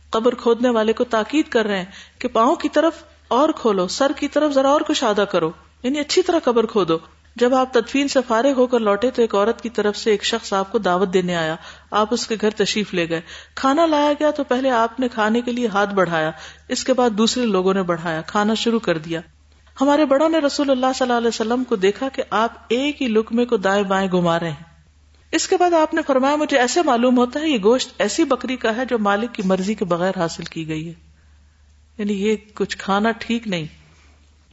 قبر 0.09 0.35
کھودنے 0.35 0.69
والے 0.69 0.93
کو 0.93 1.03
تاکید 1.03 1.49
کر 1.49 1.65
رہے 1.65 1.77
ہیں 1.77 1.85
کہ 2.19 2.27
پاؤں 2.27 2.55
کی 2.55 2.69
طرف 2.69 2.93
اور 3.27 3.49
کھولو، 3.55 3.87
سر 3.87 4.11
کی 4.15 4.27
طرف 4.27 4.51
ذرا 4.51 4.69
اور 4.69 4.81
کچھ 4.81 5.03
کرو 5.31 5.51
یعنی 5.83 5.99
اچھی 5.99 6.21
طرح 6.21 6.39
قبر 6.39 6.65
کھودو۔ 6.65 6.97
جب 7.35 7.55
آپ 7.55 7.73
تدفین 7.73 8.07
سے 8.07 8.19
فارغ 8.27 8.51
ہو 8.51 8.67
کر 8.67 8.79
لوٹے 8.79 9.11
تو 9.11 9.21
ایک 9.21 9.35
عورت 9.35 9.61
کی 9.61 9.69
طرف 9.69 9.97
سے 9.97 10.11
ایک 10.11 10.23
شخص 10.23 10.53
آپ 10.53 10.71
کو 10.71 10.77
دعوت 10.77 11.13
دینے 11.13 11.35
آیا۔ 11.35 11.55
آپ 11.91 12.07
اس 12.11 12.27
کے 12.27 12.35
گھر 12.41 12.49
تشریف 12.49 12.93
لے 12.93 13.09
گئے۔ 13.09 13.21
کھانا 13.55 13.85
لایا 13.85 14.13
گیا 14.13 14.31
تو 14.31 14.43
پہلے 14.43 14.69
آپ 14.69 14.99
نے 14.99 15.07
کھانے 15.07 15.41
کے 15.41 15.51
لیے 15.51 15.67
ہاتھ 15.67 15.93
بڑھایا۔ 15.93 16.31
اس 16.67 16.83
کے 16.83 16.93
بعد 16.93 17.09
دوسرے 17.09 17.45
لوگوں 17.45 17.73
نے 17.73 17.81
بڑھایا۔ 17.83 18.21
کھانا 18.21 18.53
شروع 18.53 18.79
کر 18.79 18.97
دیا۔ 18.97 19.21
ہمارے 19.81 20.05
بڑوں 20.05 20.29
نے 20.29 20.39
رسول 20.39 20.69
اللہ 20.69 20.85
صلی 20.95 21.05
اللہ 21.05 21.17
علیہ 21.17 21.27
وسلم 21.27 21.63
کو 21.63 21.75
دیکھا 21.75 22.09
کہ 22.09 22.23
آپ 22.29 22.51
ایک 22.67 23.01
ہی 23.01 23.07
لکمے 23.07 23.45
کو 23.45 23.57
دائیں 23.57 23.83
بائیں 23.83 24.11
گھما 24.11 24.39
رہے 24.39 24.49
ہیں۔ 24.49 24.63
اس 25.31 25.47
کے 25.47 25.57
بعد 25.57 25.73
آپ 25.73 25.93
نے 25.93 26.01
فرمایا، 26.07 26.35
مجھے 26.35 26.57
ایسے 26.57 26.81
معلوم 26.81 27.17
ہوتا 27.17 27.39
ہے 27.39 27.49
یہ 27.49 27.57
گوشت 27.63 27.89
ایسی 27.97 28.23
بکری 28.23 28.55
کا 28.55 28.75
ہے 28.75 28.85
جو 28.85 28.99
مالک 28.99 29.33
کی 29.33 29.41
مرضی 29.45 29.73
کے 29.73 29.85
بغیر 29.85 30.17
حاصل 30.17 30.43
کی 30.43 30.67
گئی 30.67 30.87
ہے۔ 30.87 30.93
یعنی 31.97 32.13
یہ 32.13 32.35
کچھ 32.53 32.77
کھانا 32.77 33.11
ٹھیک 33.11 33.47
نہیں۔ 33.47 33.84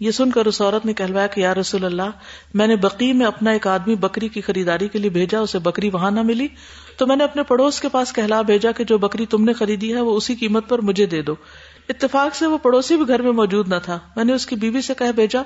یہ 0.03 0.11
سن 0.11 0.31
کر 0.31 0.47
اس 0.47 0.61
عورت 0.61 0.87
نے 0.87 0.95
کہلوایا 0.95 1.27
کہ 1.27 1.41
یا 1.41 1.55
رسول 1.55 1.85
اللہ، 1.85 2.11
میں 2.55 2.67
نے 2.67 2.77
بقی 2.77 3.13
میں 3.13 3.27
اپنا 3.27 3.51
ایک 3.51 3.67
آدمی 3.67 3.95
بکری 3.95 4.29
کی 4.29 4.41
خریداری 4.41 4.89
کے 4.89 4.99
لیے 4.99 5.11
بھیجا، 5.11 5.41
اسے 5.41 5.59
بکری 5.59 5.91
وہاں 5.91 6.11
نہ 6.11 6.23
ملی، 6.23 6.49
تو 6.97 7.07
میں 7.07 7.17
نے 7.17 7.25
اپنے 7.25 7.43
پڑوس 7.43 7.81
کے 7.81 7.89
پاس 7.89 8.13
کہلا 8.13 8.43
بھیجا 8.43 8.73
کہ 8.73 8.85
جو 8.85 8.99
بکری 8.99 9.27
تم 9.27 9.45
نے 9.45 9.53
خریدی 9.53 9.95
ہے، 9.95 10.01
وہ 10.01 10.17
اسی 10.17 10.35
قیمت 10.35 10.69
پر 10.69 10.79
مجھے 10.79 11.07
دے 11.07 11.23
دو۔ 11.23 11.35
اتفاق 11.89 12.37
سے 12.37 12.47
وہ 12.47 12.59
پڑوسی 12.59 12.97
بھی 12.97 13.09
گھر 13.09 13.23
میں 13.23 13.33
موجود 13.33 13.69
نہ 13.69 13.75
تھا۔ 13.85 13.99
میں 14.17 14.25
نے 14.25 14.33
اس 14.33 14.47
کی 14.47 14.57
بیوی 14.57 14.83
سے 14.83 14.95
کہہ 14.99 15.13
بھیجا، 15.13 15.43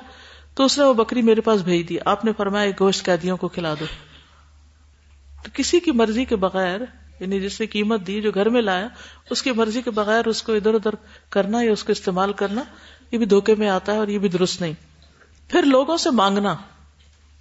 تو 0.55 0.65
اس 0.65 0.77
نے 0.77 0.83
وہ 0.83 0.93
بکری 0.93 1.21
میرے 1.21 1.41
پاس 1.41 1.61
بھیج 1.61 1.89
دی۔ 1.89 1.97
آپ 2.05 2.25
نے 2.25 2.31
فرمایا 2.37 2.71
گوشت 2.79 3.05
قیدیوں 3.05 3.37
کو 3.37 3.47
کھلا 3.47 3.73
دو۔ 3.73 3.85
تو 5.43 5.49
کسی 5.53 5.79
کی 5.79 5.91
مرضی 5.91 6.25
کے 6.25 6.35
بغیر 6.35 6.81
یعنی 7.19 7.39
جس 7.39 7.59
نے 7.59 7.65
قیمت 7.65 8.07
دی 8.07 8.21
جو 8.21 8.31
گھر 8.31 8.49
میں 8.49 8.61
لایا، 8.61 8.87
اس 9.29 9.41
کی 9.41 9.51
مرضی 9.51 9.81
کے 9.81 9.91
بغیر 9.91 10.27
اس 10.27 10.43
کو 10.43 10.53
ادھر 10.53 10.73
ادھر 10.73 10.89
کرنا 11.29 11.61
یا 11.61 11.71
اس 11.71 11.83
کو 11.83 11.91
استعمال 11.91 12.33
کرنا۔ 12.33 12.63
یہ 13.11 13.17
بھی 13.17 13.25
دھوکے 13.25 13.55
میں 13.55 13.69
آتا 13.69 13.93
ہے 13.93 13.97
اور 13.97 14.07
یہ 14.07 14.19
بھی 14.19 14.29
درست 14.29 14.61
نہیں۔ 14.61 14.73
پھر 15.49 15.63
لوگوں 15.63 15.97
سے 15.97 16.09
مانگنا 16.09 16.55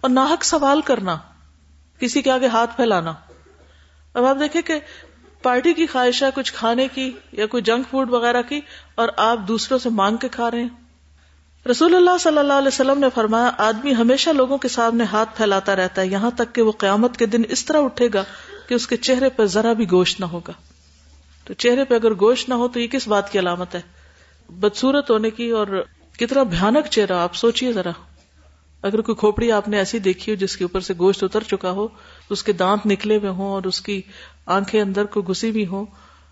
اور 0.01 0.11
ناحک 0.11 0.45
سوال 0.45 0.81
کرنا، 0.81 1.17
کسی 1.99 2.23
کے 2.23 2.31
آگے 2.31 2.47
ہاتھ 2.47 2.77
پھیلانا۔ 2.77 3.13
اب 4.15 4.25
آپ 4.25 4.37
دیکھیں 4.41 4.63
کہ 4.63 4.81
پارٹی 5.43 5.73
کی 5.73 5.87
خواہش 5.87 6.23
ہے 6.23 6.29
کچھ 6.35 6.53
کھانے 6.53 6.89
کی 6.95 7.13
یا 7.33 7.47
کوئی 7.47 7.63
جنک 7.63 7.87
فوڈ 7.91 8.11
وغیرہ 8.11 8.43
کی 8.43 8.61
اور 8.95 9.09
آپ 9.17 9.39
دوسروں 9.49 9.79
سے 9.79 9.89
مانگ 9.89 10.17
کے 10.17 10.29
کھا 10.29 10.51
رہے 10.51 10.63
ہیں۔ 10.63 10.69
رسول 11.71 11.95
اللہ 11.95 12.19
صلی 12.21 12.39
اللہ 12.39 12.53
علیہ 12.53 12.69
وسلم 12.69 12.99
نے 12.99 13.07
فرمایا، 13.15 13.51
آدمی 13.59 13.95
ہمیشہ 13.95 14.31
لوگوں 14.31 14.59
کے 14.59 14.69
سامنے 14.69 15.05
ہاتھ 15.05 15.37
پھیلاتا 15.37 15.77
رہتا 15.77 16.03
ہے، 16.03 16.07
یہاں 16.07 16.31
تک 16.31 16.55
کہ 16.55 16.63
وہ 16.63 16.73
قیامت 16.73 17.17
کے 17.17 17.27
دن 17.27 17.43
اس 17.49 17.65
طرح 17.65 17.81
اٹھے 17.81 18.09
گا 18.15 18.25
کہ 18.69 18.75
اس 18.75 18.87
کے 18.87 18.97
چہرے 18.97 19.29
پہ 19.29 19.45
ذرا 19.45 19.73
بھی 19.73 19.91
گوشت 19.91 20.21
نہ 20.21 20.25
ہوگا۔ 20.25 20.53
تو 21.45 21.55
چہرے 21.55 21.85
پہ 21.85 21.95
اگر 21.95 22.15
گوشت 22.15 22.49
نہ 22.49 22.55
ہو 22.55 22.69
تو 22.69 22.81
یہ 22.81 22.87
کس 22.87 23.09
بات 23.09 23.33
کی 23.33 23.39
علامت 23.39 23.75
ہے؟ 23.75 23.81
بدسورت 24.49 25.11
ہونے 25.11 25.31
کی 25.31 25.51
اور 25.51 25.85
کتنا 26.19 26.43
بھیانک 26.43 26.87
چہرہ، 26.91 27.13
آپ 27.13 27.35
سوچیے 27.35 27.73
ذرا۔ 27.73 27.91
اگر 28.83 29.01
کوئی 29.01 29.17
کھوپڑی 29.17 29.53
آپ 29.53 29.69
نے 29.69 29.79
ایسی 29.79 29.99
دیکھی 29.99 30.33
ہو 30.33 30.37
جس 30.37 30.57
کے 30.57 30.65
اوپر 30.65 30.81
سے 30.81 30.95
گوشت 30.99 31.25
اتر 31.25 31.43
چکا 31.43 31.71
ہو 31.71 31.89
اس 32.31 32.43
کے 32.43 32.53
دانت 32.53 32.87
نکلے 32.87 33.17
ہوئے 33.17 33.31
ہوں 33.31 33.49
اور 33.49 33.63
اس 33.63 33.81
کی 33.81 34.03
آنکھیں 34.47 34.81
اندر 34.81 35.05
کو 35.05 35.23
گھسی 35.23 35.51
بھی 35.51 35.67
ہوں، 35.67 35.87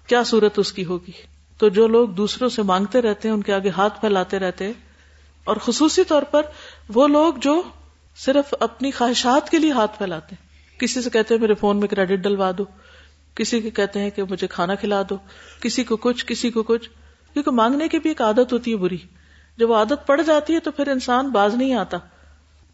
کیا 0.07 0.25
صورت 0.25 0.59
اس 0.59 0.73
کی 0.73 0.85
ہوگی؟ 0.85 1.11
تو 1.59 1.69
جو 1.69 1.87
لوگ 1.87 2.09
دوسروں 2.09 2.49
سے 2.49 2.63
مانگتے 2.63 3.03
رہتے 3.03 3.29
ہیں، 3.29 3.35
ان 3.35 3.43
کے 3.43 3.53
آگے 3.53 3.69
ہاتھ 3.69 4.01
پھیلاتے 4.01 4.39
رہتے 4.39 4.65
ہیں۔ 4.65 4.73
اور 5.45 5.57
خصوصی 5.57 6.05
طور 6.05 6.23
پر 6.23 6.43
وہ 6.89 7.09
لوگ 7.09 7.35
جو 7.35 7.63
صرف 8.17 8.55
اپنی 8.61 8.91
خواہشات 8.91 9.51
کے 9.51 9.59
لیے 9.59 9.73
ہاتھ 9.73 9.99
پھیلاتے 9.99 10.35
ہیں۔ 10.35 10.49
کسی 10.81 11.03
سے 11.03 11.11
کہتے 11.11 11.35
ہیں، 11.35 11.41
میرے 11.41 11.55
فون 11.55 11.77
میں 11.77 11.89
کریڈٹ 11.89 12.19
ڈلوا 12.19 12.51
دو۔ 12.59 12.65
کسی 13.35 13.61
کے 13.61 13.71
کہتے 13.71 14.01
ہیں 14.01 14.11
کہ 14.11 14.23
مجھے 14.31 14.47
کھانا 14.47 14.75
کھلا 14.75 15.03
دو۔ 15.11 15.17
کسی 15.61 15.85
کو 15.85 15.97
کچھ، 15.97 16.27
کسی 16.27 16.51
کو 16.51 16.63
کچھ۔ 16.63 16.91
کیونکہ 17.35 17.51
مانگنے 17.51 17.89
کی 17.89 17.99
بھی 17.99 18.11
ایک 18.11 18.23
عادت 18.23 18.53
ہوتی 18.53 18.73
ہے 18.73 18.77
بری۔ 18.77 18.97
جب 19.57 19.71
وہ 19.71 19.77
عادت 19.77 20.07
پڑ 20.07 20.23
جاتی 20.23 20.55
ہے 20.55 20.61
تو 20.61 20.71
پھر 20.71 20.89
انسان 20.89 21.31
باز 21.31 21.55
نہیں 21.55 21.75
آتا۔ 21.75 21.99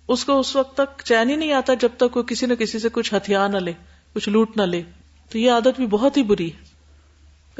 اس 0.09 0.25
کو 0.25 0.41
اس 0.41 0.57
وقت 0.57 0.77
تک 0.77 1.03
چین 1.05 1.31
ہی 1.31 1.37
نہیں 1.37 1.53
آتا 1.53 1.75
جب 1.75 1.89
تک 1.97 2.17
وہ 2.17 2.23
کسی 2.23 2.47
نہ 2.47 2.55
کسی 2.55 2.79
سے 2.79 2.89
کچھ 2.89 3.15
ہتھیار 3.15 3.49
نہ 3.49 3.57
لے، 3.57 3.73
کچھ 4.15 4.29
لوٹ 4.29 4.57
نہ 4.57 4.63
لے۔ 4.63 4.83
تو 5.31 5.39
یہ 5.39 5.51
عادت 5.51 5.69
بھی 5.77 5.87
بہت 5.87 6.17
ہی 6.17 6.23
بری 6.23 6.53
ہے۔ 6.53 6.71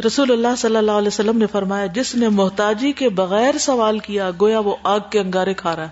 رسول 0.07 0.33
اللہ 0.33 0.57
صلی 0.59 0.77
اللہ 0.77 0.91
علیہ 0.91 1.09
وسلم 1.09 1.39
نے 1.39 1.47
فرمایا، 1.47 1.87
جس 1.87 2.15
نے 2.15 2.29
محتاجی 2.29 2.93
کے 2.93 3.09
بغیر 3.09 3.59
سوال 3.59 3.99
کیا، 3.99 4.31
گویا 4.41 4.59
وہ 4.59 4.77
آگ 4.83 5.01
کے 5.11 5.21
انگارے 5.21 5.55
کھا 5.55 5.77
رہا 5.77 5.85
ہے۔ 5.85 5.91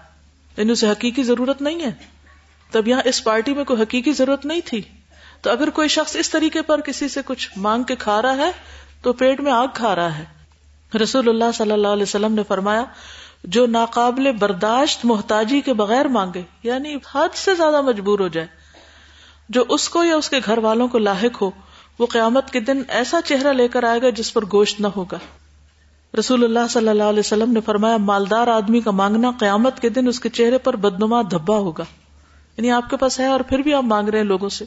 یعنی 0.56 0.72
اسے 0.72 0.90
حقیقی 0.90 1.22
ضرورت 1.22 1.62
نہیں 1.62 1.82
ہے۔ 1.82 1.90
تب 2.70 2.88
یہاں 2.88 3.02
اس 3.04 3.24
پارٹی 3.24 3.54
میں 3.54 3.64
کوئی 3.64 3.82
حقیقی 3.82 4.12
ضرورت 4.12 4.46
نہیں 4.46 4.60
تھی۔ 4.64 4.82
تو 5.42 5.50
اگر 5.50 5.70
کوئی 5.70 5.88
شخص 5.88 6.16
اس 6.16 6.30
طریقے 6.30 6.62
پر 6.62 6.80
کسی 6.80 7.08
سے 7.08 7.20
کچھ 7.24 7.50
مانگ 7.56 7.82
کے 7.82 7.96
کھا 7.96 8.22
رہا 8.22 8.36
ہے، 8.36 8.50
تو 9.02 9.12
پیٹ 9.12 9.40
میں 9.40 9.52
آگ 9.52 9.66
کھا 9.74 9.94
رہا 9.94 10.18
ہے۔ 10.18 10.37
رسول 10.94 11.28
اللہ 11.28 11.52
صلی 11.54 11.72
اللہ 11.72 11.88
علیہ 11.88 12.02
وسلم 12.02 12.32
نے 12.32 12.42
فرمایا، 12.48 12.84
جو 13.44 13.66
ناقابل 13.66 14.32
برداشت 14.32 15.04
محتاجی 15.04 15.60
کے 15.60 15.72
بغیر 15.72 16.08
مانگے 16.08 16.42
یعنی 16.62 16.96
حد 17.14 17.34
سے 17.34 17.54
زیادہ 17.54 17.80
مجبور 17.80 18.18
ہو 18.18 18.28
جائے، 18.28 18.46
جو 19.48 19.64
اس 19.68 19.88
کو 19.88 20.04
یا 20.04 20.16
اس 20.16 20.30
کے 20.30 20.36
گھر 20.46 20.58
والوں 20.58 20.88
کو 20.88 20.98
لاحق 20.98 21.42
ہو، 21.42 21.50
وہ 21.98 22.06
قیامت 22.06 22.50
کے 22.50 22.60
دن 22.60 22.82
ایسا 22.88 23.20
چہرہ 23.24 23.52
لے 23.52 23.68
کر 23.68 23.84
آئے 23.84 24.02
گا 24.02 24.10
جس 24.10 24.34
پر 24.34 24.44
گوشت 24.52 24.80
نہ 24.80 24.86
ہوگا۔ 24.86 25.18
رسول 26.18 26.44
اللہ 26.44 26.68
صلی 26.70 26.88
اللہ 26.88 27.02
علیہ 27.02 27.20
وسلم 27.20 27.52
نے 27.52 27.60
فرمایا، 27.60 27.96
مالدار 27.96 28.46
آدمی 28.46 28.80
کا 28.80 28.90
مانگنا 28.90 29.30
قیامت 29.40 29.80
کے 29.80 29.88
دن 29.88 30.08
اس 30.08 30.20
کے 30.20 30.28
چہرے 30.28 30.58
پر 30.58 30.76
بدنما 30.76 31.22
دھبا 31.22 31.56
ہوگا۔ 31.56 31.84
یعنی 32.56 32.70
آپ 32.70 32.90
کے 32.90 32.96
پاس 32.96 33.20
ہے 33.20 33.26
اور 33.26 33.40
پھر 33.40 33.58
بھی 33.58 33.74
آپ 33.74 33.84
مانگ 33.84 34.08
رہے 34.08 34.18
ہیں 34.18 34.24
لوگوں 34.24 34.48
سے۔ 34.48 34.64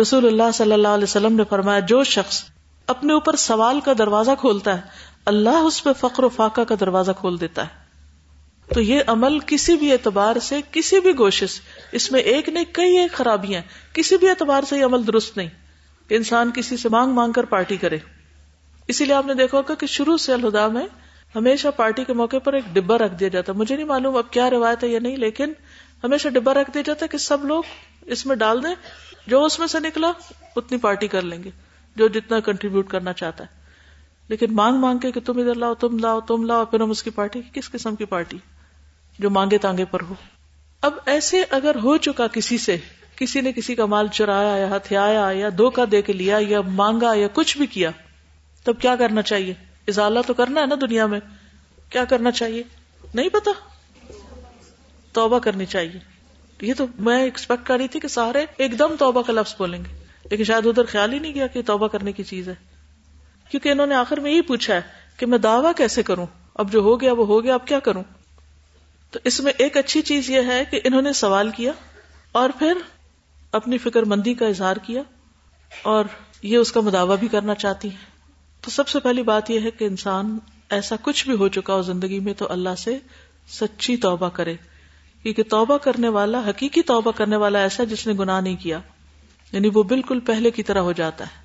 رسول 0.00 0.26
اللہ 0.26 0.50
صلی 0.54 0.72
اللہ 0.72 0.88
علیہ 0.88 1.04
وسلم 1.04 1.36
نے 1.36 1.42
فرمایا، 1.44 1.80
جو 1.80 2.04
شخص 2.04 2.44
اپنے 2.96 3.12
اوپر 3.12 3.36
سوال 3.36 3.80
کا 3.80 3.92
دروازہ 3.98 4.30
کھولتا 4.40 4.76
ہے۔ 4.76 4.82
اللہ 5.24 5.50
اس 5.50 5.84
پہ 5.84 5.90
فخر 6.00 6.24
و 6.24 6.28
فاقہ 6.28 6.60
کا 6.60 6.74
دروازہ 6.80 7.10
کھول 7.20 7.40
دیتا 7.40 7.64
ہے۔ 7.64 7.82
تو 8.74 8.80
یہ 8.80 9.00
عمل 9.06 9.38
کسی 9.38 9.76
بھی 9.76 9.92
اعتبار 9.92 10.38
سے، 10.38 10.60
کسی 10.70 11.00
بھی 11.00 11.18
گوشش، 11.18 11.60
اس 11.92 12.12
میں 12.12 12.20
ایک 12.20 12.48
نہیں، 12.48 12.64
کئی 12.72 12.98
ایک 12.98 13.12
خرابیاں 13.12 13.62
کسی 13.92 14.16
بھی 14.16 14.28
اعتبار 14.28 14.62
سے 14.68 14.78
یہ 14.78 14.84
عمل 14.84 15.06
درست 15.06 15.36
نہیں۔ 15.36 15.48
کہ 16.08 16.14
انسان 16.14 16.50
کسی 16.54 16.76
سے 16.76 16.88
مانگ 16.88 17.12
مانگ 17.12 17.32
کر 17.32 17.44
پارٹی 17.44 17.76
کرے۔ 17.76 17.98
اسی 18.88 19.04
لیے 19.04 19.14
آپ 19.14 19.26
نے 19.26 19.34
دیکھا 19.34 19.58
ہوگا 19.58 19.74
کہ 19.74 19.86
شروع 19.86 20.16
سے 20.16 20.32
الہدا 20.32 20.68
میں 20.68 20.86
ہمیشہ 21.36 21.68
پارٹی 21.76 22.04
کے 22.04 22.12
موقع 22.12 22.38
پر 22.38 22.52
ایک 22.52 22.64
ڈبا 22.72 22.98
رکھ 22.98 23.14
دیا 23.14 23.28
جاتا 23.28 23.52
مجھے 23.52 23.76
نہیں 23.76 23.86
معلوم 23.86 24.16
اب 24.16 24.30
کیا 24.30 24.50
روایت 24.50 24.84
ہے 24.84 24.88
یا 24.88 25.00
نہیں، 25.00 25.16
لیکن 25.16 25.52
ہمیشہ 26.04 26.28
ڈبا 26.28 26.54
رکھ 26.54 26.70
دیا 26.74 26.82
جاتا 26.86 27.04
ہے 27.04 27.08
کہ 27.08 27.18
سب 27.18 27.44
لوگ 27.44 27.62
اس 28.00 28.26
میں 28.26 28.36
ڈال 28.36 28.62
دیں۔ 28.62 28.74
جو 29.26 29.44
اس 29.44 29.58
میں 29.58 29.66
سے 29.66 29.80
نکلا، 29.80 30.12
اتنی 30.56 30.78
پارٹی 30.78 31.08
کر 31.08 31.22
لیں 31.22 31.44
گے۔ 31.44 31.50
جو 31.96 32.08
جتنا 32.08 32.40
کنٹریبیوٹ 32.40 32.88
کرنا 32.88 33.12
چاہتا 33.12 33.44
ہے۔ 33.44 33.62
لیکن 34.28 34.54
مانگ 34.54 34.76
مانگ 34.76 34.98
کے 34.98 35.12
کہ 35.12 35.20
تم 35.20 35.38
ادھر 35.38 35.54
لاؤ، 35.54 35.74
تم 35.74 35.98
لاؤ 35.98 36.20
تم 36.20 36.44
لاؤ 36.44 36.64
پھر 36.64 36.80
ہم 36.80 36.90
اس 36.90 37.02
کی 37.02 37.10
پارٹی، 37.10 37.40
کس 37.52 37.70
قسم 37.70 37.96
کی 37.96 38.04
پارٹی؟ 38.04 38.38
جو 39.18 39.30
مانگے 39.30 39.58
تانگے 39.58 39.84
پر 39.84 40.00
ہو۔ 40.00 40.14
اب 40.80 40.94
ایسے 41.06 41.44
اگر 41.50 41.74
ہو 41.74 41.96
چکا 41.96 42.26
کسی 42.26 42.58
سے، 42.58 42.76
کسی 43.16 43.40
نے 43.40 43.52
کسی 43.52 43.74
کا 43.74 43.86
مال 43.86 44.08
چرایا 44.08 44.56
یا 44.56 44.76
ہتھیایا 44.76 45.28
یا 45.32 45.48
دھوکا 45.58 45.84
دے 45.92 46.02
کے 46.02 46.12
لیا 46.12 46.38
یا 46.40 46.60
مانگا 46.60 47.14
یا 47.14 47.28
کچھ 47.32 47.58
بھی 47.58 47.66
کیا، 47.66 47.90
تب 48.64 48.80
کیا 48.80 48.96
کرنا 48.96 49.22
چاہیے؟ 49.22 49.54
ازالہ 49.88 50.18
تو 50.26 50.34
کرنا 50.34 50.60
ہے 50.60 50.66
نا 50.66 50.74
دنیا 50.80 51.06
میں۔ 51.06 51.20
کیا 51.90 52.04
کرنا 52.04 52.30
چاہیے؟ 52.30 52.62
نہیں 53.14 53.28
پتا۔ 53.28 53.50
توبہ 55.12 55.38
کرنی 55.38 55.66
چاہیے۔ 55.66 55.98
یہ 56.60 56.74
تو 56.78 56.86
میں 56.98 57.22
ایکسپیکٹ 57.22 57.66
کر 57.66 57.76
رہی 57.76 57.88
تھی 57.88 58.00
کہ 58.00 58.08
سارے 58.08 58.46
ایک 58.56 58.78
دم 58.78 58.94
توبہ 58.98 59.22
کا 59.22 59.32
لفظ 59.32 59.54
بولیں 59.58 59.84
گے۔ 59.84 60.01
لیکن 60.32 60.44
شاید 60.44 60.66
ادھر 60.66 60.84
خیال 60.84 61.12
ہی 61.12 61.18
نہیں 61.18 61.32
کیا 61.32 61.46
کہ 61.46 61.62
توبہ 61.66 61.88
کرنے 61.88 62.12
کی 62.12 62.22
چیز 62.22 62.48
ہے۔ 62.48 62.54
کیونکہ 63.50 63.68
انہوں 63.68 63.86
نے 63.86 63.94
آخر 63.94 64.20
میں 64.20 64.30
یہی 64.30 64.40
پوچھا 64.40 64.74
ہے 64.74 64.80
کہ 65.16 65.26
میں 65.26 65.38
دعویٰ 65.38 65.72
کیسے 65.76 66.02
کروں؟ 66.02 66.26
اب 66.54 66.72
جو 66.72 66.80
ہو 66.80 67.00
گیا 67.00 67.12
وہ 67.12 67.26
ہو 67.26 67.44
گیا، 67.44 67.54
اب 67.54 67.66
کیا 67.66 67.78
کروں؟ 67.78 68.02
تو 69.10 69.18
اس 69.24 69.40
میں 69.40 69.52
ایک 69.58 69.76
اچھی 69.76 70.02
چیز 70.02 70.30
یہ 70.30 70.40
ہے 70.46 70.64
کہ 70.70 70.80
انہوں 70.84 71.02
نے 71.02 71.12
سوال 71.12 71.50
کیا 71.50 71.72
اور 72.32 72.50
پھر 72.58 72.72
اپنی 73.52 73.78
فکر 73.78 74.02
مندی 74.02 74.34
کا 74.34 74.46
اظہار 74.46 74.76
کیا 74.76 75.02
اور 75.82 76.04
یہ 76.42 76.56
اس 76.56 76.72
کا 76.72 76.80
مداوع 76.80 77.16
بھی 77.16 77.28
کرنا 77.28 77.54
چاہتی 77.54 77.90
ہے 77.90 77.96
تو 78.60 78.70
سب 78.70 78.88
سے 78.88 79.00
پہلی 79.00 79.22
بات 79.22 79.50
یہ 79.50 79.60
ہے 79.60 79.70
کہ 79.70 79.84
انسان 79.84 80.38
ایسا 80.70 80.96
کچھ 81.02 81.28
بھی 81.28 81.36
ہو 81.36 81.48
چکا 81.48 81.74
ہو 81.74 81.82
زندگی 81.82 82.20
میں 82.20 82.34
تو 82.34 82.52
اللہ 82.52 82.74
سے 82.78 82.98
سچی 83.48 83.96
توبہ 83.96 84.28
کرے۔ 84.28 84.54
کیونکہ 85.22 85.42
توبہ 85.42 85.78
کرنے 85.78 86.08
والا، 86.08 86.40
حقیقی 86.48 86.82
توبہ 86.82 87.12
کرنے 87.16 87.36
والا 87.36 87.58
ایسا 87.58 87.84
جس 87.84 88.06
نے 88.06 88.12
گناہ 88.12 88.40
نہیں 88.40 88.56
کیا۔ 88.56 88.80
یعنی 89.52 89.70
وہ 89.74 89.82
بالکل 89.82 90.20
پہلے 90.20 90.50
کی 90.50 90.62
طرح 90.62 90.78
ہو 90.78 90.92
جاتا 90.92 91.24
ہے۔ 91.24 91.42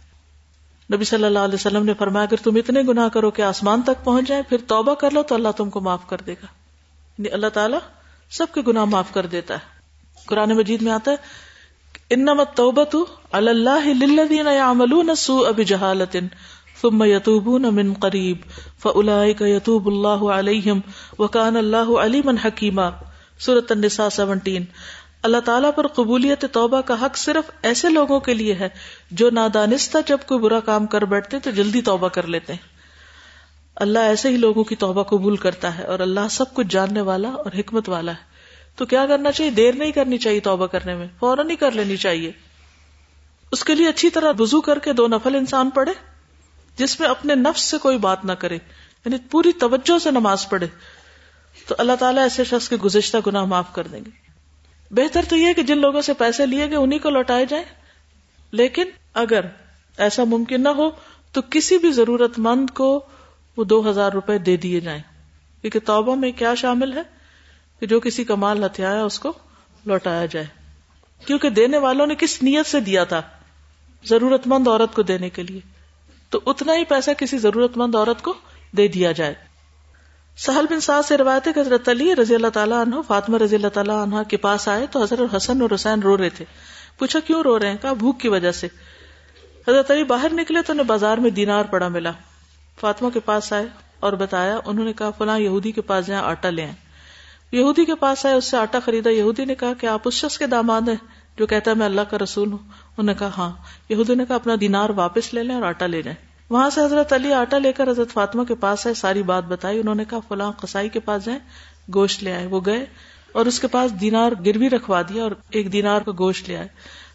نبی 0.95 1.05
صلی 1.05 1.23
اللہ 1.23 1.39
علیہ 1.39 1.55
وسلم 1.55 1.85
نے 1.85 1.93
فرمایا، 1.93 2.23
اگر 2.23 2.43
تم 2.43 2.55
اتنے 2.55 2.81
گنا 2.81 3.09
کرو 3.09 3.31
کہ 3.31 3.41
آسمان 3.41 3.81
تک 3.81 4.05
پہنچ 4.05 4.27
جائے، 4.27 4.41
پھر 4.49 4.57
توبہ 4.67 4.93
کر 4.93 5.11
لو 5.11 5.23
تو 5.23 5.35
اللہ 5.35 5.49
تم 5.57 5.69
کو 5.69 5.81
معاف 5.81 6.07
کر 6.07 6.17
دے 6.17 6.33
گا۔ 6.33 6.47
یعنی 7.17 7.29
اللہ 7.29 7.47
تعالیٰ 7.47 7.79
سب 8.29 8.45
کے 8.53 8.61
گناہ 8.67 8.85
معاف 8.85 9.13
کر 9.13 9.25
دیتا 9.25 9.53
ہے۔ 9.53 9.77
قرآن 10.25 10.49
مجید 10.49 10.81
میں 10.81 10.91
آتا 10.91 11.11
ہے 11.11 11.15
انما 12.09 12.31
التوبة 12.31 12.99
على 13.31 13.49
الله 13.49 13.85
للذين 13.85 14.47
يعملون 14.47 15.09
السوء 15.09 15.51
بجهالة 15.51 16.25
ثم 16.81 17.03
يتوبون 17.03 17.61
من 17.61 17.93
قريب 17.93 18.37
فاولئك 18.79 19.41
يتوب 19.41 19.87
الله 19.87 20.37
عليهم 20.37 20.79
وكان 21.19 21.57
الله 21.57 22.03
عليما 22.03 22.31
حكيما 22.43 22.89
سورة 23.39 23.67
النساء 23.69 24.09
17 24.09 24.61
اللہ 25.23 25.37
تعالیٰ 25.37 25.71
پر 25.75 25.87
قبولیت 25.87 26.45
توبہ 26.51 26.81
کا 26.81 27.05
حق 27.05 27.17
صرف 27.17 27.51
ایسے 27.61 27.89
لوگوں 27.89 28.19
کے 28.19 28.33
لیے 28.33 28.53
ہے 28.53 28.69
جو 29.11 29.29
نادانستہ 29.29 29.97
جب 30.05 30.17
کوئی 30.27 30.39
برا 30.39 30.59
کام 30.59 30.85
کر 30.85 31.01
بیٹھتے 31.01 31.39
تو 31.39 31.51
جلدی 31.51 31.81
توبہ 31.81 32.07
کر 32.07 32.27
لیتے 32.27 32.53
ہیں۔ 32.53 32.77
اللہ 33.75 33.99
ایسے 33.99 34.29
ہی 34.29 34.37
لوگوں 34.37 34.63
کی 34.63 34.75
توبہ 34.75 35.03
قبول 35.03 35.37
کرتا 35.37 35.77
ہے 35.77 35.83
اور 35.83 35.99
اللہ 35.99 36.27
سب 36.29 36.53
کچھ 36.53 36.67
جاننے 36.69 37.01
والا 37.01 37.29
اور 37.29 37.51
حکمت 37.59 37.89
والا 37.89 38.11
ہے۔ 38.11 38.37
تو 38.75 38.85
کیا 38.85 39.05
کرنا 39.05 39.31
چاہیے؟ 39.31 39.51
دیر 39.51 39.73
نہیں 39.73 39.91
کرنی 39.91 40.17
چاہیے 40.17 40.39
توبہ 40.39 40.67
کرنے 40.67 40.95
میں، 40.95 41.07
فوراً 41.19 41.49
ہی 41.49 41.55
کر 41.55 41.71
لینی 41.71 41.97
چاہیے۔ 41.97 42.31
اس 43.51 43.63
کے 43.63 43.75
لیے 43.75 43.87
اچھی 43.87 44.09
طرح 44.09 44.31
وزو 44.39 44.61
کر 44.61 44.79
کے 44.79 44.93
دو 44.93 45.07
نفل 45.07 45.35
انسان 45.35 45.69
پڑھے، 45.69 45.91
جس 46.75 46.99
میں 46.99 47.09
اپنے 47.09 47.35
نفس 47.35 47.61
سے 47.61 47.77
کوئی 47.77 47.97
بات 47.97 48.25
نہ 48.25 48.31
کرے 48.31 48.55
یعنی 49.05 49.17
پوری 49.31 49.51
توجہ 49.51 49.99
سے 49.99 50.11
نماز 50.11 50.49
پڑھے۔ 50.49 50.67
تو 51.67 51.75
اللہ 51.77 51.93
تعالیٰ 51.99 52.23
ایسے 52.23 52.43
شخص 52.43 52.69
کے 52.69 52.75
گزشتہ 52.75 53.17
گناہ 53.27 53.45
معاف 53.45 53.73
کر 53.73 53.87
دیں 53.87 54.05
گے۔ 54.05 54.26
بہتر 54.91 55.21
تو 55.29 55.35
یہ 55.35 55.53
کہ 55.53 55.63
جن 55.63 55.77
لوگوں 55.77 56.01
سے 56.01 56.13
پیسے 56.13 56.45
لیے 56.45 56.67
گئے 56.67 56.75
انہیں 56.75 56.99
کو 56.99 57.09
لوٹائے 57.09 57.45
جائیں۔ 57.45 57.65
لیکن 58.51 58.83
اگر 59.13 59.39
ایسا 59.97 60.23
ممکن 60.23 60.63
نہ 60.63 60.69
ہو، 60.69 60.89
تو 61.31 61.41
کسی 61.49 61.77
بھی 61.77 61.91
ضرورت 61.91 62.39
مند 62.39 62.69
کو 62.69 63.05
وہ 63.57 63.63
دو 63.63 63.89
ہزار 63.89 64.11
روپے 64.11 64.37
دے 64.37 64.57
دیے 64.57 64.79
جائیں۔ 64.79 65.01
کیونکہ 65.61 65.79
توبہ 65.79 66.15
میں 66.15 66.31
کیا 66.31 66.55
شامل 66.55 66.93
ہے؟ 66.93 67.01
کہ 67.79 67.85
جو 67.85 67.99
کسی 67.99 68.23
کا 68.23 68.35
مال 68.35 68.65
ہتھیایا 68.65 69.03
اس 69.03 69.19
کو 69.19 69.33
لوٹایا 69.85 70.25
جائے۔ 70.25 70.45
کیونکہ 71.25 71.49
دینے 71.49 71.77
والوں 71.77 72.07
نے 72.07 72.15
کس 72.15 72.43
نیت 72.43 72.65
سے 72.65 72.79
دیا 72.79 73.03
تھا؟ 73.03 73.21
ضرورت 74.05 74.47
مند 74.47 74.67
عورت 74.67 74.95
کو 74.95 75.01
دینے 75.01 75.29
کے 75.29 75.43
لیے۔ 75.43 75.59
تو 76.29 76.39
اتنا 76.45 76.75
ہی 76.75 76.83
پیسہ 76.85 77.11
کسی 77.17 77.37
ضرورت 77.37 77.77
مند 77.77 77.95
عورت 77.95 78.21
کو 78.21 78.33
دے 78.71 78.87
دیا 78.87 79.11
جائے۔ 79.11 79.46
سہل 80.37 80.65
بن 80.69 80.79
سعد 80.79 81.03
سے 81.03 81.17
روایت 81.17 81.47
کہ 81.55 81.59
حضرت 81.59 81.89
علی 81.89 82.15
رضی 82.15 82.35
اللہ 82.35 82.47
تعالیٰ 82.47 82.81
عنہ، 82.81 82.95
فاطمہ 83.07 83.37
رضی 83.37 83.55
اللہ 83.55 83.67
تعالیٰ 83.67 84.03
عنہ 84.03 84.15
کے 84.27 84.37
پاس 84.37 84.67
آئے 84.67 84.85
تو 84.91 85.03
حضرت 85.03 85.35
حسن 85.35 85.61
اور 85.61 85.69
حسین 85.75 85.99
رو 85.99 86.17
رہے 86.17 86.29
تھے۔ 86.29 86.45
پوچھا، 86.97 87.19
کیوں 87.19 87.43
رو 87.43 87.59
رہے 87.59 87.69
ہیں؟ 87.69 87.77
کہا، 87.81 87.93
بھوک 87.93 88.19
کی 88.19 88.27
وجہ 88.27 88.51
سے۔ 88.51 88.67
حضرت 89.67 89.91
علی 89.91 90.03
باہر 90.03 90.33
نکلے 90.33 90.61
تو 90.61 90.73
انہیں 90.73 90.85
بازار 90.85 91.17
میں 91.17 91.29
دینار 91.29 91.63
پڑا 91.63 91.87
ملا۔ 91.87 92.11
فاطمہ 92.79 93.09
کے 93.09 93.19
پاس 93.19 93.53
آئے 93.53 93.65
اور 93.99 94.13
بتایا، 94.13 94.59
انہوں 94.65 94.85
نے 94.85 94.93
کہا، 94.93 95.09
فلاں 95.09 95.39
یہودی 95.39 95.71
کے 95.71 95.81
پاس 95.81 96.07
جائیں، 96.07 96.23
آٹا 96.23 96.49
لے 96.49 96.63
آئے 96.63 96.73
یہودی 97.51 97.85
کے 97.85 97.95
پاس 97.95 98.25
آئے، 98.25 98.35
اس 98.35 98.45
سے 98.45 98.57
آٹا 98.57 98.79
خریدا۔ 98.85 99.09
یہودی 99.09 99.45
نے 99.45 99.55
کہا 99.55 99.73
کہ 99.73 99.87
آپ 99.87 100.01
اس 100.05 100.13
شخص 100.13 100.37
کے 100.37 100.47
داماد 100.47 100.81
ہیں 100.81 101.07
جو 101.37 101.47
کہتا 101.47 101.71
ہے، 101.71 101.75
میں 101.75 101.85
اللہ 101.85 102.01
کا 102.01 102.17
رسول 102.23 102.51
ہوں۔ 102.51 102.57
انہوں 102.57 103.03
نے 103.03 103.13
کہا 103.13 103.29
ہاں۔ 103.37 103.51
یہودی 103.89 104.15
نے 104.15 104.25
کہا، 104.25 104.35
اپنا 104.35 104.53
دینار 104.61 104.89
واپس 104.89 105.33
لے 105.33 105.43
لیں 105.43 105.55
اور 105.55 105.63
آٹا 105.63 105.85
لے 105.85 106.01
جائیں۔ 106.01 106.26
وہاں 106.49 106.69
سے 106.69 106.81
حضرت 106.81 107.13
علی 107.13 107.33
آٹا 107.33 107.57
لے 107.57 107.73
کر 107.73 107.89
حضرت 107.89 108.11
فاطمہ 108.11 108.43
کے 108.43 108.55
پاس 108.55 108.87
آئے، 108.87 108.93
ساری 108.93 109.23
بات 109.23 109.43
بتائی، 109.43 109.79
انہوں 109.79 109.95
نے 109.95 110.05
کہا، 110.05 110.19
فلاں 110.27 110.51
قسائی 110.51 110.89
کے 110.89 110.99
پاس 110.99 111.25
جائیں، 111.25 111.39
گوشت 111.93 112.23
لے 112.23 112.33
آئے۔ 112.33 112.45
وہ 112.45 112.61
گئے 112.65 112.85
اور 113.31 113.45
اس 113.45 113.59
کے 113.59 113.67
پاس 113.67 114.01
دینار 114.01 114.31
گروی 114.45 114.69
رکھوا 114.69 115.01
دیا 115.01 115.23
اور 115.23 115.31
ایک 115.49 115.73
دینار 115.73 116.01
کا 116.01 116.11
گوشت 116.19 116.49
لے 116.49 116.57
آئے۔ 116.57 116.67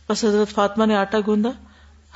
بس 0.09 0.25
حضرت 0.25 0.55
فاطمہ 0.55 0.87
نے 0.87 0.97
آٹا 0.97 1.19
گوندا، 1.27 1.51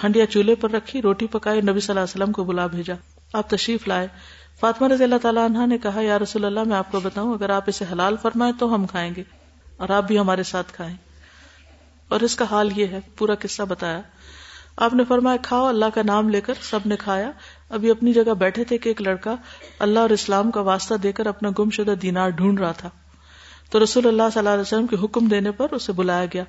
ہنڈیا 0.05 0.27
چولہے 0.27 0.55
پر 0.55 0.71
رکھی، 0.71 1.03
روٹی 1.03 1.27
پکائی، 1.27 1.61
نبی 1.61 1.81
صلی 1.81 1.99
اللہ 1.99 2.05
علیہ 2.05 2.23
وسلم 2.23 2.33
کو 2.33 2.45
بلا 2.45 2.67
بھیجا۔ 2.67 2.95
آپ 3.33 3.51
تشریف 3.51 3.89
لائے۔ 3.89 4.09
فاطمہ 4.61 4.89
رضی 4.89 5.05
اللہ 5.05 5.17
تعالیٰ 5.23 5.45
عنہ 5.45 5.67
نے 5.67 5.79
کہا، 5.79 6.01
یا 6.01 6.19
رسول 6.19 6.45
اللہ، 6.45 6.65
میں 6.65 6.77
آپ 6.77 6.93
کو 6.93 7.01
بتاؤں، 7.01 7.35
اگر 7.35 7.51
آپ 7.51 7.65
اسے 7.67 7.85
حلال 7.93 8.17
فرمائیں 8.23 8.61
تو 8.61 8.75
ہم 8.75 8.87
کھائیں 8.87 9.15
گے 9.17 9.23
اور 9.77 9.89
آپ 9.89 10.05
بھی 10.05 10.19
ہمارے 10.19 10.43
ساتھ 10.43 10.73
کھائیں۔ 10.73 10.97
اور 12.09 12.21
اس 12.21 12.37
کا 12.37 12.45
حال 12.51 12.79
یہ 12.79 12.87
ہے، 12.87 13.01
پورا 13.17 13.35
قصہ 13.35 13.63
بتایا۔ 13.63 14.01
آپ 14.77 14.95
نے 14.95 15.05
فرمایا، 15.05 15.37
کھاؤ، 15.43 15.67
اللہ 15.67 15.85
کا 15.95 16.03
نام 16.05 16.29
لے 16.29 16.41
کر 16.41 16.55
سب 16.63 16.81
نے 16.85 16.97
کھایا۔ 16.97 17.31
ابھی 17.71 17.91
اپنی 17.91 18.13
جگہ 18.13 18.35
بیٹھے 18.35 18.65
تھے 18.65 18.79
کہ 18.79 18.89
ایک 18.89 19.03
لڑکا 19.03 19.37
اللہ 19.79 19.99
اور 19.99 20.11
اسلام 20.11 20.51
کا 20.51 20.61
واسطہ 20.61 20.95
دے 20.95 21.13
کر 21.13 21.27
اپنا 21.27 21.49
گم 21.59 21.71
شدہ 21.71 21.95
دینار 22.03 22.29
ڈھونڈ 22.29 22.61
رہا 22.61 22.73
تھا۔ 22.73 22.91
تو 23.71 23.83
رسول 23.83 24.07
اللہ 24.07 24.23
صلی 24.33 24.39
اللہ 24.39 24.51
علیہ 24.51 24.61
وسلم 24.61 24.87
کے 24.87 24.97
حکم 25.05 25.27
دینے 25.27 25.51
پر 25.51 25.67
اسے 25.71 25.93
بلایا 25.93 26.25
گیا۔ 26.25 26.45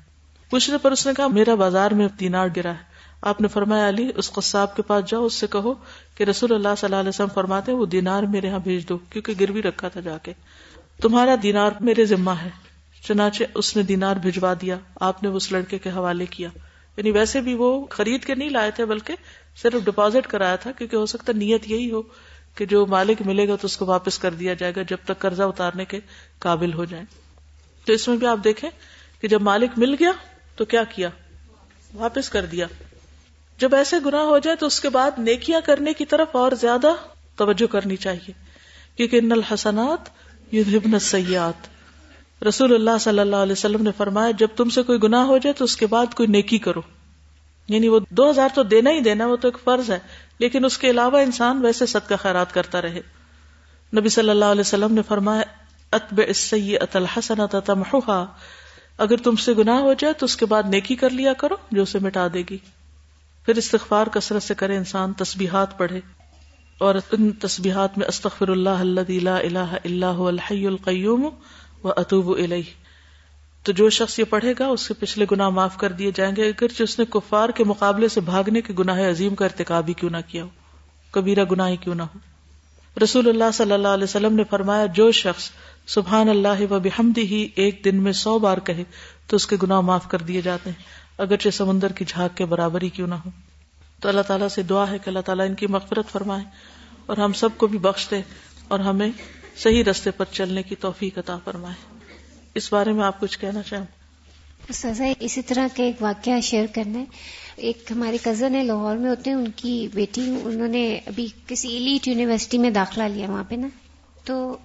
پوچھنے 0.49 0.77
پر 0.77 0.91
اس 0.91 1.07
نے 1.07 1.13
کہا، 1.17 1.27
میرا 1.27 1.55
بازار 1.55 1.91
میں 1.91 2.07
دینار 2.19 2.47
گرا 2.55 2.71
ہے۔ 2.71 2.97
آپ 3.21 3.41
نے 3.41 3.47
فرمایا، 3.47 3.89
علی، 3.89 4.11
اس 4.15 4.31
قصاب 4.31 4.75
کے 4.75 4.81
پاس 4.81 5.05
جاؤ، 5.05 5.25
اس 5.25 5.33
سے 5.33 5.47
کہو 5.47 5.73
کہ 6.15 6.23
رسول 6.23 6.53
اللہ 6.53 6.67
صلی 6.77 6.85
اللہ 6.87 6.95
علیہ 6.95 7.09
وسلم 7.09 7.27
فرماتے 7.33 7.71
وہ 7.71 7.85
دینار 7.85 8.23
میرے 8.23 8.47
یہاں 8.47 8.59
بھیج 8.59 8.89
دو، 8.89 8.97
کیونکہ 8.97 9.33
گروی 9.39 9.61
رکھا 9.61 9.87
تھا 9.87 9.99
جا 9.99 10.17
کے۔ 10.17 10.33
تمہارا 11.01 11.35
دینار 11.43 11.69
میرے 11.79 12.05
ذمہ 12.05 12.31
ہے، 12.31 12.49
چنانچہ 13.07 13.43
اس 13.55 13.75
نے 13.75 13.83
دینار 13.83 14.15
بھجوا 14.15 14.53
دیا، 14.61 14.77
آپ 15.01 15.23
نے 15.23 15.29
اس 15.29 15.51
لڑکے 15.51 15.77
کے 15.77 15.89
حوالے 15.89 16.25
کیا۔ 16.25 16.49
یعنی 16.97 17.11
ویسے 17.11 17.41
بھی 17.41 17.53
وہ 17.53 17.85
خرید 17.85 18.25
کے 18.25 18.35
نہیں 18.35 18.49
لائے 18.49 18.71
تھے 18.71 18.85
بلکہ 18.85 19.15
صرف 19.55 19.85
ڈپازٹ 19.85 20.27
کرایا 20.27 20.55
تھا 20.55 20.71
کیونکہ 20.71 20.95
ہو 20.95 21.05
سکتا 21.05 21.33
نیت 21.35 21.71
یہی 21.71 21.91
ہو 21.91 22.01
کہ 22.55 22.65
جو 22.65 22.85
مالک 22.85 23.21
ملے 23.21 23.47
گا 23.47 23.55
تو 23.55 23.65
اس 23.65 23.77
کو 23.77 23.85
واپس 23.85 24.19
کر 24.19 24.31
دیا 24.31 24.53
جائے 24.53 24.73
گا 24.75 24.81
جب 24.81 24.97
تک 25.03 25.19
قرضہ 25.19 25.43
اتارنے 25.43 25.85
کے 25.85 25.99
قابل 26.39 26.73
ہو 26.73 26.85
جائے 26.85 27.03
تو 27.85 27.93
اس 27.93 28.07
میں 28.07 28.17
بھی 28.17 28.27
آپ 28.27 28.37
دیکھیں 28.43 28.69
کہ 29.21 29.27
جب 29.27 29.41
مالک 29.41 29.71
مل 29.77 29.93
گیا 29.93 30.11
تو 30.55 30.65
کیا 30.65 30.83
کیا؟ 30.83 31.09
واپس 31.93 32.29
کر 32.29 32.45
دیا۔ 32.45 32.67
جب 33.57 33.75
ایسے 33.75 33.95
گناہ 34.05 34.21
ہو 34.21 34.39
جائے 34.39 34.57
تو 34.57 34.65
اس 34.65 34.79
کے 34.79 34.89
بعد 34.89 35.11
نیکیاں 35.17 35.61
کرنے 35.65 35.93
کی 35.93 36.05
طرف 36.05 36.27
اور 36.31 36.51
زیادہ 36.51 36.93
توجہ 37.35 37.71
کرنی 37.71 37.95
چاہیے۔ 37.95 38.31
کیونکہ 38.95 39.19
ان 39.23 39.31
الحسنات 39.31 40.09
یذہبن 40.53 40.99
سیات 40.99 41.76
رسول 42.45 42.73
اللہ 42.73 42.97
صلی 42.99 43.19
اللہ 43.19 43.35
علیہ 43.35 43.51
وسلم 43.51 43.83
نے 43.83 43.89
فرمایا، 43.97 44.31
جب 44.31 44.47
تم 44.55 44.69
سے 44.69 44.83
کوئی 44.83 44.99
گناہ 45.03 45.25
ہو 45.25 45.37
جائے 45.37 45.53
تو 45.53 45.63
اس 45.63 45.77
کے 45.77 45.87
بعد 45.87 46.13
کوئی 46.13 46.27
نیکی 46.27 46.57
کرو۔ 46.57 46.81
یعنی 47.67 47.87
وہ 47.87 47.99
دو 48.09 48.29
ہزار 48.29 48.49
تو 48.55 48.63
دینا 48.63 48.89
ہی 48.89 48.99
دینا، 48.99 49.27
وہ 49.27 49.35
تو 49.35 49.47
ایک 49.47 49.57
فرض 49.63 49.91
ہے، 49.91 49.99
لیکن 50.39 50.65
اس 50.65 50.77
کے 50.77 50.89
علاوہ 50.89 51.17
انسان 51.17 51.61
ویسے 51.61 51.85
صدقہ 51.85 52.13
خیرات 52.21 52.53
کرتا 52.53 52.81
رہے۔ 52.81 53.01
نبی 53.99 54.09
صلی 54.09 54.29
اللہ 54.29 54.45
علیہ 54.45 54.61
وسلم 54.61 54.93
نے 54.93 55.01
فرمایا 55.01 55.41
اتب 55.91 56.17
السیئۃ 56.17 56.95
الحسنۃ 56.95 57.55
تمحوها 57.65 58.25
اگر 58.97 59.17
تم 59.17 59.35
سے 59.35 59.53
گناہ 59.53 59.79
ہو 59.79 59.93
جائے 59.93 60.13
تو 60.13 60.23
اس 60.25 60.35
کے 60.35 60.45
بعد 60.45 60.63
نیکی 60.63 60.95
کر 60.95 61.09
لیا 61.09 61.33
کرو، 61.33 61.55
جو 61.71 61.81
اسے 61.81 61.99
مٹا 61.99 62.27
دے 62.33 62.43
گی۔ 62.49 62.57
پھر 63.45 63.55
استغفار 63.55 64.07
کثرت 64.07 64.43
سے 64.43 64.53
کرے 64.53 64.77
انسان 64.77 65.13
تسبیحات 65.13 65.77
پڑھے۔ 65.77 65.99
اور 66.77 66.95
ان 67.11 67.31
تسبیحات 67.31 67.97
میں 67.97 68.07
استغفر 68.07 68.47
اللہ 68.47 68.69
الذي 68.69 69.19
لا 69.19 69.37
الہ 69.37 69.75
الا 69.85 70.15
هو 70.15 70.27
الحی 70.27 70.67
القیوم۔ 70.67 71.29
و 71.87 71.93
اطوب 71.95 72.37
الیہ 72.37 72.61
تو 73.63 73.71
جو 73.71 73.89
شخص 73.89 74.19
یہ 74.19 74.23
پڑھے 74.23 74.53
گا، 74.59 74.67
اس 74.67 74.87
کے 74.87 74.93
پچھلے 74.93 75.25
گناہ 75.31 75.49
معاف 75.49 75.77
کر 75.77 75.91
دیے 75.91 76.11
جائیں 76.15 76.35
گے 76.35 76.47
اگر 76.47 76.81
اس 76.81 76.99
نے 76.99 77.05
کفار 77.05 77.49
کے 77.49 77.63
مقابلے 77.63 78.07
سے 78.07 78.21
بھاگنے 78.21 78.61
کے 78.61 78.73
گناہ 78.79 79.09
عظیم 79.09 79.35
کا 79.35 79.45
ارتکاب 79.45 79.85
ہی 79.87 79.93
کیوں 79.93 80.11
نہ 80.11 80.17
کیا 80.27 80.43
ہو۔ 80.43 80.49
کبیرہ 81.11 81.45
گناہ 81.51 81.69
ہی 81.69 81.75
کیوں 81.75 81.95
نہ 81.95 82.01
ہو۔ 82.01 82.19
رسول 83.03 83.29
اللہ 83.29 83.51
صلی 83.53 83.71
اللہ 83.71 83.87
علیہ 83.87 84.03
وسلم 84.03 84.35
نے 84.35 84.43
فرمایا، 84.49 84.85
جو 84.85 85.11
شخص 85.11 85.49
سبحان 85.87 86.29
اللہ 86.29 86.71
و 86.71 86.79
بحمدی 86.79 87.27
ہی 87.27 87.47
ایک 87.55 87.81
دن 87.85 88.03
میں 88.03 88.11
سو 88.11 88.39
بار 88.39 88.57
کہے، 88.57 88.83
تو 89.27 89.35
اس 89.35 89.47
کے 89.47 89.55
گناہ 89.63 89.81
معاف 89.81 90.07
کر 90.07 90.17
دیے 90.17 90.41
جاتے 90.41 90.69
ہیں۔ 90.69 90.83
اگرچہ 91.17 91.49
سمندر 91.49 91.91
کی 91.91 92.05
جھاگ 92.07 92.29
کے 92.35 92.45
برابر 92.45 92.81
ہی 92.81 92.89
کیوں 92.89 93.07
نہ 93.07 93.15
ہو۔ 93.15 93.29
تو 94.01 94.09
اللہ 94.09 94.21
تعالیٰ 94.21 94.47
سے 94.47 94.63
دعا 94.63 94.91
ہے 94.91 94.97
کہ 94.97 95.09
اللہ 95.09 95.19
تعالیٰ 95.19 95.47
ان 95.47 95.55
کی 95.55 95.67
مغفرت 95.67 96.09
فرمائے 96.09 96.43
اور 97.05 97.17
ہم 97.17 97.33
سب 97.33 97.49
کو 97.57 97.67
بھی 97.67 97.77
بخش 97.77 98.07
دے 98.11 98.21
اور 98.67 98.79
ہمیں 98.79 99.09
صحیح 99.57 99.83
رستے 99.83 100.11
پر 100.11 100.25
چلنے 100.31 100.63
کی 100.63 100.75
توفیق 100.75 101.17
عطا 101.17 101.37
فرمائے۔ 101.37 101.95
اس 102.55 102.73
بارے 102.73 102.91
میں 102.91 103.05
آپ 103.05 103.19
کچھ 103.19 103.39
کہنا 103.39 103.61
چاہیں۔ 103.61 103.85
سزا 104.73 105.05
اسی 105.19 105.41
طرح 105.41 105.67
کا 105.77 105.83
ایک 105.83 105.95
واقعہ 106.01 106.39
شیئر 106.39 106.65
کرنا 106.73 106.99
ہے۔ 106.99 107.05
ایک 107.55 107.91
ہمارے 107.91 108.17
کزن 108.23 108.55
ہے 108.55 108.63
لاہور 108.63 108.95
میں 108.95 109.09
ہوتے 109.09 109.29
ہیں، 109.29 109.37
ان 109.37 109.51
کی 109.55 109.87
بیٹی، 109.93 110.39
انہوں 110.43 110.67
نے 110.67 110.99
ابھی 111.05 111.27
کسی 111.47 111.69
ایلیٹ 111.69 112.07
یونیورسٹی 112.07 112.57
میں 112.57 112.69
داخلہ 112.69 113.03
لیا 113.03 113.29
وہاں 113.29 113.43
پہ 113.49 113.55
نا۔ 113.55 113.67
تو 114.23 114.57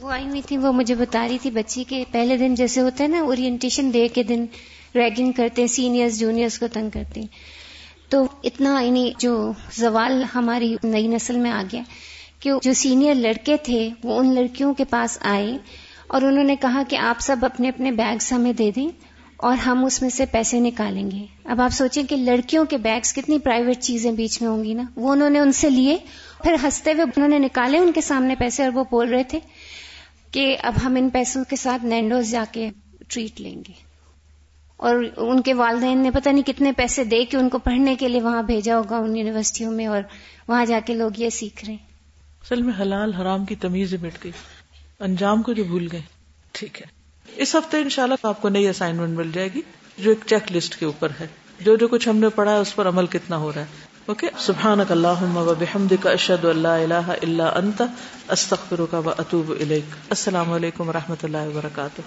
وہ 0.00 0.10
آئی 0.10 0.28
ہوئی 0.28 0.42
تھی، 0.46 0.56
وہ 0.56 0.72
مجھے 0.72 0.94
بتا 0.94 1.28
رہی 1.28 1.38
تھی 1.38 1.50
بچی 1.50 1.84
کے 1.84 2.04
پہلے 2.12 2.36
دن 2.36 2.54
جیسے 2.54 2.80
ہوتا 2.80 3.04
ہے 3.04 3.08
نا 3.08 3.20
اورینٹیشن 3.20 3.90
ڈے 3.90 4.08
کے 4.08 4.22
دن 4.22 4.46
ریگنگ 4.94 5.32
کرتے 5.32 5.62
ہیں 5.62 5.68
سینئرز 5.68 6.20
جونیئرز 6.20 6.58
کو 6.58 6.66
تنگ 6.72 6.90
کرتے 6.90 7.20
ہیں۔ 7.20 7.28
تو 8.08 8.26
اتنا 8.44 8.80
یعنی 8.80 9.12
جو 9.18 9.52
زوال 9.74 10.24
ہماری 10.34 10.76
نئی 10.84 11.06
نسل 11.06 11.36
میں 11.36 11.50
آ 11.50 11.62
گیا۔ 11.72 11.82
کہ 12.42 12.50
جو 12.62 12.72
سینئر 12.72 13.14
لڑکے 13.14 13.56
تھے 13.56 13.88
وہ 14.04 14.18
ان 14.18 14.34
لڑکیوں 14.34 14.74
کے 14.74 14.84
پاس 14.84 15.18
آئے 15.20 15.58
اور 16.06 16.22
انہوں 16.22 16.44
نے 16.44 16.56
کہا 16.56 16.82
کہ 16.88 16.96
آپ 16.96 17.20
سب 17.20 17.36
اپنے 17.42 17.68
اپنے 17.68 17.90
بیگس 17.92 18.32
ہمیں 18.32 18.52
دے 18.52 18.70
دیں 18.76 18.88
اور 19.36 19.56
ہم 19.56 19.84
اس 19.84 20.02
میں 20.02 20.10
سے 20.10 20.26
پیسے 20.26 20.60
نکالیں 20.60 21.10
گے۔ 21.10 21.26
اب 21.44 21.60
آپ 21.60 21.70
سوچیں 21.70 22.02
کہ 22.02 22.16
لڑکیوں 22.16 22.64
کے 22.64 22.76
بیگس 22.76 23.12
کتنی 23.12 23.38
پرائیویٹ 23.38 23.80
چیزیں 23.80 24.12
بیچ 24.12 24.42
میں 24.42 24.50
ہوں 24.50 24.64
گی 24.64 24.74
نا؟ 24.74 24.82
وہ 24.96 25.12
انہوں 25.12 25.30
نے 25.30 25.38
ان 25.38 25.52
سے 25.52 25.70
لیے، 25.70 25.98
پھر 26.42 26.54
ہنستے 26.64 26.92
ہوئے 26.92 27.02
انہوں 27.02 27.28
نے 27.28 27.38
نکالے 27.38 27.78
ان 27.78 27.92
کے 27.92 28.00
سامنے 28.00 28.34
پیسے 28.34 28.62
اور 28.64 28.72
وہ 28.74 28.84
بول 28.90 29.08
رہے 29.08 29.22
تھے 29.22 29.38
کہ 30.30 30.56
اب 30.62 30.72
ہم 30.86 30.94
ان 30.94 31.08
پیسوں 31.08 31.44
کے 31.44 31.56
ساتھ 31.56 31.84
نینڈوز 31.84 32.30
جا 32.30 32.44
کے 32.52 32.70
ٹریٹ 33.08 33.40
لیں 33.40 33.56
گے۔ 33.56 33.72
اور 34.76 35.04
ان 35.16 35.40
کے 35.40 35.54
والدین 35.54 35.98
نے 35.98 36.10
پتہ 36.10 36.28
نہیں 36.28 36.46
کتنے 36.46 36.72
پیسے 36.72 37.04
دے 37.04 37.24
کے 37.24 37.36
ان 37.36 37.48
کو 37.48 37.58
پڑھنے 37.58 37.94
کے 37.94 38.08
لیے 38.08 38.20
وہاں 38.20 38.42
بھیجا 38.42 38.78
ہوگا 38.78 38.96
ان 38.96 39.16
یونیورسٹیوں 39.16 39.72
میں 39.72 39.86
اور 39.86 40.02
وہاں 40.48 40.66
جا 40.66 40.80
کے 40.86 40.94
لوگ 40.94 41.10
یہ 41.16 41.30
سیکھ 41.30 41.64
رہے 41.64 41.74
ہیں۔ 41.74 41.91
اصل 42.42 42.62
میں 42.62 42.74
حلال 42.80 43.14
حرام 43.14 43.44
کی 43.44 43.54
تمیز 43.54 43.94
مٹ 43.94 44.24
گئی۔ 44.24 44.32
انجام 45.00 45.42
کو 45.42 45.52
جو 45.52 45.64
بھول 45.64 45.88
گئے۔ 45.92 46.00
ٹھیک 46.52 46.82
ہے۔ 46.82 46.86
اس 47.36 47.54
ہفتے 47.54 47.76
انشاءاللہ 47.76 48.14
آپ 48.22 48.42
کو 48.42 48.48
نئی 48.48 48.68
اسائنمنٹ 48.68 49.18
مل 49.18 49.30
جائے 49.32 49.48
گی، 49.54 49.60
جو 49.98 50.10
ایک 50.10 50.18
چیک 50.26 50.52
لسٹ 50.52 50.76
کے 50.76 50.86
اوپر 50.86 51.08
ہے۔ 51.20 51.26
جو 51.60 51.76
جو 51.76 51.88
کچھ 51.88 52.08
ہم 52.08 52.16
نے 52.16 52.28
پڑھا 52.28 52.52
ہے، 52.52 52.58
اس 52.58 52.76
پر 52.76 52.88
عمل 52.88 53.06
کتنا 53.06 53.36
ہو 53.36 53.52
رہا 53.52 53.60
ہے۔ 53.60 53.66
اوکے 54.06 54.26
سبحان 54.38 54.78
اللہ 54.88 55.36
و 55.36 55.54
بحمد 55.58 55.92
کا 56.02 56.10
اشد 56.10 56.44
اللہ 56.44 56.68
الہ 56.68 56.94
الا 56.94 57.48
انت، 57.48 57.82
استغفرک 58.28 58.94
و 58.94 59.10
اتوب 59.18 59.50
الیک۔ 59.60 59.94
السلام 60.08 60.52
علیکم 60.52 60.88
و 60.88 60.92
رحمۃ 60.92 61.16
اللہ 61.22 61.46
وبرکاتہ 61.46 62.00